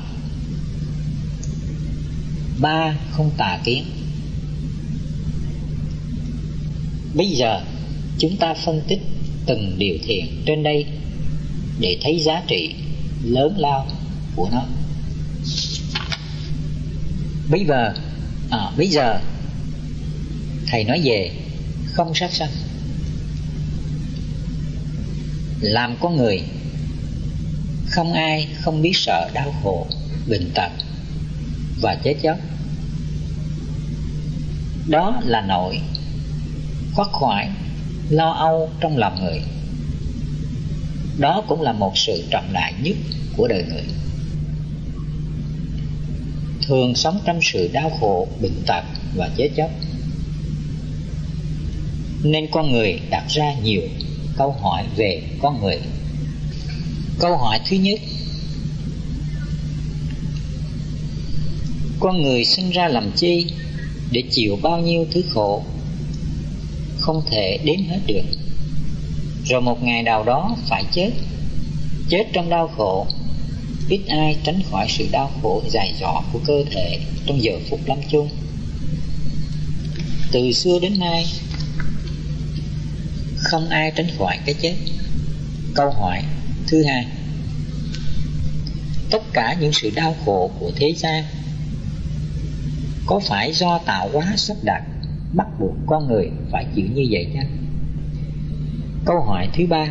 Ba, 2.61 2.97
không 3.11 3.31
tà 3.37 3.61
kiến. 3.65 3.85
Bây 7.15 7.29
giờ, 7.29 7.65
chúng 8.19 8.37
ta 8.37 8.55
phân 8.65 8.83
tích 8.89 9.16
từng 9.47 9.75
điều 9.79 9.99
thiện 10.07 10.43
trên 10.47 10.63
đây 10.63 10.87
để 11.81 11.99
thấy 12.03 12.21
giá 12.21 12.43
trị 12.47 12.75
lớn 13.25 13.55
lao 13.59 13.87
của 14.37 14.49
nó. 14.53 14.63
Bây 17.51 17.65
giờ 17.69 17.95
à, 18.51 18.71
bây 18.77 18.89
giờ 18.89 19.21
thầy 20.67 20.85
nói 20.85 21.01
về 21.05 21.31
không 21.93 22.15
sát 22.15 22.33
sanh. 22.33 22.51
Làm 25.61 25.97
con 26.01 26.17
người 26.17 26.43
không 27.91 28.13
ai 28.13 28.49
không 28.61 28.83
biết 28.83 28.93
sợ 28.95 29.31
đau 29.35 29.55
khổ 29.63 29.87
bệnh 30.29 30.51
tật 30.55 30.71
và 31.81 31.95
chết 32.05 32.15
chóc. 32.23 32.37
Đó 34.89 35.21
là 35.25 35.41
nội, 35.41 35.81
khoác 36.95 37.09
khoải 37.13 37.51
lo 38.11 38.31
âu 38.31 38.71
trong 38.81 38.99
lòng 38.99 39.25
người. 39.25 39.41
Đó 41.19 41.43
cũng 41.49 41.63
là 41.63 41.73
một 41.73 41.99
sự 41.99 42.25
trọng 42.31 42.53
đại 42.53 42.75
nhất 42.83 42.97
của 43.37 43.49
đời 43.49 43.65
người. 43.69 43.85
Thường 46.67 46.95
sống 46.95 47.21
trong 47.25 47.41
sự 47.43 47.71
đau 47.73 47.91
khổ, 48.01 48.29
bệnh 48.41 48.63
tật 48.67 48.85
và 49.15 49.31
chết 49.37 49.49
chóc. 49.57 49.71
Nên 52.23 52.47
con 52.53 52.73
người 52.73 53.01
đặt 53.11 53.25
ra 53.29 53.55
nhiều 53.63 53.83
câu 54.37 54.53
hỏi 54.53 54.85
về 54.97 55.23
con 55.43 55.61
người. 55.63 55.79
Câu 57.19 57.37
hỏi 57.37 57.61
thứ 57.69 57.77
nhất, 57.77 58.01
con 62.01 62.23
người 62.23 62.45
sinh 62.45 62.71
ra 62.71 62.89
làm 62.89 63.11
chi 63.17 63.47
để 64.11 64.23
chịu 64.31 64.59
bao 64.63 64.79
nhiêu 64.79 65.07
thứ 65.13 65.23
khổ? 65.35 65.63
Không 67.07 67.23
thể 67.31 67.59
đếm 67.65 67.89
hết 67.89 68.01
được. 68.07 68.25
Rồi 69.45 69.61
một 69.61 69.83
ngày 69.83 70.03
nào 70.03 70.25
đó 70.25 70.57
phải 70.69 70.85
chết. 70.93 71.11
Chết 72.09 72.25
trong 72.33 72.51
đau 72.51 72.69
khổ. 72.77 73.07
Ít 73.89 74.01
ai 74.09 74.37
tránh 74.45 74.63
khỏi 74.71 74.87
sự 74.89 75.09
đau 75.13 75.31
khổ 75.43 75.63
dài 75.71 75.95
dọ 76.01 76.23
của 76.33 76.41
cơ 76.47 76.65
thể 76.71 76.99
trong 77.27 77.43
giờ 77.43 77.53
phút 77.71 77.81
lâm 77.87 77.99
chung. 78.11 78.29
Từ 80.33 80.53
xưa 80.53 80.79
đến 80.79 80.99
nay, 80.99 81.27
không 83.39 83.69
ai 83.69 83.93
tránh 83.97 84.09
khỏi 84.19 84.39
cái 84.47 84.55
chết. 84.55 84.75
Câu 85.75 85.91
hỏi 85.91 86.23
thứ 86.67 86.85
hai. 86.85 87.07
Tất 89.11 89.23
cả 89.33 89.57
những 89.61 89.73
sự 89.73 89.91
đau 89.91 90.17
khổ 90.25 90.51
của 90.61 90.71
thế 90.77 90.95
gian 90.97 91.25
có 93.07 93.21
phải 93.21 93.53
do 93.53 93.79
tạo 93.79 94.11
hóa 94.13 94.35
sắp 94.37 94.57
đặt 94.63 94.83
bắt 95.33 95.47
buộc 95.59 95.75
con 95.87 96.09
người 96.09 96.31
phải 96.51 96.67
chịu 96.75 96.87
như 96.95 97.07
vậy 97.11 97.31
chứ? 97.33 97.41
Câu 99.05 99.21
hỏi 99.21 99.49
thứ 99.55 99.67
ba. 99.67 99.87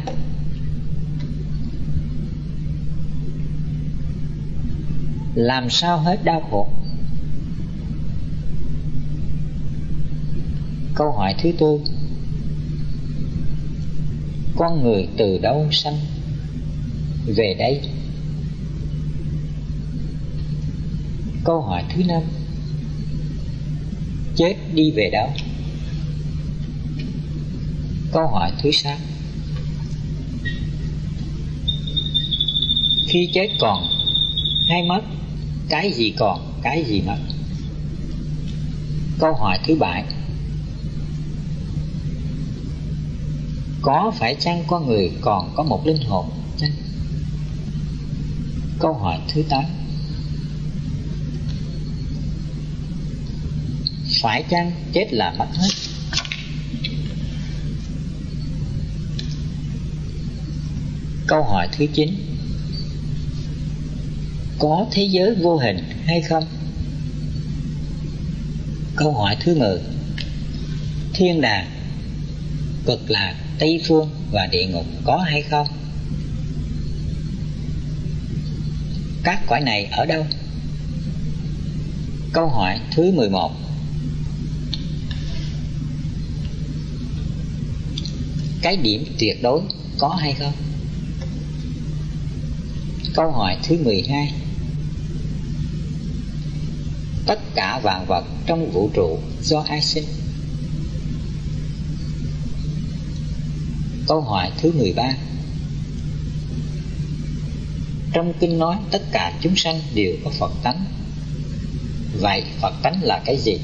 Làm 5.36 5.70
sao 5.70 6.00
hết 6.00 6.24
đau 6.24 6.42
khổ? 6.52 6.68
Câu 10.96 11.12
hỏi 11.12 11.36
thứ 11.42 11.52
tư. 11.60 11.80
Con 14.56 14.84
người 14.84 15.08
từ 15.18 15.38
đâu 15.38 15.68
sanh? 15.72 15.98
Về 17.26 17.56
đây. 17.60 17.82
Câu 21.44 21.62
hỏi 21.62 21.84
thứ 21.96 22.04
năm 22.04 22.22
chết 24.36 24.56
đi 24.74 24.92
về 24.92 25.10
đâu? 25.10 25.30
Câu 28.12 28.28
hỏi 28.28 28.52
thứ 28.62 28.72
sáu. 28.72 28.98
Khi 33.08 33.30
chết 33.34 33.48
còn 33.60 33.84
hay 34.70 34.84
mất? 34.84 35.02
Cái 35.70 35.92
gì 35.92 36.14
còn, 36.18 36.60
cái 36.62 36.84
gì 36.84 37.02
mất? 37.02 37.18
Câu 39.20 39.34
hỏi 39.34 39.60
thứ 39.68 39.76
bảy. 39.76 40.04
Có 43.82 44.12
phải 44.16 44.36
chăng 44.40 44.64
con 44.68 44.88
người 44.88 45.12
còn 45.22 45.54
có 45.56 45.64
một 45.64 45.88
linh 45.88 46.02
hồn 46.08 46.30
chăng? 46.58 46.72
Câu 48.80 48.94
hỏi 48.94 49.20
thứ 49.28 49.44
tám. 49.50 49.64
phải 54.26 54.44
chăng? 54.50 54.72
Chết 54.94 55.14
là 55.14 55.34
mất 55.38 55.46
hết. 55.54 55.70
Câu 61.28 61.44
hỏi 61.44 61.68
thứ 61.72 61.86
chín. 61.94 62.10
Có 64.60 64.86
thế 64.92 65.04
giới 65.12 65.36
vô 65.36 65.58
hình 65.58 65.78
hay 66.06 66.22
không? 66.22 66.46
Câu 68.96 69.14
hỏi 69.14 69.38
thứ 69.40 69.56
10 69.56 69.80
thiên 71.14 71.42
đàng, 71.42 71.68
cực 72.86 73.12
lạc 73.12 73.36
tây 73.60 73.82
phương 73.88 74.10
và 74.32 74.48
địa 74.48 74.66
ngục 74.66 74.86
có 75.04 75.18
hay 75.18 75.42
không? 75.42 75.68
Các 79.24 79.40
cõi 79.48 79.62
này 79.62 79.86
ở 79.92 80.06
đâu? 80.06 80.26
Câu 82.34 82.48
hỏi 82.48 82.80
thứ 82.92 83.12
11 83.12 83.65
cái 88.62 88.78
điểm 88.78 89.06
tuyệt 89.20 89.44
đối 89.44 89.62
có 89.98 90.10
hay 90.10 90.34
không? 90.34 90.54
Câu 93.14 93.32
hỏi 93.32 93.58
thứ 93.64 93.78
mười 93.84 94.04
hai. 94.10 94.34
Tất 97.26 97.40
cả 97.56 97.80
vạn 97.84 98.06
vật 98.08 98.26
trong 98.46 98.72
vũ 98.72 98.90
trụ 98.94 99.20
do 99.42 99.64
ai 99.68 99.82
sinh? 99.82 100.06
Câu 104.08 104.22
hỏi 104.22 104.52
thứ 104.58 104.72
13 104.72 105.14
Trong 108.14 108.34
kinh 108.40 108.60
nói 108.60 108.78
tất 108.92 109.02
cả 109.12 109.34
chúng 109.42 109.56
sanh 109.56 109.82
đều 109.94 110.16
có 110.24 110.32
Phật 110.40 110.52
tánh. 110.64 110.86
Vậy 112.22 112.44
Phật 112.62 112.74
tánh 112.84 113.04
là 113.04 113.22
cái 113.26 113.38
gì? 113.38 113.58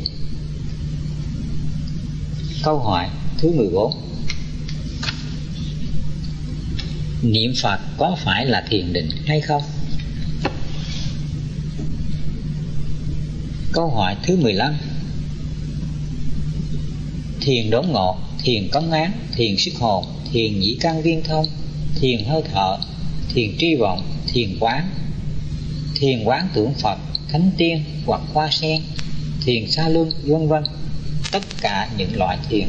Câu 2.64 2.80
hỏi 2.80 3.10
thứ 3.38 3.52
14 3.52 4.11
Niệm 7.22 7.54
Phật 7.62 7.80
có 7.98 8.18
phải 8.24 8.46
là 8.46 8.64
thiền 8.70 8.94
định 8.94 9.10
hay 9.26 9.42
không? 9.42 9.62
Câu 13.74 13.90
hỏi 13.90 14.16
thứ 14.24 14.36
15 14.36 14.78
Thiền 17.42 17.70
đốn 17.70 17.88
ngộ, 17.88 18.18
thiền 18.44 18.68
công 18.72 18.92
án, 18.92 19.12
thiền 19.36 19.58
sức 19.58 19.72
hồn, 19.80 20.06
thiền 20.32 20.60
nhĩ 20.60 20.78
căn 20.82 21.02
viên 21.02 21.24
thông, 21.24 21.46
thiền 22.00 22.26
hơi 22.26 22.42
thở, 22.54 22.78
thiền 23.34 23.58
tri 23.58 23.76
vọng, 23.76 24.04
thiền 24.28 24.58
quán, 24.60 24.90
thiền 25.96 26.24
quán 26.24 26.48
tưởng 26.54 26.74
Phật, 26.74 26.98
thánh 27.32 27.52
tiên 27.58 27.84
hoặc 28.06 28.22
hoa 28.34 28.50
sen, 28.52 28.82
thiền 29.46 29.72
xa 29.72 29.90
luân, 29.90 30.12
vân 30.24 30.48
vân. 30.48 30.64
Tất 31.32 31.44
cả 31.62 31.90
những 31.98 32.18
loại 32.18 32.38
thiền. 32.50 32.68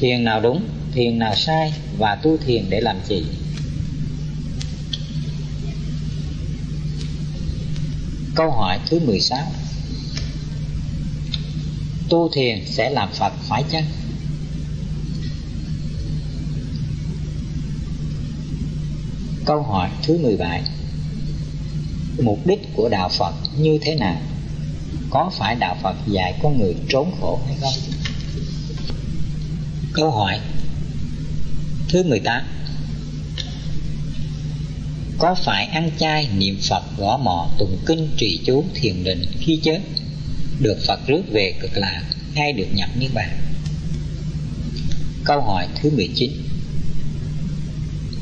Thiền 0.00 0.24
nào 0.24 0.40
đúng, 0.40 0.62
thiền 0.92 1.18
nào 1.18 1.34
sai 1.34 1.72
và 1.98 2.14
tu 2.14 2.36
thiền 2.36 2.70
để 2.70 2.80
làm 2.80 2.96
gì? 3.08 3.24
Câu 8.34 8.50
hỏi 8.50 8.78
thứ 8.86 9.00
16 9.00 9.38
Tu 12.08 12.28
thiền 12.32 12.66
sẽ 12.66 12.90
làm 12.90 13.08
Phật 13.12 13.32
phải 13.48 13.64
chăng? 13.70 13.84
Câu 19.44 19.62
hỏi 19.62 19.90
thứ 20.02 20.18
17 20.18 20.62
Mục 22.22 22.46
đích 22.46 22.60
của 22.76 22.88
Đạo 22.88 23.08
Phật 23.08 23.34
như 23.58 23.78
thế 23.82 23.94
nào? 23.94 24.20
Có 25.10 25.30
phải 25.38 25.54
Đạo 25.54 25.76
Phật 25.82 25.96
dạy 26.06 26.38
con 26.42 26.58
người 26.58 26.74
trốn 26.88 27.12
khổ 27.20 27.40
hay 27.46 27.56
không? 27.60 27.72
Câu 29.92 30.10
hỏi 30.10 30.38
thứ 31.92 32.02
18 32.02 32.42
Có 35.18 35.34
phải 35.34 35.66
ăn 35.66 35.90
chay, 35.98 36.28
niệm 36.36 36.58
Phật, 36.68 36.82
gõ 36.98 37.16
mò, 37.16 37.48
tụng 37.58 37.78
kinh, 37.86 38.08
trì 38.16 38.40
chú, 38.46 38.64
thiền 38.74 39.04
định 39.04 39.24
khi 39.38 39.60
chết 39.62 39.80
Được 40.60 40.78
Phật 40.86 41.00
rước 41.06 41.22
về 41.32 41.54
cực 41.60 41.70
lạc 41.74 42.02
hay 42.34 42.52
được 42.52 42.66
nhập 42.74 42.88
Niết 42.98 43.10
Bàn? 43.14 43.38
Câu 45.24 45.40
hỏi 45.40 45.66
thứ 45.82 45.90
19 45.90 46.32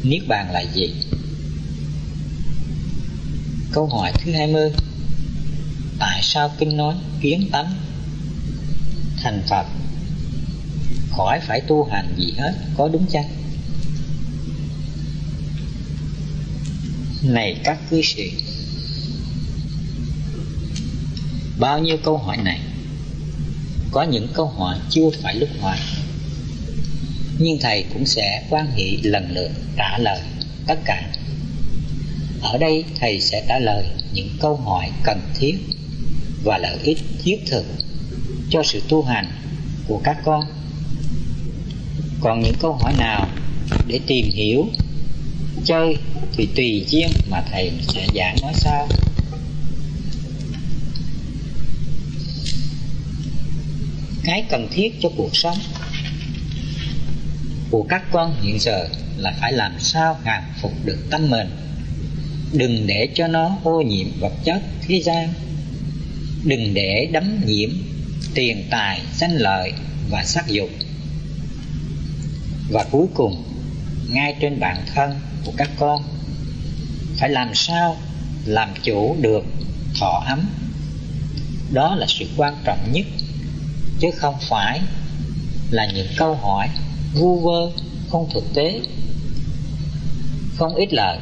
Niết 0.02 0.22
Bàn 0.28 0.52
là 0.52 0.60
gì? 0.74 0.94
Câu 3.72 3.86
hỏi 3.86 4.12
thứ 4.24 4.32
20 4.32 4.70
Tại 5.98 6.20
sao 6.22 6.50
Kinh 6.58 6.76
nói 6.76 6.94
kiến 7.20 7.48
tánh 7.52 7.74
thành 9.22 9.42
Phật 9.48 9.66
khỏi 11.18 11.40
phải 11.40 11.60
tu 11.60 11.84
hành 11.84 12.14
gì 12.16 12.32
hết 12.38 12.52
có 12.76 12.88
đúng 12.88 13.06
chăng? 13.06 13.47
Này 17.22 17.56
các 17.64 17.78
cư 17.90 18.02
sĩ. 18.02 18.30
Bao 21.58 21.78
nhiêu 21.78 21.96
câu 22.02 22.18
hỏi 22.18 22.36
này? 22.36 22.60
Có 23.90 24.02
những 24.02 24.28
câu 24.34 24.46
hỏi 24.46 24.78
chưa 24.90 25.10
phải 25.22 25.34
lúc 25.34 25.48
hỏi. 25.60 25.76
Nhưng 27.38 27.58
Thầy 27.60 27.84
cũng 27.94 28.06
sẽ 28.06 28.46
quan 28.50 28.66
hệ 28.76 28.84
lần 29.02 29.30
lượt 29.34 29.50
trả 29.76 29.98
lời 29.98 30.20
tất 30.66 30.78
cả. 30.84 31.10
Ở 32.42 32.58
đây 32.58 32.84
Thầy 33.00 33.20
sẽ 33.20 33.44
trả 33.48 33.58
lời 33.58 33.84
những 34.12 34.28
câu 34.40 34.56
hỏi 34.56 34.90
cần 35.04 35.20
thiết 35.34 35.58
Và 36.44 36.58
lợi 36.58 36.78
ích 36.82 36.98
thiết 37.22 37.38
thực 37.46 37.64
cho 38.50 38.62
sự 38.62 38.82
tu 38.88 39.02
hành 39.02 39.26
của 39.88 40.00
các 40.04 40.18
con. 40.24 40.44
Còn 42.20 42.40
những 42.40 42.54
câu 42.60 42.72
hỏi 42.72 42.92
nào 42.98 43.28
để 43.86 44.00
tìm 44.06 44.30
hiểu 44.30 44.66
chơi, 45.68 45.96
thì 46.32 46.48
tùy 46.56 46.84
duyên 46.88 47.08
mà 47.30 47.42
thầy 47.50 47.72
sẽ 47.88 48.06
giảng 48.14 48.36
nói 48.42 48.52
sao 48.54 48.88
cái 54.24 54.44
cần 54.50 54.68
thiết 54.70 54.94
cho 55.00 55.08
cuộc 55.16 55.36
sống 55.36 55.58
của 57.70 57.86
các 57.88 58.02
con 58.12 58.34
hiện 58.42 58.58
giờ 58.58 58.88
là 59.16 59.34
phải 59.40 59.52
làm 59.52 59.72
sao 59.78 60.18
hàng 60.24 60.52
phục 60.60 60.72
được 60.84 60.98
tâm 61.10 61.30
mình. 61.30 61.48
Đừng 62.52 62.86
để 62.86 63.08
cho 63.14 63.26
nó 63.26 63.58
ô 63.64 63.80
nhiễm 63.80 64.06
vật 64.20 64.32
chất, 64.44 64.62
thế 64.88 65.02
gian. 65.02 65.32
Đừng 66.44 66.74
để 66.74 67.08
đắm 67.12 67.40
nhiễm 67.46 67.70
tiền 68.34 68.64
tài, 68.70 69.00
danh 69.16 69.36
lợi 69.36 69.72
và 70.10 70.24
sắc 70.24 70.48
dục. 70.48 70.70
Và 72.70 72.84
cuối 72.90 73.06
cùng, 73.14 73.44
ngay 74.10 74.34
trên 74.40 74.60
bản 74.60 74.76
thân 74.94 75.10
của 75.44 75.52
các 75.56 75.70
con. 75.78 76.02
Phải 77.16 77.30
làm 77.30 77.54
sao 77.54 77.96
làm 78.44 78.68
chủ 78.82 79.16
được 79.20 79.44
thọ 80.00 80.22
ấm? 80.26 80.40
Đó 81.72 81.94
là 81.94 82.06
sự 82.08 82.26
quan 82.36 82.56
trọng 82.64 82.92
nhất, 82.92 83.06
chứ 84.00 84.08
không 84.16 84.34
phải 84.48 84.80
là 85.70 85.86
những 85.94 86.08
câu 86.16 86.34
hỏi 86.34 86.68
vu 87.14 87.40
vơ 87.40 87.70
không 88.10 88.28
thực 88.34 88.44
tế. 88.54 88.80
Không 90.56 90.74
ít 90.74 90.92
lời. 90.92 91.18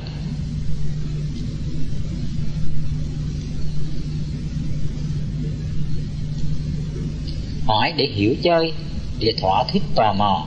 Hỏi 7.66 7.92
để 7.96 8.06
hiểu 8.14 8.34
chơi, 8.42 8.72
để 9.18 9.34
thỏa 9.40 9.64
thích 9.72 9.82
tò 9.94 10.12
mò. 10.12 10.46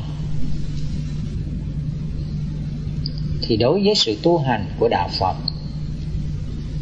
Thì 3.49 3.57
đối 3.57 3.83
với 3.83 3.95
sự 3.95 4.17
tu 4.23 4.37
hành 4.37 4.65
của 4.79 4.87
đạo 4.87 5.09
Phật 5.19 5.35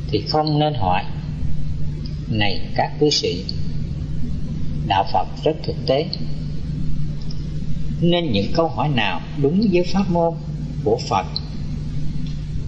thì 0.07 0.23
không 0.29 0.59
nên 0.59 0.73
hỏi, 0.73 1.03
này 2.29 2.61
các 2.75 2.91
cư 2.99 3.09
sĩ, 3.09 3.45
đạo 4.87 5.05
Phật 5.13 5.27
rất 5.43 5.55
thực 5.63 5.75
tế. 5.85 6.05
Nên 8.01 8.31
những 8.31 8.51
câu 8.53 8.67
hỏi 8.67 8.89
nào 8.89 9.21
đúng 9.37 9.67
với 9.71 9.83
pháp 9.83 10.09
môn 10.09 10.33
của 10.83 10.99
Phật 11.09 11.25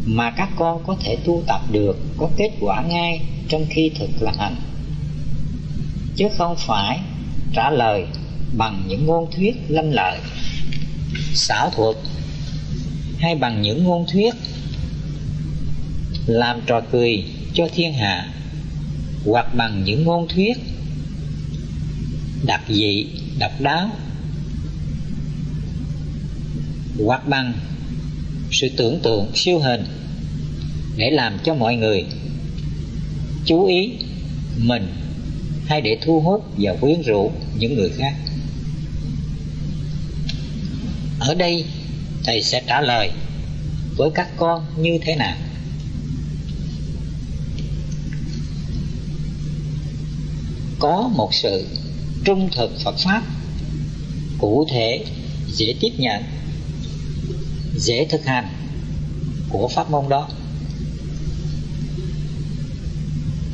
mà 0.06 0.32
các 0.32 0.50
con 0.56 0.84
có 0.88 0.96
thể 1.00 1.18
tu 1.26 1.44
tập 1.48 1.62
được, 1.72 1.98
có 2.18 2.30
kết 2.38 2.52
quả 2.60 2.82
ngay 2.82 3.22
trong 3.48 3.66
khi 3.70 3.92
thực 4.00 4.10
là 4.22 4.32
hành? 4.38 4.56
Chứ 6.16 6.28
không 6.38 6.56
phải 6.58 7.00
trả 7.54 7.70
lời 7.70 8.06
bằng 8.58 8.84
những 8.88 9.06
ngôn 9.06 9.32
thuyết 9.32 9.56
lanh 9.68 9.94
lợi, 9.94 10.20
xảo 11.34 11.70
thuật 11.70 11.96
hay 13.20 13.36
bằng 13.36 13.62
những 13.62 13.84
ngôn 13.84 14.06
thuyết. 14.12 14.36
Làm 16.26 16.62
trò 16.66 16.82
cười 16.92 17.24
cho 17.54 17.68
thiên 17.76 17.94
hạ, 17.94 18.34
hoặc 19.26 19.56
bằng 19.56 19.84
những 19.84 20.04
ngôn 20.04 20.28
thuyết. 20.28 20.58
Đặc 22.46 22.62
dị 22.70 23.06
độc 23.40 23.62
đáo. 23.62 23.90
Hoặc 27.06 27.28
bằng 27.28 27.54
sự 28.52 28.70
tưởng 28.78 29.00
tượng 29.04 29.32
siêu 29.36 29.60
hình 29.60 29.86
để 30.98 31.12
làm 31.12 31.38
cho 31.44 31.54
mọi 31.54 31.76
người 31.76 32.06
chú 33.46 33.66
ý 33.66 33.92
mình 34.58 34.88
hay 35.66 35.82
để 35.82 35.98
thu 36.02 36.22
hút 36.22 36.46
và 36.58 36.74
quyến 36.82 37.02
rũ 37.02 37.32
những 37.58 37.76
người 37.76 37.90
khác. 37.98 38.16
Ở 41.20 41.34
đây 41.34 41.66
thầy 42.24 42.44
sẽ 42.44 42.62
trả 42.68 42.82
lời, 42.82 43.12
với 43.98 44.10
các 44.16 44.30
con 44.38 44.66
như 44.78 45.00
thế 45.02 45.16
nào? 45.16 45.38
Có 50.80 51.12
một 51.16 51.34
sự 51.34 51.68
trung 52.26 52.50
thực 52.56 52.80
phật 52.84 52.96
pháp, 52.98 53.24
cụ 54.38 54.68
thể, 54.72 55.06
dễ 55.48 55.76
tiếp 55.80 55.92
nhận, 55.98 56.24
dễ 57.78 58.06
thực 58.06 58.26
hành 58.26 58.48
của 59.50 59.68
pháp 59.68 59.92
môn 59.92 60.10
đó. 60.10 60.30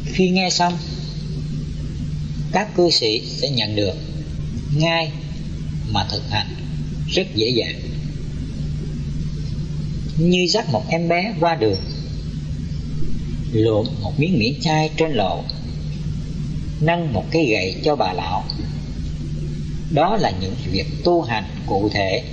Khi 0.05 0.30
nghe 0.30 0.49
xong, 0.49 0.78
các 2.51 2.76
cư 2.76 2.89
sĩ 2.89 3.22
sẽ 3.26 3.49
nhận 3.49 3.76
được 3.76 3.95
ngay 4.76 5.11
mà 5.91 6.07
thực 6.11 6.30
hành 6.30 6.47
rất 7.07 7.36
dễ 7.36 7.49
dàng 7.49 7.94
như 10.18 10.45
dắt 10.49 10.70
một 10.72 10.84
em 10.89 11.07
bé 11.07 11.34
qua 11.39 11.55
đường, 11.55 11.80
lượm 13.51 13.86
một 14.01 14.13
miếng 14.18 14.39
miễn 14.39 14.53
chai 14.61 14.89
trên 14.97 15.11
lộ 15.11 15.43
nâng 16.82 17.13
một 17.13 17.26
cây 17.32 17.45
gậy 17.45 17.76
cho 17.84 17.95
bà 17.95 18.13
lão. 18.13 18.43
Đó 19.91 20.18
là 20.18 20.32
những 20.41 20.55
việc 20.72 20.86
tu 21.03 21.22
hành 21.22 21.43
cụ 21.66 21.89
thể 21.93 22.24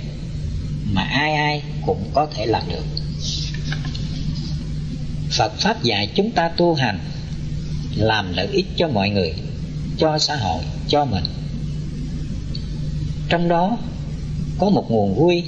mà 0.91 1.01
ai 1.01 1.33
ai 1.33 1.61
cũng 1.85 2.09
có 2.13 2.27
thể 2.35 2.45
làm 2.45 2.63
được. 2.69 2.85
Phật 5.37 5.51
pháp 5.59 5.83
dạy 5.83 6.09
chúng 6.15 6.31
ta 6.31 6.49
tu 6.49 6.73
hành, 6.73 6.99
làm 7.95 8.33
lợi 8.33 8.47
ích 8.51 8.65
cho 8.77 8.87
mọi 8.87 9.09
người, 9.09 9.33
cho 9.97 10.19
xã 10.19 10.35
hội, 10.35 10.63
cho 10.87 11.05
mình. 11.05 11.23
Trong 13.29 13.49
đó 13.49 13.77
có 14.59 14.69
một 14.69 14.91
nguồn 14.91 15.15
vui 15.15 15.43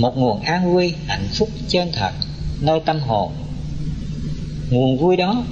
một 0.00 0.16
nguồn 0.16 0.40
an 0.40 0.74
vui 0.74 0.94
hạnh 1.06 1.28
phúc 1.34 1.48
chân 1.68 1.90
thật, 1.92 2.12
nơi 2.60 2.80
tâm 2.86 3.00
hồn. 3.00 3.32
Nguồn 4.70 4.98
vui 4.98 5.16
đó 5.16 5.44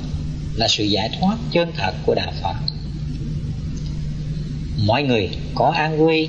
là 0.54 0.68
sự 0.68 0.84
giải 0.84 1.10
thoát 1.20 1.36
chân 1.52 1.72
thật 1.76 1.92
của 2.06 2.14
đạo 2.14 2.32
phật. 2.42 2.54
Mọi 4.86 5.02
người 5.02 5.30
có 5.54 5.70
an 5.70 5.98
vui 5.98 6.28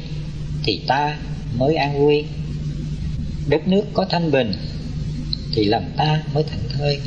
thì 0.64 0.82
ta 0.88 1.18
mới 1.58 1.76
an 1.76 2.00
vui 2.00 2.26
đất 3.48 3.68
nước 3.68 3.84
có 3.94 4.06
thanh 4.10 4.32
bình 4.32 4.54
thì 5.56 5.66
lòng 5.66 5.92
ta 5.98 6.24
mới 6.34 6.44
thảnh 6.44 6.70
thơi. 6.74 7.00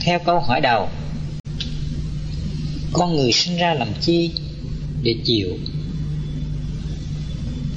Theo 0.00 0.18
câu 0.18 0.40
hỏi 0.40 0.60
đầu, 0.60 0.88
con 2.92 3.16
người 3.16 3.32
sinh 3.32 3.56
ra 3.56 3.74
làm 3.74 3.88
chi 4.00 4.30
để 5.02 5.14
chịu 5.24 5.48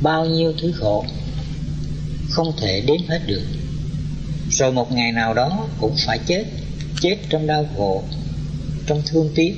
bao 0.02 0.26
nhiêu 0.26 0.54
thứ 0.62 0.72
khổ, 0.80 1.06
không 2.30 2.54
thể 2.58 2.82
đếm 2.82 3.08
hết 3.08 3.20
được. 3.28 3.44
Rồi 4.52 4.72
một 4.72 4.92
ngày 4.92 5.12
nào 5.12 5.34
đó 5.34 5.68
cũng 5.80 5.96
phải 6.06 6.20
chết 6.28 6.44
chết 7.02 7.18
trong 7.30 7.48
đau 7.48 7.66
khổ, 7.78 8.04
trong 8.88 9.02
thương 9.06 9.32
tiếc, 9.36 9.56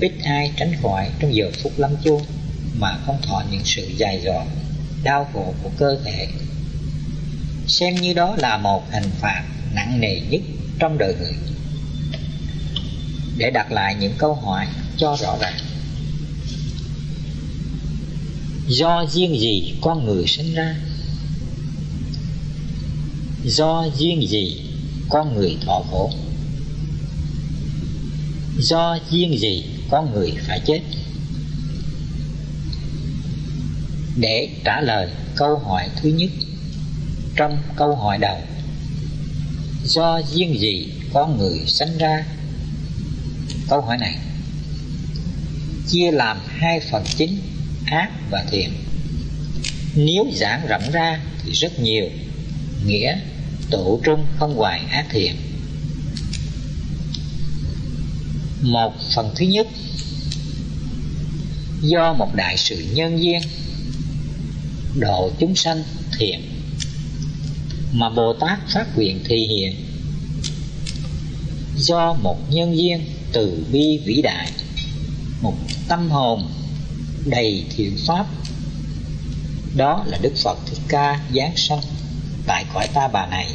ít 0.00 0.12
ai 0.24 0.52
tránh 0.56 0.72
khỏi 0.82 1.10
trong 1.20 1.34
giờ 1.34 1.50
phút 1.62 1.72
lâm 1.76 1.90
chung 2.04 2.22
mà 2.78 2.98
không 3.06 3.22
thọ 3.22 3.42
những 3.50 3.64
sự 3.64 3.90
dài 3.96 4.20
dò, 4.24 4.44
đau 5.04 5.28
khổ 5.32 5.54
của 5.62 5.70
cơ 5.78 5.96
thể. 6.04 6.28
Xem 7.66 7.94
như 7.94 8.14
đó 8.14 8.36
là 8.38 8.56
một 8.56 8.92
hình 8.92 9.10
phạt 9.20 9.42
nặng 9.74 10.00
nề 10.00 10.20
nhất 10.30 10.40
trong 10.78 10.98
đời 10.98 11.14
người. 11.20 11.34
Để 13.36 13.50
đặt 13.50 13.72
lại 13.72 13.94
những 14.00 14.12
câu 14.18 14.34
hỏi 14.34 14.66
cho 14.96 15.16
rõ 15.20 15.36
ràng 15.40 15.54
do 18.68 19.06
duyên 19.10 19.40
gì 19.40 19.74
con 19.80 20.04
người 20.04 20.26
sinh 20.26 20.54
ra? 20.54 20.76
Do 23.44 23.86
duyên 23.98 24.28
gì 24.28 24.60
con 25.08 25.34
người 25.34 25.56
thọ 25.60 25.84
khổ? 25.90 26.10
Do 28.58 28.98
duyên 29.10 29.38
gì 29.38 29.64
con 29.90 30.12
người 30.14 30.32
phải 30.46 30.60
chết? 30.66 30.80
Để 34.16 34.48
trả 34.64 34.80
lời 34.80 35.08
câu 35.36 35.58
hỏi 35.58 35.88
thứ 36.02 36.08
nhất 36.08 36.30
trong 37.36 37.58
câu 37.76 37.96
hỏi 37.96 38.18
đầu. 38.18 38.38
Do 39.84 40.20
duyên 40.32 40.58
gì 40.60 40.88
con 41.12 41.38
người 41.38 41.60
sinh 41.66 41.98
ra? 41.98 42.24
Câu 43.68 43.80
hỏi 43.80 43.98
này 43.98 44.18
chia 45.88 46.10
làm 46.10 46.38
hai 46.46 46.80
phần 46.90 47.04
chính 47.16 47.53
ác 47.86 48.10
và 48.30 48.44
thiện 48.50 48.70
nếu 49.96 50.24
giảng 50.32 50.66
rộng 50.66 50.90
ra 50.92 51.20
thì 51.44 51.52
rất 51.52 51.80
nhiều, 51.80 52.10
nghĩa 52.86 53.18
tổ 53.70 54.00
trung 54.04 54.26
không 54.38 54.56
hoài 54.56 54.80
ác 54.90 55.06
thiện 55.10 55.36
một 58.62 58.94
phần 59.14 59.30
thứ 59.36 59.46
nhất, 59.46 59.66
do 61.82 62.12
một 62.12 62.34
đại 62.34 62.56
sự 62.56 62.86
nhân 62.94 63.22
duyên, 63.22 63.42
độ 64.94 65.30
chúng 65.38 65.54
sanh 65.54 65.82
thiện 66.18 66.40
mà 67.92 68.10
bồ 68.10 68.32
tát 68.32 68.58
phát 68.68 68.96
nguyện 68.96 69.20
thi 69.24 69.46
hiện 69.46 69.74
do 71.76 72.12
một 72.12 72.36
nhân 72.50 72.78
duyên 72.78 73.00
từ 73.32 73.66
bi 73.72 73.98
vĩ 74.04 74.22
đại, 74.22 74.50
một 75.42 75.54
tâm 75.88 76.10
hồn 76.10 76.48
đầy 77.26 77.64
thiện 77.76 77.96
pháp. 78.06 78.26
Đó 79.76 80.04
là 80.06 80.18
đức 80.22 80.32
phật 80.42 80.58
thích 80.66 80.80
ca 80.88 81.20
giáng 81.34 81.56
sanh 81.56 81.82
tại 82.46 82.64
cõi 82.74 82.88
ta 82.94 83.08
bà 83.08 83.26
này, 83.26 83.50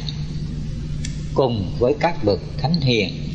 cùng 1.34 1.76
với 1.78 1.94
các 2.00 2.24
bậc 2.24 2.40
thánh 2.58 2.80
hiền 2.80 3.34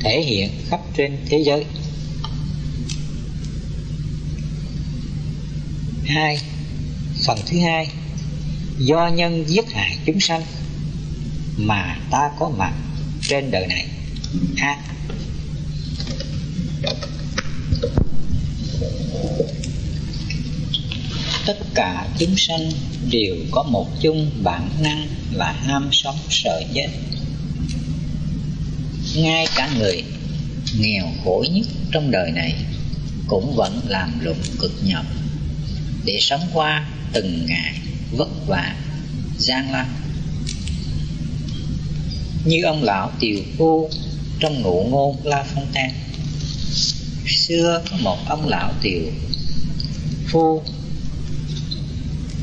thể 0.00 0.22
hiện 0.22 0.50
khắp 0.68 0.80
trên 0.96 1.16
thế 1.26 1.42
giới. 1.46 1.64
Hai, 6.06 6.38
phần 7.26 7.38
thứ 7.46 7.58
hai, 7.60 7.90
do 8.78 9.08
nhân 9.08 9.44
giết 9.48 9.72
hại 9.72 9.98
chúng 10.06 10.20
sanh 10.20 10.42
mà 11.56 11.98
ta 12.10 12.30
có 12.38 12.48
mặt 12.48 12.72
trên 13.22 13.50
đời 13.50 13.66
này. 13.66 13.86
Ha. 14.56 14.78
Tất 21.50 21.66
cả 21.74 22.06
chúng 22.18 22.36
sanh 22.36 22.70
đều 23.10 23.36
có 23.50 23.62
một 23.62 23.86
chung 24.00 24.30
bản 24.42 24.68
năng 24.80 25.06
là 25.32 25.52
ham 25.52 25.88
sống 25.92 26.16
sợ 26.28 26.62
chết 26.74 26.88
ngay 29.16 29.46
cả 29.56 29.70
người 29.78 30.04
nghèo 30.78 31.06
khổ 31.24 31.44
nhất 31.52 31.66
trong 31.92 32.10
đời 32.10 32.30
này 32.30 32.54
cũng 33.26 33.54
vẫn 33.56 33.80
làm 33.88 34.20
lụng 34.20 34.42
cực 34.58 34.72
nhọc 34.82 35.06
để 36.04 36.18
sống 36.20 36.40
qua 36.52 36.88
từng 37.12 37.46
ngày 37.46 37.74
vất 38.12 38.28
vả, 38.46 38.76
gian 39.38 39.72
lao. 39.72 39.86
như 42.44 42.62
ông 42.62 42.82
lão 42.82 43.10
tiều 43.20 43.38
phu 43.58 43.90
trong 44.40 44.62
ngụ 44.62 44.84
ngôn 44.90 45.16
la 45.24 45.44
phong 45.54 45.66
tan 45.72 45.90
xưa 47.26 47.82
có 47.90 47.96
một 47.96 48.18
ông 48.28 48.48
lão 48.48 48.72
tiều 48.82 49.02
phu 50.28 50.62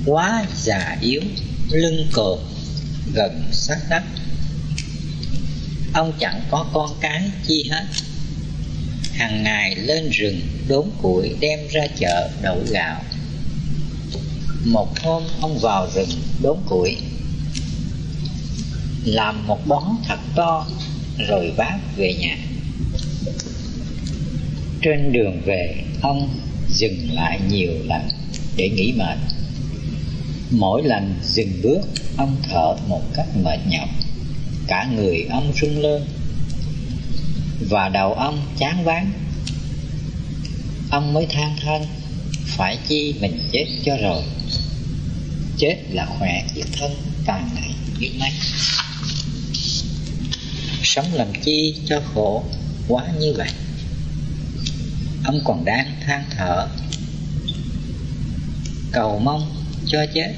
quá 0.08 0.46
già 0.64 0.98
yếu, 1.02 1.22
lưng 1.72 2.08
cồn, 2.14 2.40
gần 3.14 3.44
sát 3.52 3.78
đất. 3.90 4.04
Ông 5.94 6.14
chẳng 6.20 6.42
có 6.52 6.66
con 6.74 6.90
cái 7.02 7.32
chi 7.48 7.70
hết. 7.72 7.86
Hàng 9.14 9.44
ngày 9.44 9.76
lên 9.76 10.10
rừng, 10.10 10.40
đốn 10.68 10.90
củi 11.02 11.36
đem 11.40 11.60
ra 11.72 11.88
chợ 12.00 12.30
đậu 12.42 12.64
gạo. 12.70 13.02
Một 14.66 15.00
hôm 15.00 15.24
ông 15.42 15.60
vào 15.60 15.90
rừng, 15.96 16.10
đốn 16.42 16.58
củi, 16.70 16.98
làm 19.06 19.48
một 19.48 19.68
bón 19.68 19.84
thật 20.08 20.20
to, 20.36 20.68
rồi 21.28 21.54
vác 21.58 21.80
về 21.98 22.14
nhà. 22.14 22.38
Trên 24.82 25.14
đường 25.14 25.42
về, 25.46 25.84
ông 26.02 26.40
dừng 26.70 27.12
lại 27.12 27.40
nhiều 27.50 27.72
lần 27.86 28.02
để 28.56 28.70
nghỉ 28.70 28.94
mệt 28.98 29.18
mỗi 30.52 30.84
lần 30.84 31.16
dừng 31.24 31.62
bước, 31.64 31.82
ông 32.18 32.38
thở 32.50 32.76
một 32.88 33.02
cách 33.14 33.28
mệt 33.44 33.60
nhọc. 33.68 33.90
Cả 34.68 34.90
người 34.96 35.26
ông 35.30 35.54
rung 35.62 35.80
lên. 35.80 36.04
Và 37.70 37.90
đầu 37.90 38.14
ông 38.14 38.42
chán 38.58 38.84
ván. 38.84 39.12
Ông 40.90 41.14
mới 41.14 41.26
than 41.26 41.56
thân, 41.62 41.82
phải 42.46 42.78
chi 42.88 43.16
mình 43.20 43.50
chết 43.52 43.66
cho 43.86 43.98
rồi. 43.98 44.24
Chết 45.58 45.78
là 45.92 46.06
khỏe 46.20 46.44
chứ 46.56 46.62
thân 46.80 46.92
Tàn 47.26 47.50
này 47.56 47.74
biết 48.00 48.12
mấy 48.20 48.32
sống 50.84 51.14
làm 51.14 51.28
chi 51.44 51.76
cho 51.86 52.02
khổ 52.14 52.44
quá 52.88 53.04
như 53.20 53.34
vậy? 53.38 53.50
Ông 55.24 55.40
còn 55.46 55.66
đang 55.66 55.96
than 56.06 56.24
thở. 56.38 56.68
Cầu 58.92 59.20
mong 59.20 59.57
cho 59.92 60.06
chết. 60.14 60.34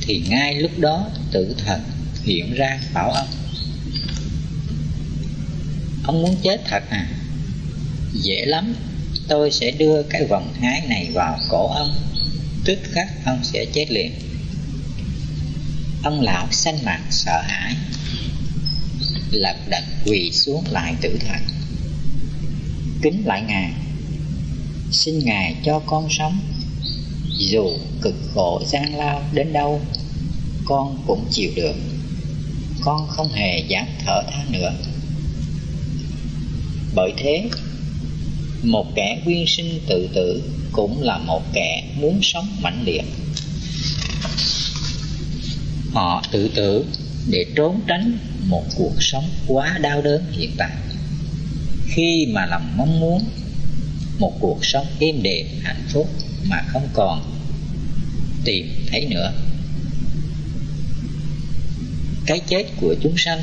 Thì 0.00 0.22
ngay 0.28 0.54
lúc 0.54 0.78
đó 0.78 1.10
tử 1.32 1.54
thần 1.64 1.80
hiện 2.24 2.54
ra 2.54 2.80
bảo 2.94 3.10
ông. 3.10 3.28
Ông 6.04 6.22
muốn 6.22 6.36
chết 6.42 6.60
thật 6.68 6.82
à? 6.90 7.08
Dễ 8.12 8.44
lắm, 8.46 8.74
tôi 9.28 9.50
sẽ 9.50 9.70
đưa 9.70 10.02
cái 10.02 10.24
vòng 10.24 10.54
hái 10.60 10.82
này 10.88 11.10
vào 11.12 11.38
cổ 11.48 11.68
ông, 11.68 11.96
tức 12.64 12.78
khắc 12.92 13.08
ông 13.24 13.40
sẽ 13.42 13.64
chết 13.72 13.86
liền. 13.90 14.12
Ông 16.02 16.20
lão 16.20 16.46
xanh 16.50 16.78
mặt 16.84 17.00
sợ 17.10 17.42
hãi 17.46 17.74
lật 19.32 19.56
đật 19.68 19.84
quỳ 20.04 20.30
xuống 20.32 20.64
lại 20.70 20.94
tử 21.00 21.18
thần. 21.20 21.42
Kính 23.02 23.22
lại 23.26 23.42
ngài, 23.42 23.72
xin 24.90 25.18
ngài 25.18 25.56
cho 25.64 25.82
con 25.86 26.08
sống 26.10 26.40
dù 27.50 27.76
cực 28.02 28.14
khổ 28.34 28.62
gian 28.66 28.94
lao 28.94 29.22
đến 29.32 29.52
đâu, 29.52 29.80
con 30.64 31.02
cũng 31.06 31.24
chịu 31.30 31.50
được. 31.56 31.76
Con 32.80 33.08
không 33.08 33.28
hề 33.28 33.58
dám 33.58 33.86
thở 34.04 34.22
than 34.30 34.52
nữa. 34.52 34.72
Bởi 36.94 37.12
thế, 37.16 37.48
một 38.62 38.86
kẻ 38.94 39.20
quyên 39.24 39.44
sinh 39.46 39.80
tự 39.86 40.08
tử 40.14 40.42
cũng 40.72 41.02
là 41.02 41.18
một 41.18 41.42
kẻ 41.52 41.84
muốn 42.00 42.18
sống 42.22 42.48
mãnh 42.62 42.82
liệt. 42.84 43.04
Họ 45.92 46.24
tự 46.32 46.48
tử 46.54 46.84
để 47.30 47.44
trốn 47.56 47.80
tránh 47.86 48.18
một 48.46 48.64
cuộc 48.76 48.94
sống 49.00 49.24
quá 49.46 49.78
đau 49.78 50.02
đớn 50.02 50.24
hiện 50.32 50.50
tại. 50.56 50.76
Khi 51.88 52.26
mà 52.32 52.46
lòng 52.46 52.76
mong 52.76 53.00
muốn 53.00 53.24
một 54.18 54.32
cuộc 54.40 54.64
sống 54.64 54.86
êm 54.98 55.22
đềm, 55.22 55.46
hạnh 55.62 55.84
phúc 55.88 56.08
mà 56.48 56.62
không 56.68 56.88
còn 56.92 57.22
tìm 58.44 58.66
thấy 58.90 59.06
nữa. 59.10 59.32
Cái 62.26 62.40
chết 62.48 62.64
của 62.80 62.94
chúng 63.02 63.14
sanh, 63.16 63.42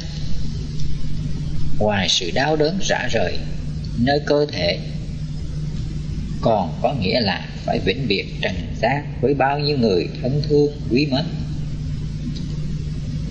ngoài 1.80 2.10
sự 2.10 2.32
đau 2.34 2.56
đớn 2.56 2.80
rã 2.82 3.08
rời 3.12 3.38
nơi 3.98 4.20
cơ 4.26 4.46
thể, 4.52 4.80
còn 6.42 6.80
có 6.82 6.94
nghĩa 6.94 7.22
là 7.22 7.48
phải 7.66 7.80
vĩnh 7.80 8.08
biệt 8.08 8.26
trần 8.42 8.56
gian 8.82 9.14
với 9.22 9.34
bao 9.34 9.60
nhiêu 9.60 9.78
người 9.78 10.10
thân 10.22 10.42
thương, 10.50 10.72
quý 10.92 11.08
mến. 11.12 11.26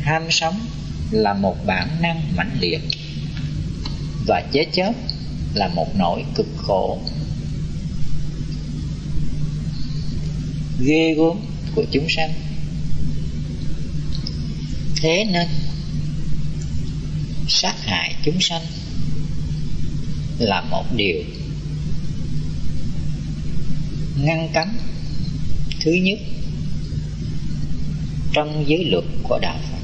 Ham 0.00 0.22
sống 0.30 0.60
là 1.10 1.34
một 1.34 1.56
bản 1.66 1.88
năng 2.00 2.22
mãnh 2.36 2.56
liệt 2.60 2.80
và 4.26 4.42
chết 4.52 4.66
chóc 4.72 4.94
là 5.54 5.68
một 5.68 5.96
nỗi 5.96 6.24
cực 6.34 6.46
khổ. 6.56 6.98
Ghê 10.80 11.14
gớm 11.14 11.36
của 11.74 11.84
chúng 11.92 12.06
sanh. 12.08 12.32
Thế 14.96 15.24
nên, 15.32 15.48
sát 17.48 17.74
hại 17.84 18.14
chúng 18.24 18.40
sanh 18.40 18.62
là 20.38 20.60
một 20.60 20.84
điều 20.96 21.22
ngăn 24.16 24.48
cấm 24.54 24.68
thứ 25.80 25.92
nhất 25.92 26.18
trong 28.32 28.64
giới 28.68 28.84
luật 28.84 29.04
của 29.22 29.38
đạo 29.42 29.58
Phật. 29.70 29.78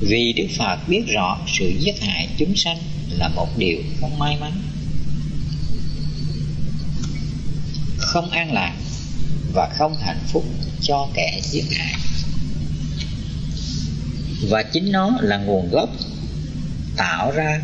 Vì 0.00 0.32
Đức 0.32 0.46
Phật 0.58 0.88
biết 0.88 1.02
rõ 1.06 1.38
sự 1.58 1.72
giết 1.80 2.00
hại 2.00 2.28
chúng 2.38 2.56
sanh 2.56 2.78
là 3.10 3.28
một 3.28 3.58
điều 3.58 3.78
không 4.00 4.18
may 4.18 4.36
mắn. 4.40 4.62
Không 8.06 8.30
an 8.30 8.52
lạc 8.52 8.74
và 9.52 9.68
không 9.78 9.96
hạnh 10.00 10.20
phúc 10.32 10.44
cho 10.82 11.08
kẻ 11.14 11.40
giết 11.42 11.64
hại. 11.76 11.94
Và 14.50 14.62
chính 14.62 14.92
nó 14.92 15.18
là 15.20 15.36
nguồn 15.36 15.70
gốc 15.70 15.90
tạo 16.96 17.30
ra 17.30 17.62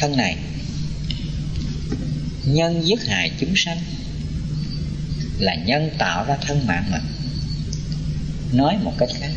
thân 0.00 0.16
này. 0.16 0.36
Nhân 2.44 2.86
giết 2.86 3.06
hại 3.06 3.32
chúng 3.40 3.52
sanh 3.56 3.78
là 5.38 5.54
nhân 5.54 5.90
tạo 5.98 6.24
ra 6.24 6.36
thân 6.36 6.66
mạng 6.66 6.84
mình 6.92 7.02
nói 8.52 8.78
một 8.82 8.92
cách 8.98 9.08
khác, 9.20 9.32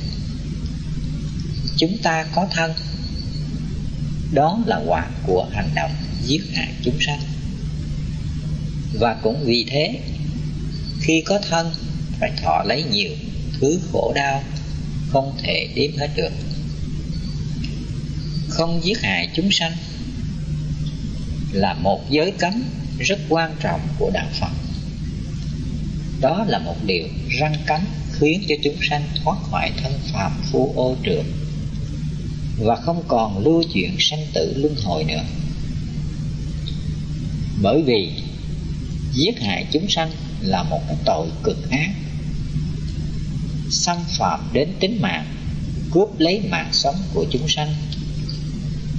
chúng 1.78 1.98
ta 2.04 2.26
có 2.36 2.48
thân, 2.52 2.74
đó 4.34 4.60
là 4.66 4.82
quả 4.86 5.10
của 5.24 5.50
hành 5.54 5.70
động 5.76 5.92
giết 6.26 6.42
hại 6.54 6.70
chúng 6.84 6.98
sanh 7.02 7.20
và 9.00 9.14
cũng 9.24 9.44
vì 9.46 9.66
thế, 9.70 10.00
khi 11.02 11.22
có 11.26 11.40
thân, 11.50 11.72
phải 12.20 12.32
thọ 12.42 12.64
lấy 12.64 12.84
nhiều 12.84 13.12
thứ 13.60 13.80
khổ 13.92 14.12
đau, 14.16 14.44
không 15.10 15.34
thể 15.44 15.68
đếm 15.76 15.98
hết 15.98 16.10
được. 16.16 16.32
Không 18.50 18.82
giết 18.84 19.02
hại 19.02 19.30
chúng 19.36 19.52
sanh 19.52 19.72
là 21.52 21.74
một 21.74 22.10
giới 22.10 22.32
cấm 22.32 22.64
rất 23.00 23.20
quan 23.30 23.56
trọng 23.62 23.82
của 24.00 24.12
đạo 24.14 24.28
Phật. 24.40 24.52
Đó 26.22 26.46
là 26.48 26.60
một 26.60 26.76
điều 26.86 27.08
răng 27.30 27.56
cấm 27.66 27.82
khiến 28.12 28.44
cho 28.48 28.56
chúng 28.64 28.76
sanh 28.90 29.04
thoát 29.24 29.38
khỏi 29.52 29.72
thân 29.84 29.94
phàm 30.14 30.32
phu 30.52 30.74
ô 30.76 30.96
trượt 31.06 31.26
và 32.60 32.76
không 32.76 33.04
còn 33.08 33.44
lưu 33.46 33.64
chuyện 33.74 33.96
sanh 34.00 34.26
tử 34.34 34.54
luân 34.58 34.76
hồi 34.84 35.04
nữa. 35.04 35.24
Bởi 37.62 37.82
vì 37.82 38.12
giết 39.16 39.42
hại 39.42 39.66
chúng 39.72 39.90
sanh 39.90 40.12
là 40.42 40.64
một 40.64 40.82
cái 40.88 40.98
tội 41.06 41.28
cực 41.44 41.70
ác. 41.72 41.90
Xâm 43.72 43.98
phạm 44.18 44.50
đến 44.54 44.70
tính 44.80 45.02
mạng, 45.02 45.26
cướp 45.92 46.20
lấy 46.20 46.42
mạng 46.50 46.70
sống 46.72 46.96
của 47.14 47.26
chúng 47.32 47.48
sanh. 47.48 47.76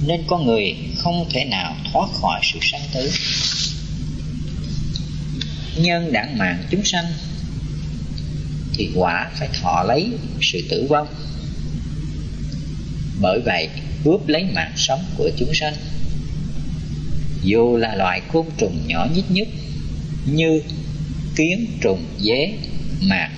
Nên 0.07 0.23
con 0.27 0.45
người 0.45 0.75
không 0.97 1.29
thể 1.29 1.45
nào 1.45 1.75
thoát 1.93 2.09
khỏi 2.21 2.41
sự 2.43 2.59
sanh 2.61 2.81
tử. 2.93 3.11
Nhân 5.77 6.11
đảng 6.11 6.37
mạng 6.37 6.63
chúng 6.71 6.83
sanh, 6.83 7.05
thì 8.73 8.89
quả 8.95 9.31
phải 9.39 9.49
thọ 9.61 9.83
lấy 9.83 10.11
sự 10.41 10.67
tử 10.69 10.87
vong. 10.89 11.07
Bởi 13.21 13.39
vậy, 13.45 13.69
cướp 14.03 14.27
lấy 14.27 14.43
mạng 14.43 14.73
sống 14.75 15.05
của 15.17 15.29
chúng 15.37 15.53
sanh, 15.53 15.73
dù 17.43 17.77
là 17.77 17.95
loại 17.95 18.21
côn 18.33 18.45
trùng 18.57 18.87
nhỏ 18.87 19.07
nhất 19.15 19.25
nhất 19.29 19.47
như 20.31 20.61
kiến 21.35 21.67
trùng 21.81 22.05
dế, 22.19 22.53
mạc 23.01 23.29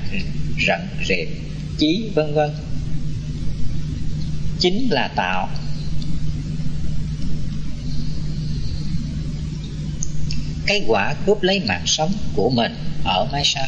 rận 0.67 0.79
rệp, 1.07 1.27
chí, 1.77 2.09
vân 2.15 2.33
vân. 2.33 2.49
Chính 4.59 4.89
là 4.89 5.07
tạo. 5.15 5.49
Cái 10.65 10.83
quả 10.87 11.13
cướp 11.25 11.43
lấy 11.43 11.61
mạng 11.67 11.83
sống 11.85 12.13
của 12.35 12.49
mình 12.49 12.75
ở 13.03 13.29
mai 13.31 13.41
sau 13.45 13.67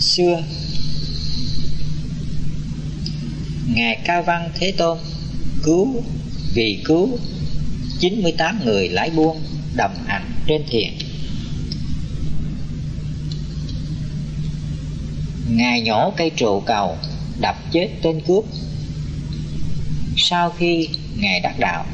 xưa, 0.00 0.42
ngài 3.74 3.98
cao 4.04 4.22
văn 4.22 4.50
thế 4.54 4.72
tôn 4.76 4.98
cứu 5.62 6.04
vì 6.54 6.82
cứu 6.84 7.18
98 8.00 8.60
người 8.64 8.88
lái 8.88 9.10
buôn 9.10 9.40
đồng 9.76 9.94
hành 10.06 10.32
trên 10.46 10.62
thuyền 10.70 10.92
ngài 15.60 15.80
nhổ 15.80 16.12
cây 16.16 16.30
trụ 16.36 16.60
cầu, 16.60 16.96
đập 17.40 17.56
chết 17.72 17.88
tên 18.02 18.20
cướp. 18.20 18.44
Sau 20.16 20.50
khi 20.50 20.88
ngài 21.16 21.40
đắc 21.40 21.58
đạo, 21.58 21.86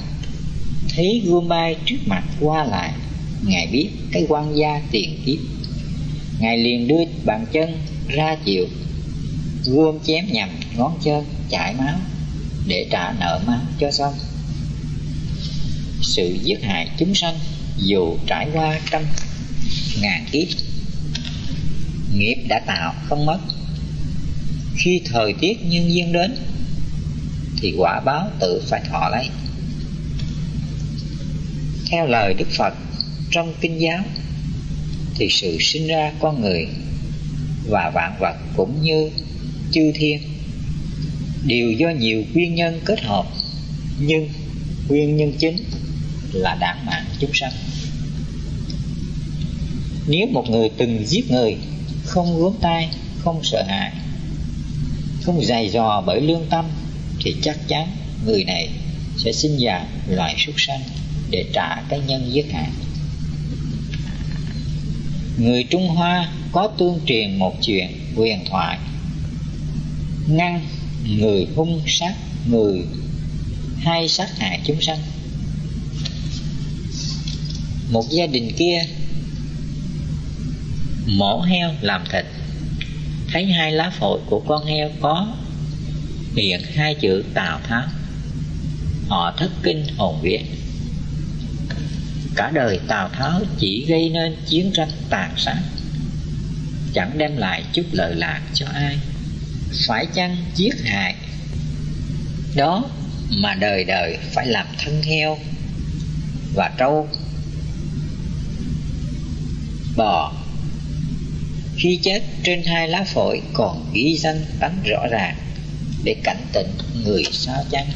thấy 0.88 1.22
gươm 1.26 1.48
bay 1.48 1.76
trước 1.86 1.96
mặt 2.06 2.24
qua 2.40 2.64
lại, 2.64 2.92
ngài 3.46 3.66
biết 3.66 3.88
cái 4.12 4.26
quan 4.28 4.56
gia 4.56 4.82
tiền 4.90 5.18
kiếp. 5.26 5.38
Ngài 6.40 6.58
liền 6.58 6.88
đưa 6.88 7.04
bàn 7.24 7.46
chân 7.52 7.78
ra 8.08 8.36
chịu. 8.44 8.66
Gươm 9.64 9.98
chém 10.04 10.32
nhằm 10.32 10.48
ngón 10.76 10.98
chân, 11.04 11.24
chảy 11.50 11.74
máu, 11.74 11.98
để 12.66 12.86
trả 12.90 13.12
nợ 13.20 13.40
máu 13.46 13.60
cho 13.78 13.90
xong. 13.90 14.14
Sự 16.02 16.38
giết 16.42 16.62
hại 16.62 16.88
chúng 16.98 17.14
sanh 17.14 17.34
dù 17.78 18.18
trải 18.26 18.48
qua 18.52 18.80
trăm 18.90 19.02
ngàn 20.00 20.24
kiếp, 20.32 20.48
nghiệp 22.14 22.36
đã 22.48 22.60
tạo 22.66 22.94
không 23.08 23.26
mất. 23.26 23.38
Khi 24.76 25.00
thời 25.04 25.32
tiết 25.40 25.54
nhân 25.64 25.94
duyên 25.94 26.12
đến, 26.12 26.36
thì 27.60 27.74
quả 27.78 28.00
báo 28.00 28.30
tự 28.40 28.62
phải 28.66 28.82
thọ 28.90 29.08
lấy. 29.08 29.28
Theo 31.90 32.06
lời 32.06 32.34
đức 32.34 32.48
phật 32.58 32.74
trong 33.30 33.54
kinh 33.60 33.80
giáo, 33.80 34.04
thì 35.14 35.28
sự 35.30 35.56
sinh 35.60 35.86
ra 35.86 36.12
con 36.20 36.40
người 36.40 36.68
và 37.68 37.90
vạn 37.94 38.16
vật 38.20 38.36
cũng 38.56 38.82
như 38.82 39.10
chư 39.72 39.92
thiên 39.94 40.20
đều 41.46 41.70
do 41.70 41.90
nhiều 41.90 42.22
nguyên 42.34 42.54
nhân 42.54 42.80
kết 42.84 43.00
hợp. 43.00 43.26
Nhưng 44.00 44.28
nguyên 44.88 45.16
nhân 45.16 45.32
chính 45.38 45.56
là 46.36 46.54
đảng 46.60 46.86
mạng 46.86 47.04
chúng 47.20 47.30
sanh. 47.34 47.52
Nếu 50.06 50.26
một 50.26 50.50
người 50.50 50.68
từng 50.76 51.06
giết 51.06 51.30
người, 51.30 51.56
không 52.04 52.42
gớm 52.42 52.52
tay 52.60 52.88
không 53.18 53.40
sợ 53.44 53.62
hãi, 53.68 53.92
không 55.22 55.44
dày 55.44 55.68
dò 55.68 56.02
bởi 56.06 56.20
lương 56.20 56.46
tâm, 56.50 56.64
thì 57.20 57.36
chắc 57.42 57.68
chắn 57.68 57.88
người 58.24 58.44
này 58.44 58.68
sẽ 59.18 59.32
sinh 59.32 59.58
ra 59.58 59.84
loài 60.08 60.34
súc 60.46 60.54
sanh 60.60 60.80
để 61.30 61.44
trả 61.52 61.82
cái 61.88 62.00
nhân 62.06 62.30
giết 62.32 62.52
hại. 62.52 62.70
Người 65.38 65.64
trung 65.64 65.88
hoa 65.88 66.32
có 66.52 66.68
tương 66.78 67.00
truyền 67.06 67.38
một 67.38 67.54
chuyện 67.62 67.88
huyền 68.16 68.38
thoại. 68.50 68.78
Ngăn 70.28 70.64
người 71.08 71.46
hung 71.56 71.82
sát 71.86 72.14
người, 72.50 72.84
hay 73.78 74.08
sát 74.08 74.38
hại 74.38 74.60
chúng 74.64 74.80
sanh 74.80 74.98
một 77.90 78.04
gia 78.10 78.26
đình 78.26 78.52
kia. 78.56 78.78
Mổ 81.06 81.40
heo 81.40 81.74
làm 81.80 82.04
thịt. 82.12 82.24
Thấy 83.32 83.44
hai 83.46 83.72
lá 83.72 83.90
phổi 83.90 84.20
của 84.26 84.42
con 84.46 84.66
heo 84.66 84.90
có 85.00 85.34
hiện 86.36 86.60
hai 86.74 86.94
chữ 86.94 87.24
tào 87.34 87.60
tháo. 87.68 87.82
Họ 89.08 89.34
thất 89.38 89.50
kinh 89.62 89.84
hồn 89.96 90.20
vía. 90.22 90.38
Cả 92.36 92.50
đời 92.54 92.80
tào 92.88 93.08
tháo 93.08 93.40
chỉ 93.58 93.84
gây 93.88 94.08
nên 94.08 94.36
chiến 94.46 94.70
tranh 94.74 94.90
tàn 95.10 95.34
sát. 95.36 95.62
Chẳng 96.94 97.18
đem 97.18 97.36
lại 97.36 97.62
chút 97.72 97.84
lợi 97.92 98.14
lạc 98.14 98.42
cho 98.54 98.66
ai. 98.74 98.98
Phải 99.86 100.06
chăng 100.14 100.36
giết 100.54 100.74
hại? 100.84 101.14
Đó 102.56 102.84
mà 103.38 103.54
đời 103.54 103.84
đời 103.84 104.18
phải 104.32 104.46
làm 104.46 104.66
thân 104.84 105.02
heo 105.02 105.38
và 106.54 106.70
trâu 106.78 107.08
bò. 109.96 110.32
Khi 111.76 111.98
chết, 112.02 112.22
trên 112.42 112.62
hai 112.62 112.88
lá 112.88 113.04
phổi 113.04 113.42
còn 113.52 113.90
ghi 113.92 114.16
danh 114.16 114.44
tánh 114.60 114.82
rõ 114.84 115.06
ràng 115.10 115.36
để 116.04 116.16
cảnh 116.24 116.46
tỉnh 116.52 116.70
người 117.04 117.24
sao 117.32 117.64
chăng. 117.70 117.86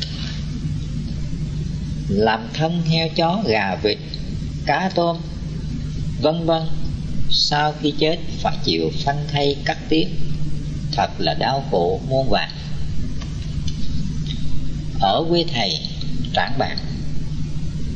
Làm 2.08 2.48
thân 2.54 2.82
heo 2.86 3.08
chó, 3.08 3.42
gà 3.46 3.76
vịt, 3.82 3.98
cá 4.66 4.90
tôm, 4.94 5.16
vân 6.22 6.46
vân, 6.46 6.62
sau 7.30 7.74
khi 7.82 7.94
chết 7.98 8.18
phải 8.42 8.56
chịu 8.64 8.90
phân 9.04 9.16
thay 9.32 9.56
cắt 9.64 9.78
tiết. 9.88 10.08
Thật 10.92 11.10
là 11.18 11.34
đau 11.34 11.64
khổ 11.70 12.00
muôn 12.08 12.28
vàn. 12.30 12.50
Ở 15.00 15.24
quê 15.28 15.44
thầy, 15.54 15.78
trảng 16.34 16.58
bạc 16.58 16.76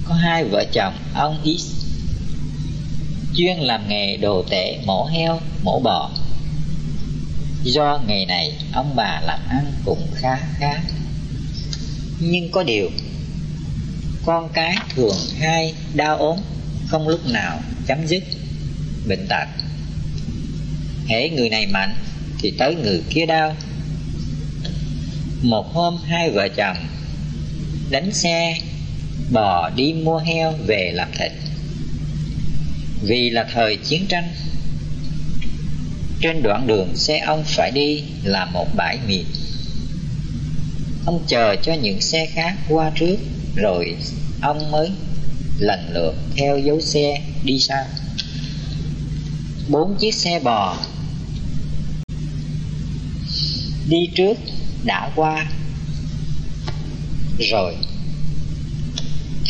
có 0.04 0.14
hai 0.14 0.44
vợ 0.44 0.64
chồng, 0.72 0.94
ông 1.14 1.38
Is 1.44 1.83
chuyên 3.36 3.58
làm 3.58 3.88
nghề 3.88 4.16
đồ 4.16 4.44
tể 4.50 4.78
mổ 4.86 5.04
heo, 5.04 5.40
mổ 5.62 5.80
bò. 5.80 6.10
Do 7.64 8.00
nghề 8.06 8.24
này, 8.26 8.52
ông 8.72 8.92
bà 8.96 9.20
làm 9.20 9.40
ăn 9.48 9.72
cũng 9.84 10.06
khá 10.14 10.36
khá. 10.58 10.82
Nhưng 12.20 12.50
có 12.50 12.62
điều, 12.62 12.90
con 14.26 14.48
cái 14.52 14.76
thường 14.94 15.16
hay 15.38 15.74
đau 15.94 16.18
ốm, 16.18 16.38
không 16.88 17.08
lúc 17.08 17.20
nào 17.26 17.60
chấm 17.86 18.06
dứt 18.06 18.22
bệnh 19.08 19.26
tật. 19.28 19.48
Hễ 21.06 21.28
người 21.28 21.48
này 21.48 21.66
mạnh 21.66 21.94
thì 22.38 22.52
tới 22.58 22.74
người 22.74 23.02
kia 23.10 23.26
đau. 23.26 23.56
Một 25.42 25.74
hôm 25.74 25.96
hai 26.04 26.30
vợ 26.30 26.48
chồng 26.48 26.76
đánh 27.90 28.12
xe 28.12 28.58
bò 29.32 29.70
đi 29.70 29.92
mua 29.92 30.18
heo 30.18 30.52
về 30.66 30.90
làm 30.94 31.08
thịt 31.18 31.32
vì 33.06 33.30
là 33.30 33.46
thời 33.52 33.76
chiến 33.76 34.06
tranh, 34.08 34.28
trên 36.20 36.42
đoạn 36.42 36.66
đường 36.66 36.96
xe 36.96 37.18
ông 37.18 37.44
phải 37.46 37.70
đi 37.70 38.02
là 38.24 38.44
một 38.44 38.66
bãi 38.76 38.98
mìn. 39.08 39.24
Ông 41.06 41.24
chờ 41.26 41.56
cho 41.62 41.74
những 41.74 42.00
xe 42.00 42.26
khác 42.26 42.56
qua 42.68 42.90
trước, 42.94 43.16
rồi 43.56 43.96
ông 44.40 44.70
mới 44.70 44.90
lần 45.58 45.80
lượt 45.92 46.14
theo 46.36 46.58
dấu 46.58 46.80
xe 46.80 47.22
đi 47.44 47.58
sau 47.58 47.84
bốn 49.68 49.96
chiếc 50.00 50.14
xe 50.14 50.40
bò 50.40 50.76
đi 53.88 54.08
trước 54.14 54.34
đã 54.84 55.10
qua, 55.16 55.46
rồi 57.38 57.74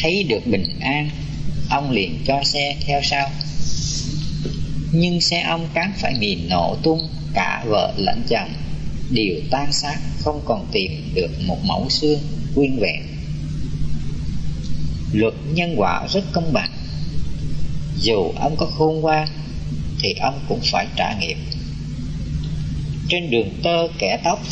thấy 0.02 0.22
được 0.22 0.46
bình 0.46 0.80
an 0.80 1.10
ông 1.74 1.90
liền 1.90 2.18
cho 2.26 2.44
xe 2.44 2.76
theo 2.80 3.00
sau. 3.02 3.30
Nhưng 4.92 5.20
xe 5.20 5.40
ông 5.40 5.68
cán 5.74 5.92
phải 5.96 6.14
mìn 6.18 6.48
nổ 6.48 6.76
tung, 6.82 7.08
cả 7.34 7.64
vợ 7.66 7.94
lẫn 7.96 8.22
chồng 8.28 8.50
đều 9.10 9.40
tan 9.50 9.72
xác, 9.72 9.98
không 10.18 10.42
còn 10.44 10.66
tìm 10.72 11.10
được 11.14 11.30
một 11.46 11.58
mẫu 11.64 11.86
xương 11.90 12.18
nguyên 12.54 12.78
vẹn. 12.80 13.02
Luật 15.12 15.34
nhân 15.54 15.74
quả 15.76 16.06
rất 16.12 16.24
công 16.32 16.52
bằng. 16.52 16.70
Dù 18.00 18.32
ông 18.40 18.56
có 18.56 18.66
khôn 18.66 19.00
ngoan, 19.00 19.28
thì 20.02 20.14
ông 20.20 20.40
cũng 20.48 20.60
phải 20.72 20.86
trả 20.96 21.18
nghiệp. 21.20 21.36
Trên 23.08 23.30
đường 23.30 23.50
tơ 23.62 23.88
kẻ 23.98 24.18
tóc, 24.24 24.42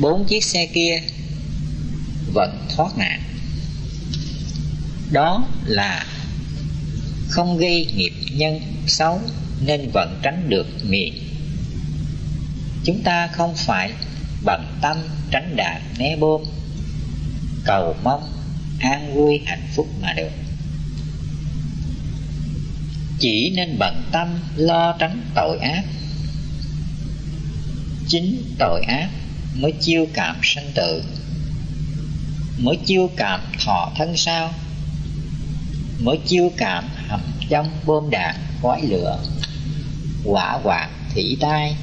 bốn 0.00 0.24
chiếc 0.24 0.44
xe 0.44 0.66
kia 0.66 1.02
vẫn 2.32 2.66
thoát 2.76 2.98
nạn 2.98 3.25
đó 5.10 5.46
là 5.64 6.06
không 7.28 7.58
gây 7.58 7.86
nghiệp 7.94 8.12
nhân 8.32 8.60
xấu 8.86 9.20
nên 9.60 9.90
vẫn 9.92 10.20
tránh 10.22 10.48
được 10.48 10.66
miệng. 10.82 11.14
chúng 12.84 13.02
ta 13.02 13.26
không 13.26 13.54
phải 13.56 13.92
bằng 14.44 14.78
tâm 14.82 14.96
tránh 15.30 15.56
đạn 15.56 15.82
né 15.98 16.16
bom, 16.16 16.42
cầu 17.64 17.96
mong 18.04 18.32
an 18.80 19.14
vui 19.14 19.40
hạnh 19.46 19.68
phúc 19.74 19.86
mà 20.02 20.12
được. 20.12 20.30
Chỉ 23.18 23.52
nên 23.56 23.78
bận 23.78 24.02
tâm 24.12 24.28
lo 24.56 24.96
tránh 24.98 25.20
tội 25.34 25.58
ác. 25.58 25.84
Chính 28.08 28.54
tội 28.58 28.82
ác 28.88 29.08
mới 29.54 29.72
chiêu 29.80 30.06
cảm 30.14 30.36
sanh 30.42 30.70
tử, 30.74 31.02
mới 32.58 32.76
chiêu 32.86 33.10
cảm 33.16 33.40
thọ 33.64 33.92
thân 33.96 34.16
sao 34.16 34.54
mới 36.00 36.18
chiêu 36.26 36.50
cảm 36.56 36.88
hầm 37.08 37.20
trong 37.48 37.70
bom 37.86 38.10
đạn, 38.10 38.34
khói 38.62 38.82
lửa. 38.82 39.18
Quả 40.24 40.58
quạt 40.62 40.88
thủy 41.14 41.36
tai, 41.40 41.76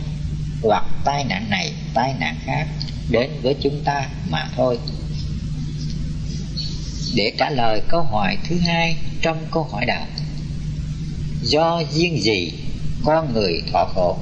hoặc 0.61 0.85
tai 1.05 1.23
nạn 1.23 1.49
này, 1.49 1.73
tai 1.93 2.13
nạn 2.19 2.35
khác, 2.45 2.67
đến 3.09 3.29
với 3.41 3.55
chúng 3.61 3.81
ta 3.85 4.09
mà 4.29 4.47
thôi. 4.55 4.79
Để 7.15 7.33
trả 7.37 7.49
lời 7.49 7.81
câu 7.89 8.03
hỏi 8.03 8.37
thứ 8.49 8.57
hai 8.59 8.97
trong 9.21 9.37
câu 9.51 9.63
hỏi 9.71 9.85
đạo 9.85 10.07
do 11.43 11.81
duyên 11.93 12.21
gì 12.21 12.51
con 13.05 13.33
người 13.33 13.61
thọ 13.71 13.85
khổ? 13.95 14.17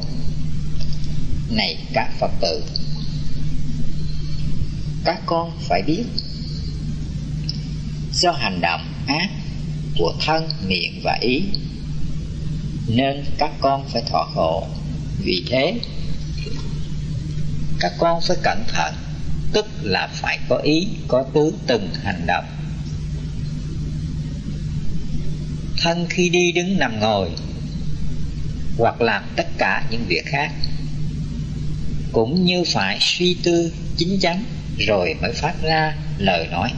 Này 1.49 1.77
các 1.93 2.09
phật 2.19 2.31
tử, 2.41 2.63
các 5.05 5.22
con 5.26 5.51
phải 5.59 5.81
biết. 5.88 6.03
Do 8.13 8.31
hành 8.31 8.61
động 8.61 8.81
ác 9.07 9.30
của 9.97 10.13
thân, 10.26 10.49
miệng 10.68 11.01
và 11.03 11.18
ý. 11.22 11.43
Nên 12.88 13.26
các 13.38 13.51
con 13.59 13.88
phải 13.88 14.01
thọ 14.09 14.30
khổ. 14.35 14.68
Vì 15.23 15.43
thế, 15.49 15.73
các 17.80 17.93
con 17.97 18.22
phải 18.22 18.38
cẩn 18.43 18.63
thận, 18.68 18.93
tức 19.53 19.65
là 19.81 20.07
phải 20.13 20.39
có 20.49 20.57
ý, 20.57 20.88
có 21.07 21.23
tứ 21.34 21.53
từng 21.68 21.89
hành 22.03 22.23
động. 22.27 22.45
Thân 25.77 26.05
khi 26.09 26.30
đi 26.30 26.51
đứng 26.51 26.80
nằm 26.80 26.99
ngồi, 26.99 27.30
hoặc 28.77 29.01
làm 29.01 29.23
tất 29.35 29.47
cả 29.57 29.84
những 29.91 30.05
việc 30.07 30.26
khác, 30.26 30.51
cũng 32.11 32.45
như 32.45 32.63
phải 32.68 32.97
suy 33.01 33.38
tư 33.43 33.73
chính 33.97 34.19
chắn 34.19 34.43
rồi 34.77 35.15
mới 35.22 35.31
phát 35.34 35.53
ra 35.63 35.95
lời 36.18 36.47
nói 36.51 36.72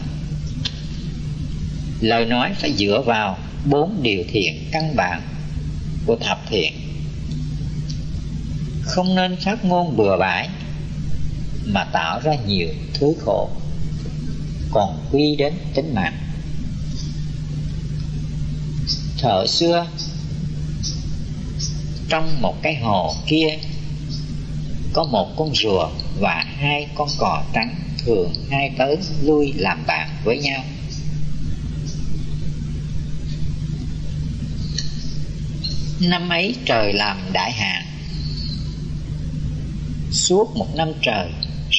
lời 2.03 2.25
nói 2.25 2.53
phải 2.59 2.73
dựa 2.73 3.01
vào 3.05 3.37
bốn 3.65 3.99
điều 4.01 4.23
thiện 4.27 4.69
căn 4.71 4.95
bản 4.95 5.21
của 6.05 6.15
thập 6.15 6.39
thiện. 6.49 6.73
Không 8.81 9.15
nên 9.15 9.35
phát 9.35 9.65
ngôn 9.65 9.97
bừa 9.97 10.17
bãi 10.17 10.49
mà 11.65 11.83
tạo 11.83 12.19
ra 12.23 12.35
nhiều 12.47 12.67
thứ 12.93 13.13
khổ, 13.25 13.49
còn 14.71 14.97
quy 15.11 15.35
đến 15.35 15.53
tính 15.73 15.95
mạng. 15.95 16.17
Thợ 19.17 19.47
xưa, 19.47 19.87
trong 22.09 22.41
một 22.41 22.55
cái 22.61 22.75
hồ 22.75 23.13
kia, 23.27 23.57
có 24.93 25.03
một 25.03 25.27
con 25.37 25.55
rùa 25.55 25.89
và 26.19 26.45
hai 26.57 26.87
con 26.95 27.07
cò 27.17 27.43
trắng 27.53 27.75
thường 28.05 28.33
hai 28.49 28.71
tới 28.77 28.97
lui 29.21 29.53
làm 29.53 29.83
bạn 29.87 30.09
với 30.23 30.37
nhau. 30.37 30.63
Năm 35.99 36.29
ấy 36.29 36.55
trời 36.65 36.93
làm 36.93 37.17
đại 37.33 37.51
hạn. 37.51 37.83
Suốt 40.11 40.55
một 40.55 40.75
năm 40.75 40.91
trời 41.01 41.29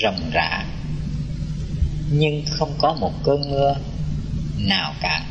rầm 0.03 0.31
rã, 0.33 0.65
nhưng 2.11 2.45
không 2.51 2.75
có 2.79 2.95
một 2.95 3.13
cơn 3.25 3.51
mưa 3.51 3.77
nào 4.59 4.95
cả. 5.01 5.27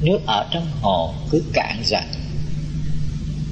Nước 0.00 0.18
ở 0.26 0.46
trong 0.50 0.70
hồ 0.80 1.14
cứ 1.30 1.44
cạn 1.52 1.82
dần 1.84 2.04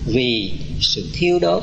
vì 0.06 0.52
sự 0.80 1.10
thiêu 1.14 1.38
đốt 1.38 1.62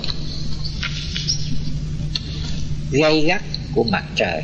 gây 2.92 3.26
gắt 3.26 3.44
của 3.76 3.84
mặt 3.84 4.04
trời. 4.16 4.44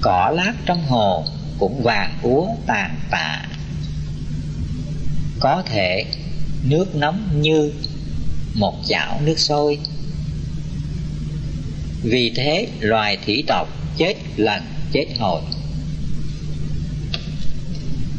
Cỏ 0.00 0.32
lát 0.34 0.52
trong 0.66 0.86
hồ 0.86 1.24
cũng 1.58 1.82
vàng 1.82 2.18
úa 2.22 2.48
tàn 2.66 3.00
tạ 3.10 3.42
có 5.40 5.62
thể 5.66 6.04
nước 6.62 6.94
nóng 6.94 7.40
như 7.40 7.72
một 8.54 8.74
chảo 8.88 9.20
nước 9.24 9.38
sôi. 9.38 9.78
Vì 12.02 12.32
thế, 12.36 12.68
loài 12.80 13.18
thủy 13.26 13.44
tộc 13.46 13.68
chết 13.96 14.14
lần 14.36 14.62
chết 14.92 15.06
hồi. 15.18 15.40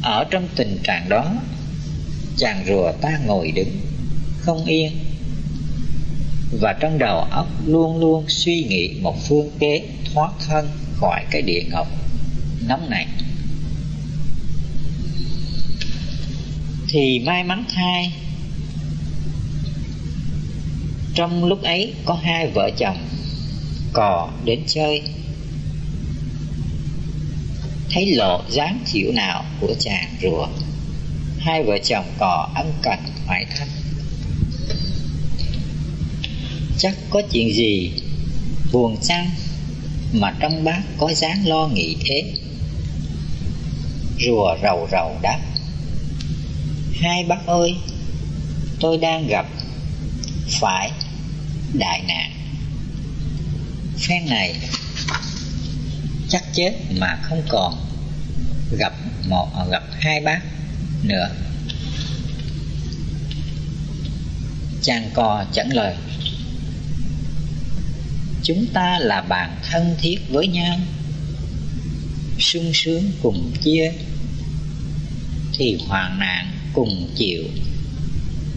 Ở 0.02 0.24
trong 0.32 0.48
tình 0.56 0.78
trạng 0.84 1.10
đó, 1.10 1.34
chàng 2.38 2.64
rùa 2.68 2.92
ta 3.02 3.20
ngồi 3.26 3.52
đứng, 3.52 3.80
không 4.40 4.66
yên. 4.66 4.92
Và 6.62 6.74
trong 6.80 6.98
đầu 6.98 7.20
óc 7.20 7.48
luôn 7.66 8.00
luôn 8.00 8.26
suy 8.28 8.64
nghĩ 8.64 9.00
một 9.02 9.16
phương 9.28 9.50
kế 9.60 9.82
thoát 10.14 10.32
thân 10.48 10.70
khỏi 10.96 11.24
cái 11.32 11.42
địa 11.42 11.62
ngục 11.72 11.88
nóng 12.68 12.90
này. 12.90 13.08
Thì 16.90 17.20
may 17.20 17.44
mắn 17.44 17.64
thay. 17.76 18.14
Trong 21.14 21.46
lúc 21.46 21.64
ấy, 21.64 21.94
có 22.06 22.14
hai 22.14 22.48
vợ 22.48 22.70
chồng, 22.78 22.98
cò 23.94 24.30
đến 24.46 24.64
chơi. 24.68 25.02
Thấy 27.90 28.06
lộ 28.06 28.42
dáng 28.50 28.80
chịu 28.86 29.12
nào 29.12 29.46
của 29.62 29.74
chàng 29.80 30.16
rùa, 30.22 30.48
hai 31.40 31.64
vợ 31.64 31.78
chồng 31.84 32.06
cò 32.18 32.50
ân 32.56 32.74
cần 32.82 33.00
hỏi 33.28 33.46
thăm. 33.58 33.68
Chắc 36.78 36.96
có 37.10 37.22
chuyện 37.32 37.54
gì 37.54 37.92
buồn 38.72 38.98
chăng 39.02 39.30
mà 40.14 40.36
trong 40.40 40.64
bác 40.64 40.82
có 40.98 41.14
dáng 41.14 41.48
lo 41.48 41.68
nghĩ 41.68 41.96
thế? 42.06 42.34
Rùa 44.26 44.56
rầu 44.64 44.88
rầu 44.92 45.16
đáp 45.22 45.40
hai, 47.02 47.24
bác 47.24 47.46
ơi. 47.46 47.76
Tôi 48.80 48.98
đang 48.98 49.28
gặp 49.28 49.46
phải 50.60 50.92
đại 51.74 52.04
nạn. 52.08 52.32
Phen 53.98 54.26
này 54.30 54.56
chắc 56.30 56.44
chết 56.54 56.74
mà 57.00 57.20
không 57.22 57.42
còn 57.50 57.76
gặp 58.78 58.94
một 59.28 59.50
à, 59.56 59.66
gặp 59.72 59.84
hai 59.92 60.22
bác 60.22 60.40
nữa. 61.04 61.30
Chàng 64.82 65.10
cò 65.14 65.46
chẳng 65.54 65.74
lời. 65.74 65.96
Chúng 68.44 68.66
ta 68.74 69.00
là 69.00 69.22
bạn 69.22 69.58
thân 69.72 69.96
thiết 70.02 70.18
với 70.30 70.48
nhau, 70.48 70.80
sung 72.40 72.72
sướng 72.74 73.12
cùng 73.24 73.52
chia, 73.64 73.92
thì 75.54 75.78
hoạn 75.88 76.20
nạn 76.20 76.57
cùng 76.78 77.10
chịu. 77.16 77.44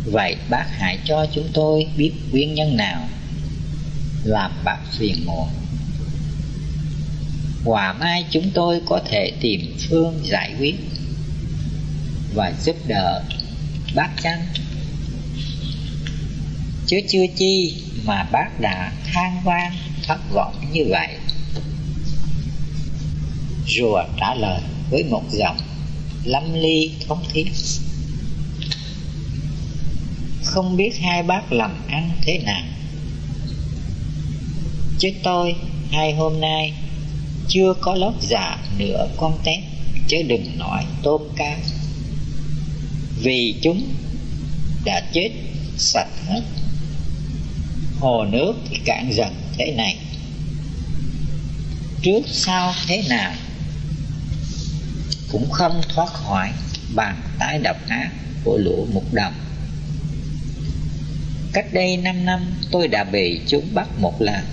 Vậy 0.04 0.36
bác 0.50 0.66
hãy 0.70 0.98
cho 1.04 1.26
chúng 1.34 1.48
tôi 1.54 1.86
biết 1.96 2.12
nguyên 2.32 2.54
nhân 2.54 2.76
nào 2.76 3.08
làm 4.24 4.52
bác 4.64 4.78
phiền 4.98 5.26
muộn. 5.26 5.48
Hòa 7.64 7.92
mai 7.92 8.24
chúng 8.30 8.50
tôi 8.54 8.80
có 8.86 9.00
thể 9.10 9.32
tìm 9.40 9.76
phương 9.88 10.20
giải 10.24 10.54
quyết 10.58 10.74
và 12.34 12.52
giúp 12.64 12.76
đỡ 12.86 13.22
bác 13.94 14.10
chăng? 14.22 14.46
Chứ 16.86 17.00
chưa 17.08 17.26
chi 17.36 17.82
mà 18.04 18.22
bác 18.32 18.60
đã 18.60 18.92
than 19.12 19.40
van 19.44 19.72
thất 20.06 20.20
vọng 20.32 20.54
như 20.72 20.84
vậy. 20.88 21.08
Rùa 23.68 24.02
trả 24.20 24.34
lời 24.34 24.60
với 24.90 25.04
một 25.04 25.22
giọng 25.30 25.58
lâm 26.24 26.54
ly 26.54 26.90
thống 27.08 27.24
thiết 27.32 27.52
không 30.44 30.76
biết 30.76 30.98
hai 30.98 31.22
bác 31.22 31.52
làm 31.52 31.86
ăn 31.88 32.10
thế 32.22 32.38
nào. 32.38 32.62
Chứ 34.98 35.08
tôi, 35.22 35.54
hai 35.90 36.14
hôm 36.14 36.40
nay, 36.40 36.72
chưa 37.48 37.74
có 37.80 37.94
lót 37.94 38.14
dạ 38.20 38.58
nửa 38.78 39.08
con 39.16 39.38
tép 39.44 39.60
chứ 40.08 40.22
đừng 40.22 40.58
nói 40.58 40.84
tôm 41.02 41.22
cá. 41.36 41.58
Vì 43.22 43.54
chúng 43.62 43.94
đã 44.84 45.02
chết 45.12 45.30
sạch 45.76 46.08
hết. 46.26 46.42
Hồ 48.00 48.24
nước 48.24 48.54
thì 48.70 48.76
cạn 48.84 49.10
dần 49.12 49.34
thế 49.58 49.72
này. 49.76 49.96
Trước 52.02 52.20
sau 52.26 52.74
thế 52.86 53.02
nào? 53.08 53.32
Cũng 55.32 55.50
không 55.50 55.80
thoát 55.94 56.12
khỏi 56.12 56.50
bàn 56.94 57.20
tay 57.38 57.58
độc 57.58 57.76
ác 57.88 58.10
của 58.44 58.56
lũ 58.56 58.86
mục 58.92 59.12
đồng 59.12 59.34
cách 61.52 61.66
đây 61.72 61.96
năm 61.96 62.24
năm, 62.24 62.52
tôi 62.70 62.88
đã 62.88 63.04
bị 63.04 63.40
chúng 63.46 63.74
bắt 63.74 63.88
một 63.98 64.22
lần. 64.22 64.44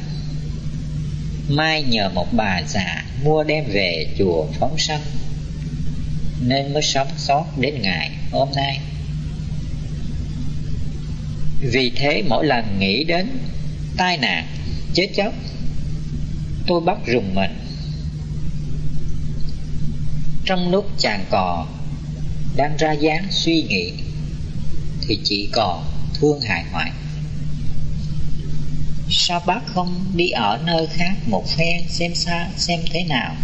Mai 1.49 1.84
nhờ 1.84 2.10
một 2.10 2.28
bà 2.32 2.61
già 2.68 3.06
mua 3.24 3.44
đem 3.44 3.65
về 3.68 4.07
chùa 4.18 4.45
phóng 4.60 4.78
sanh, 4.78 5.02
nên 6.41 6.74
mới 6.74 6.84
sống 6.84 7.07
sót 7.18 7.45
đến 7.57 7.82
ngày 7.82 8.11
hôm 8.32 8.49
nay. 8.56 8.80
Vì 11.61 11.91
thế 11.95 12.24
mỗi 12.30 12.45
lần 12.45 12.80
nghĩ 12.80 13.03
đến 13.03 13.28
tai 13.98 14.18
nạn, 14.18 14.48
chết 14.94 15.07
chóc, 15.15 15.34
tôi 16.68 16.82
bắt 16.82 16.98
rùng 17.06 17.36
mình. 17.36 17.57
Trong 20.45 20.72
lúc 20.72 20.90
chàng 20.98 21.26
cò, 21.30 21.68
đang 22.56 22.78
ra 22.78 22.91
dáng 22.91 23.28
suy 23.32 23.61
nghĩ, 23.61 23.94
thì 25.07 25.19
chỉ 25.24 25.49
còn 25.52 25.97
thương 26.19 26.41
hại 26.41 26.64
hoại 26.72 26.91
sao 29.10 29.41
bác 29.45 29.61
không 29.65 30.06
đi 30.15 30.30
ở 30.30 30.60
nơi 30.65 30.88
khác 30.88 31.15
một 31.26 31.44
phen 31.57 31.81
xem 31.89 32.15
xa, 32.15 32.49
xem 32.57 32.80
thế 32.91 33.03
nào? 33.03 33.35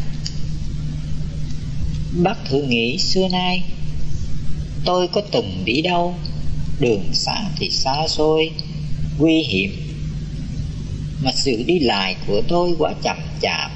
Bác 2.24 2.36
thử 2.46 2.62
nghĩ, 2.62 2.98
xưa 2.98 3.28
nay 3.28 3.64
tôi 4.86 5.08
có 5.08 5.22
từng 5.32 5.62
đi 5.66 5.82
đâu? 5.82 6.16
Đường 6.80 7.14
xa 7.14 7.50
thì 7.58 7.70
xa 7.70 8.08
xôi, 8.08 8.52
nguy 9.18 9.44
hiểm. 9.44 9.72
Mà 11.24 11.32
sự 11.36 11.64
đi 11.68 11.80
lại 11.80 12.16
của 12.28 12.42
tôi 12.48 12.76
quá 12.80 12.94
chậm 13.04 13.18
chạp, 13.42 13.72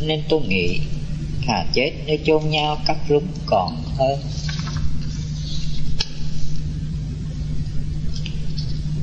nên 0.00 0.22
tôi 0.28 0.40
nghĩ 0.40 0.80
thà 1.46 1.64
chết 1.72 1.92
nơi 2.06 2.18
chôn 2.26 2.50
nhau 2.50 2.78
cắt 2.86 2.96
rúng 3.08 3.26
còn 3.46 3.82
hơn. 3.98 4.20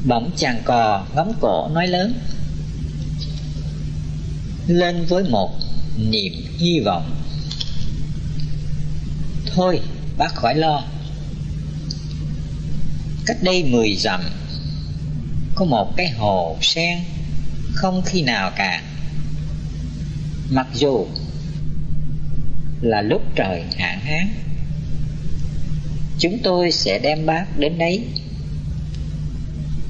Bỗng 0.06 0.32
chàng 0.38 0.62
cò, 0.66 1.06
ngóng 1.16 1.34
cổ, 1.42 1.70
nói 1.74 1.88
lớn. 1.88 2.14
Lên 4.68 5.06
với 5.06 5.24
một 5.24 5.52
niềm 5.98 6.34
hy 6.58 6.80
vọng. 6.80 7.16
Thôi, 9.56 9.80
bác 10.18 10.36
khỏi 10.36 10.56
lo. 10.56 10.84
Cách 13.26 13.38
đây 13.42 13.64
mười 13.64 13.96
dặm, 13.96 14.22
có 15.56 15.66
một 15.66 15.94
cái 15.98 16.10
hồ 16.10 16.58
sen 16.62 17.00
không 17.74 18.02
khi 18.06 18.22
nào 18.22 18.52
cả 18.56 18.84
mặc 20.50 20.68
dù 20.74 21.08
là 22.82 23.02
lúc 23.02 23.22
trời 23.36 23.64
hạn 23.78 24.00
hán, 24.00 24.28
chúng 26.20 26.40
tôi 26.44 26.72
sẽ 26.72 27.00
đem 27.00 27.26
bác 27.26 27.46
đến 27.60 27.78
đấy 27.78 28.06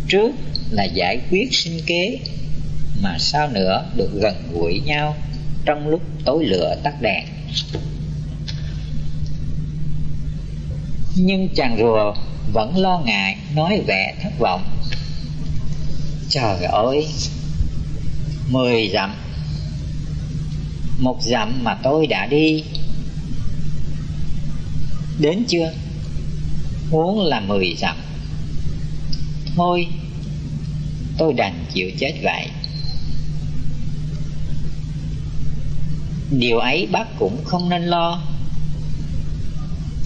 trước 0.09 0.31
là 0.69 0.83
giải 0.83 1.19
quyết 1.31 1.55
sinh 1.55 1.81
kế 1.85 2.19
mà 3.01 3.17
sao 3.19 3.47
nữa 3.47 3.85
được 3.95 4.09
gần 4.13 4.35
gũi 4.53 4.81
nhau 4.85 5.15
trong 5.65 5.87
lúc 5.87 6.01
tối 6.25 6.45
lửa 6.45 6.75
tắt 6.83 7.01
đèn. 7.01 7.25
Nhưng 11.15 11.49
chàng 11.55 11.77
rùa 11.79 12.13
vẫn 12.53 12.77
lo 12.77 13.01
ngại, 13.05 13.37
nói 13.55 13.81
vẻ 13.87 14.15
thất 14.23 14.33
vọng. 14.39 14.63
Trời 16.29 16.63
ơi, 16.63 17.07
mười 18.49 18.89
dặm, 18.93 19.15
một 20.99 21.17
dặm 21.21 21.63
mà 21.63 21.75
tôi 21.83 22.07
đã 22.07 22.25
đi. 22.25 22.63
Đến 25.19 25.43
chưa? 25.47 25.73
Muốn 26.91 27.25
là 27.25 27.39
mười 27.39 27.75
dặm 27.77 27.97
thôi. 29.59 29.87
Tôi 31.17 31.33
đành 31.33 31.65
chịu 31.73 31.91
chết 31.99 32.13
vậy. 32.23 32.47
Điều 36.31 36.57
ấy 36.57 36.87
bác 36.91 37.05
cũng 37.19 37.43
không 37.45 37.69
nên 37.69 37.83
lo. 37.83 38.21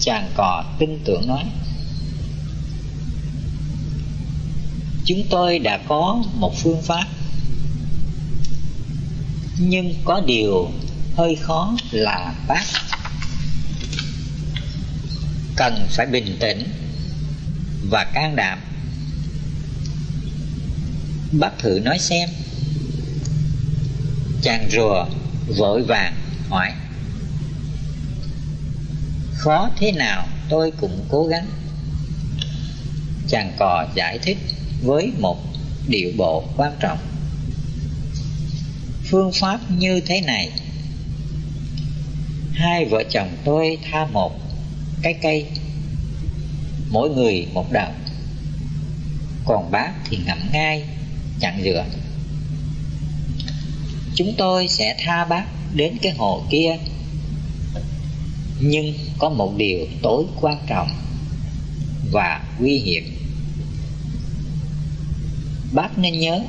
Chàng 0.00 0.30
cò 0.36 0.64
tin 0.78 0.98
tưởng 1.04 1.26
nói. 1.26 1.44
Chúng 5.04 5.22
tôi 5.30 5.58
đã 5.58 5.78
có 5.88 6.22
một 6.34 6.54
phương 6.56 6.82
pháp. 6.82 7.04
Nhưng 9.58 9.94
có 10.04 10.22
điều 10.26 10.70
hơi 11.16 11.36
khó 11.36 11.76
là 11.90 12.34
bác 12.48 12.64
cần 15.56 15.86
phải 15.90 16.06
bình 16.06 16.36
tĩnh 16.40 16.68
và 17.90 18.04
can 18.04 18.36
đảm 18.36 18.58
bác 21.38 21.58
thử 21.58 21.80
nói 21.84 21.98
xem. 21.98 22.28
Chàng 24.42 24.68
rùa 24.70 25.06
vội 25.56 25.82
vàng 25.82 26.14
hỏi. 26.48 26.72
Khó 29.34 29.70
thế 29.78 29.92
nào 29.92 30.26
tôi 30.48 30.70
cũng 30.80 31.04
cố 31.08 31.26
gắng. 31.26 31.46
Chàng 33.28 33.52
cò 33.58 33.86
giải 33.94 34.18
thích 34.18 34.38
với 34.82 35.12
một 35.18 35.38
điệu 35.88 36.10
bộ 36.16 36.44
quan 36.56 36.72
trọng. 36.80 36.98
Phương 39.04 39.32
pháp 39.32 39.60
như 39.70 40.00
thế 40.06 40.20
này. 40.20 40.50
Hai 42.52 42.84
vợ 42.84 43.02
chồng 43.10 43.28
tôi 43.44 43.78
tha 43.90 44.06
một 44.06 44.40
cái 45.02 45.14
cây, 45.22 45.46
mỗi 46.90 47.10
người 47.10 47.46
một 47.52 47.72
đầu 47.72 47.92
còn 49.44 49.70
bác 49.70 49.92
thì 50.10 50.18
ngậm 50.26 50.38
ngay 50.52 50.84
chặn 51.40 51.60
rửa. 51.64 51.84
chúng 54.14 54.34
tôi 54.38 54.68
sẽ 54.68 54.96
tha 55.04 55.24
bác 55.24 55.44
đến 55.74 55.96
cái 56.02 56.12
hồ 56.12 56.44
kia. 56.50 56.76
Nhưng 58.60 58.94
có 59.18 59.28
một 59.28 59.52
điều 59.56 59.78
tối 60.02 60.24
quan 60.40 60.58
trọng 60.66 60.88
và 62.12 62.44
nguy 62.58 62.78
hiểm. 62.78 63.04
Bác 65.72 65.98
nên 65.98 66.18
nhớ, 66.20 66.40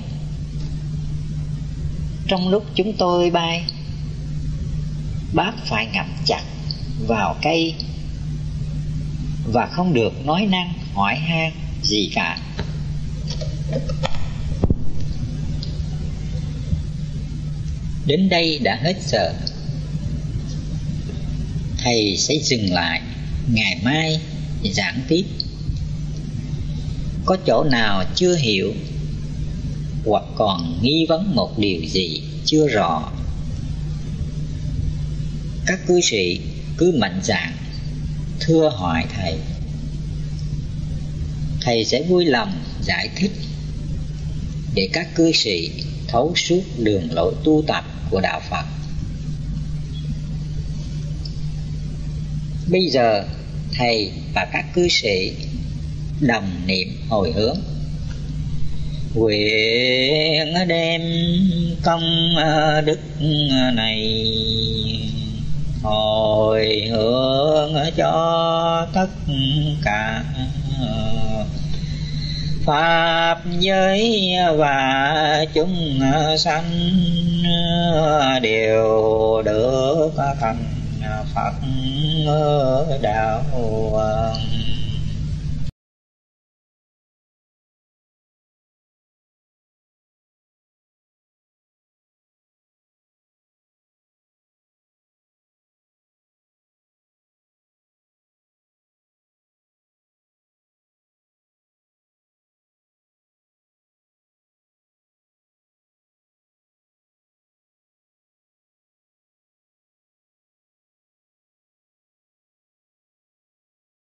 trong 2.27 2.49
lúc 2.49 2.65
chúng 2.75 2.93
tôi 2.97 3.29
bay, 3.29 3.63
bác 5.33 5.51
phải 5.65 5.87
ngậm 5.93 6.07
chặt 6.25 6.41
vào 7.07 7.35
cây 7.41 7.75
và 9.51 9.65
không 9.65 9.93
được 9.93 10.25
nói 10.25 10.45
năng 10.45 10.73
hỏi 10.93 11.15
han 11.15 11.51
gì 11.83 12.11
cả. 12.15 12.39
Đến 18.07 18.29
đây 18.29 18.59
đã 18.59 18.79
hết 18.83 18.95
giờ. 19.07 19.33
Thầy 21.77 22.17
sẽ 22.17 22.35
dừng 22.43 22.73
lại, 22.73 23.01
ngày 23.51 23.79
mai 23.83 24.19
giảng 24.73 25.01
tiếp. 25.07 25.25
Có 27.25 27.37
chỗ 27.45 27.63
nào 27.63 28.03
chưa 28.15 28.35
hiểu 28.35 28.73
hoặc 30.05 30.23
còn 30.35 30.79
nghi 30.81 31.05
vấn 31.09 31.35
một 31.35 31.59
điều 31.59 31.81
gì 31.85 32.21
chưa 32.45 32.67
rõ, 32.67 33.11
các 35.65 35.79
cư 35.87 36.01
sĩ 36.01 36.39
cứ 36.77 36.95
mạnh 36.97 37.19
dạn 37.23 37.53
thưa 38.39 38.69
hỏi 38.69 39.03
thầy. 39.15 39.33
Thầy 41.61 41.85
sẽ 41.85 42.01
vui 42.01 42.25
lòng 42.25 42.53
giải 42.81 43.09
thích 43.15 43.31
để 44.75 44.89
các 44.93 45.15
cư 45.15 45.31
sĩ 45.31 45.71
thấu 46.07 46.33
suốt 46.35 46.61
đường 46.77 47.13
lối 47.13 47.33
tu 47.43 47.63
tập 47.67 47.94
của 48.09 48.21
đạo 48.21 48.41
phật. 48.49 48.65
Bây 52.71 52.89
giờ, 52.89 53.23
thầy 53.73 54.11
và 54.33 54.45
các 54.53 54.65
cư 54.73 54.87
sĩ 54.87 55.31
đồng 56.19 56.67
niệm 56.67 56.87
hồi 57.09 57.31
hướng. 57.31 57.57
Nguyện 59.13 60.53
đem 60.67 61.01
công 61.83 62.35
ờ, 62.37 62.81
đức 62.81 62.99
này 63.73 64.25
hồi 65.83 66.87
hướng 66.91 67.73
cho 67.95 68.87
tất 68.93 69.07
cả 69.83 70.23
pháp 72.65 73.37
giới 73.59 74.31
và 74.57 75.45
chúng 75.53 75.99
sanh 76.37 76.63
đều 78.41 79.41
được 79.45 80.09
thành 80.39 80.57
phật 81.33 81.53
đạo 83.01 83.43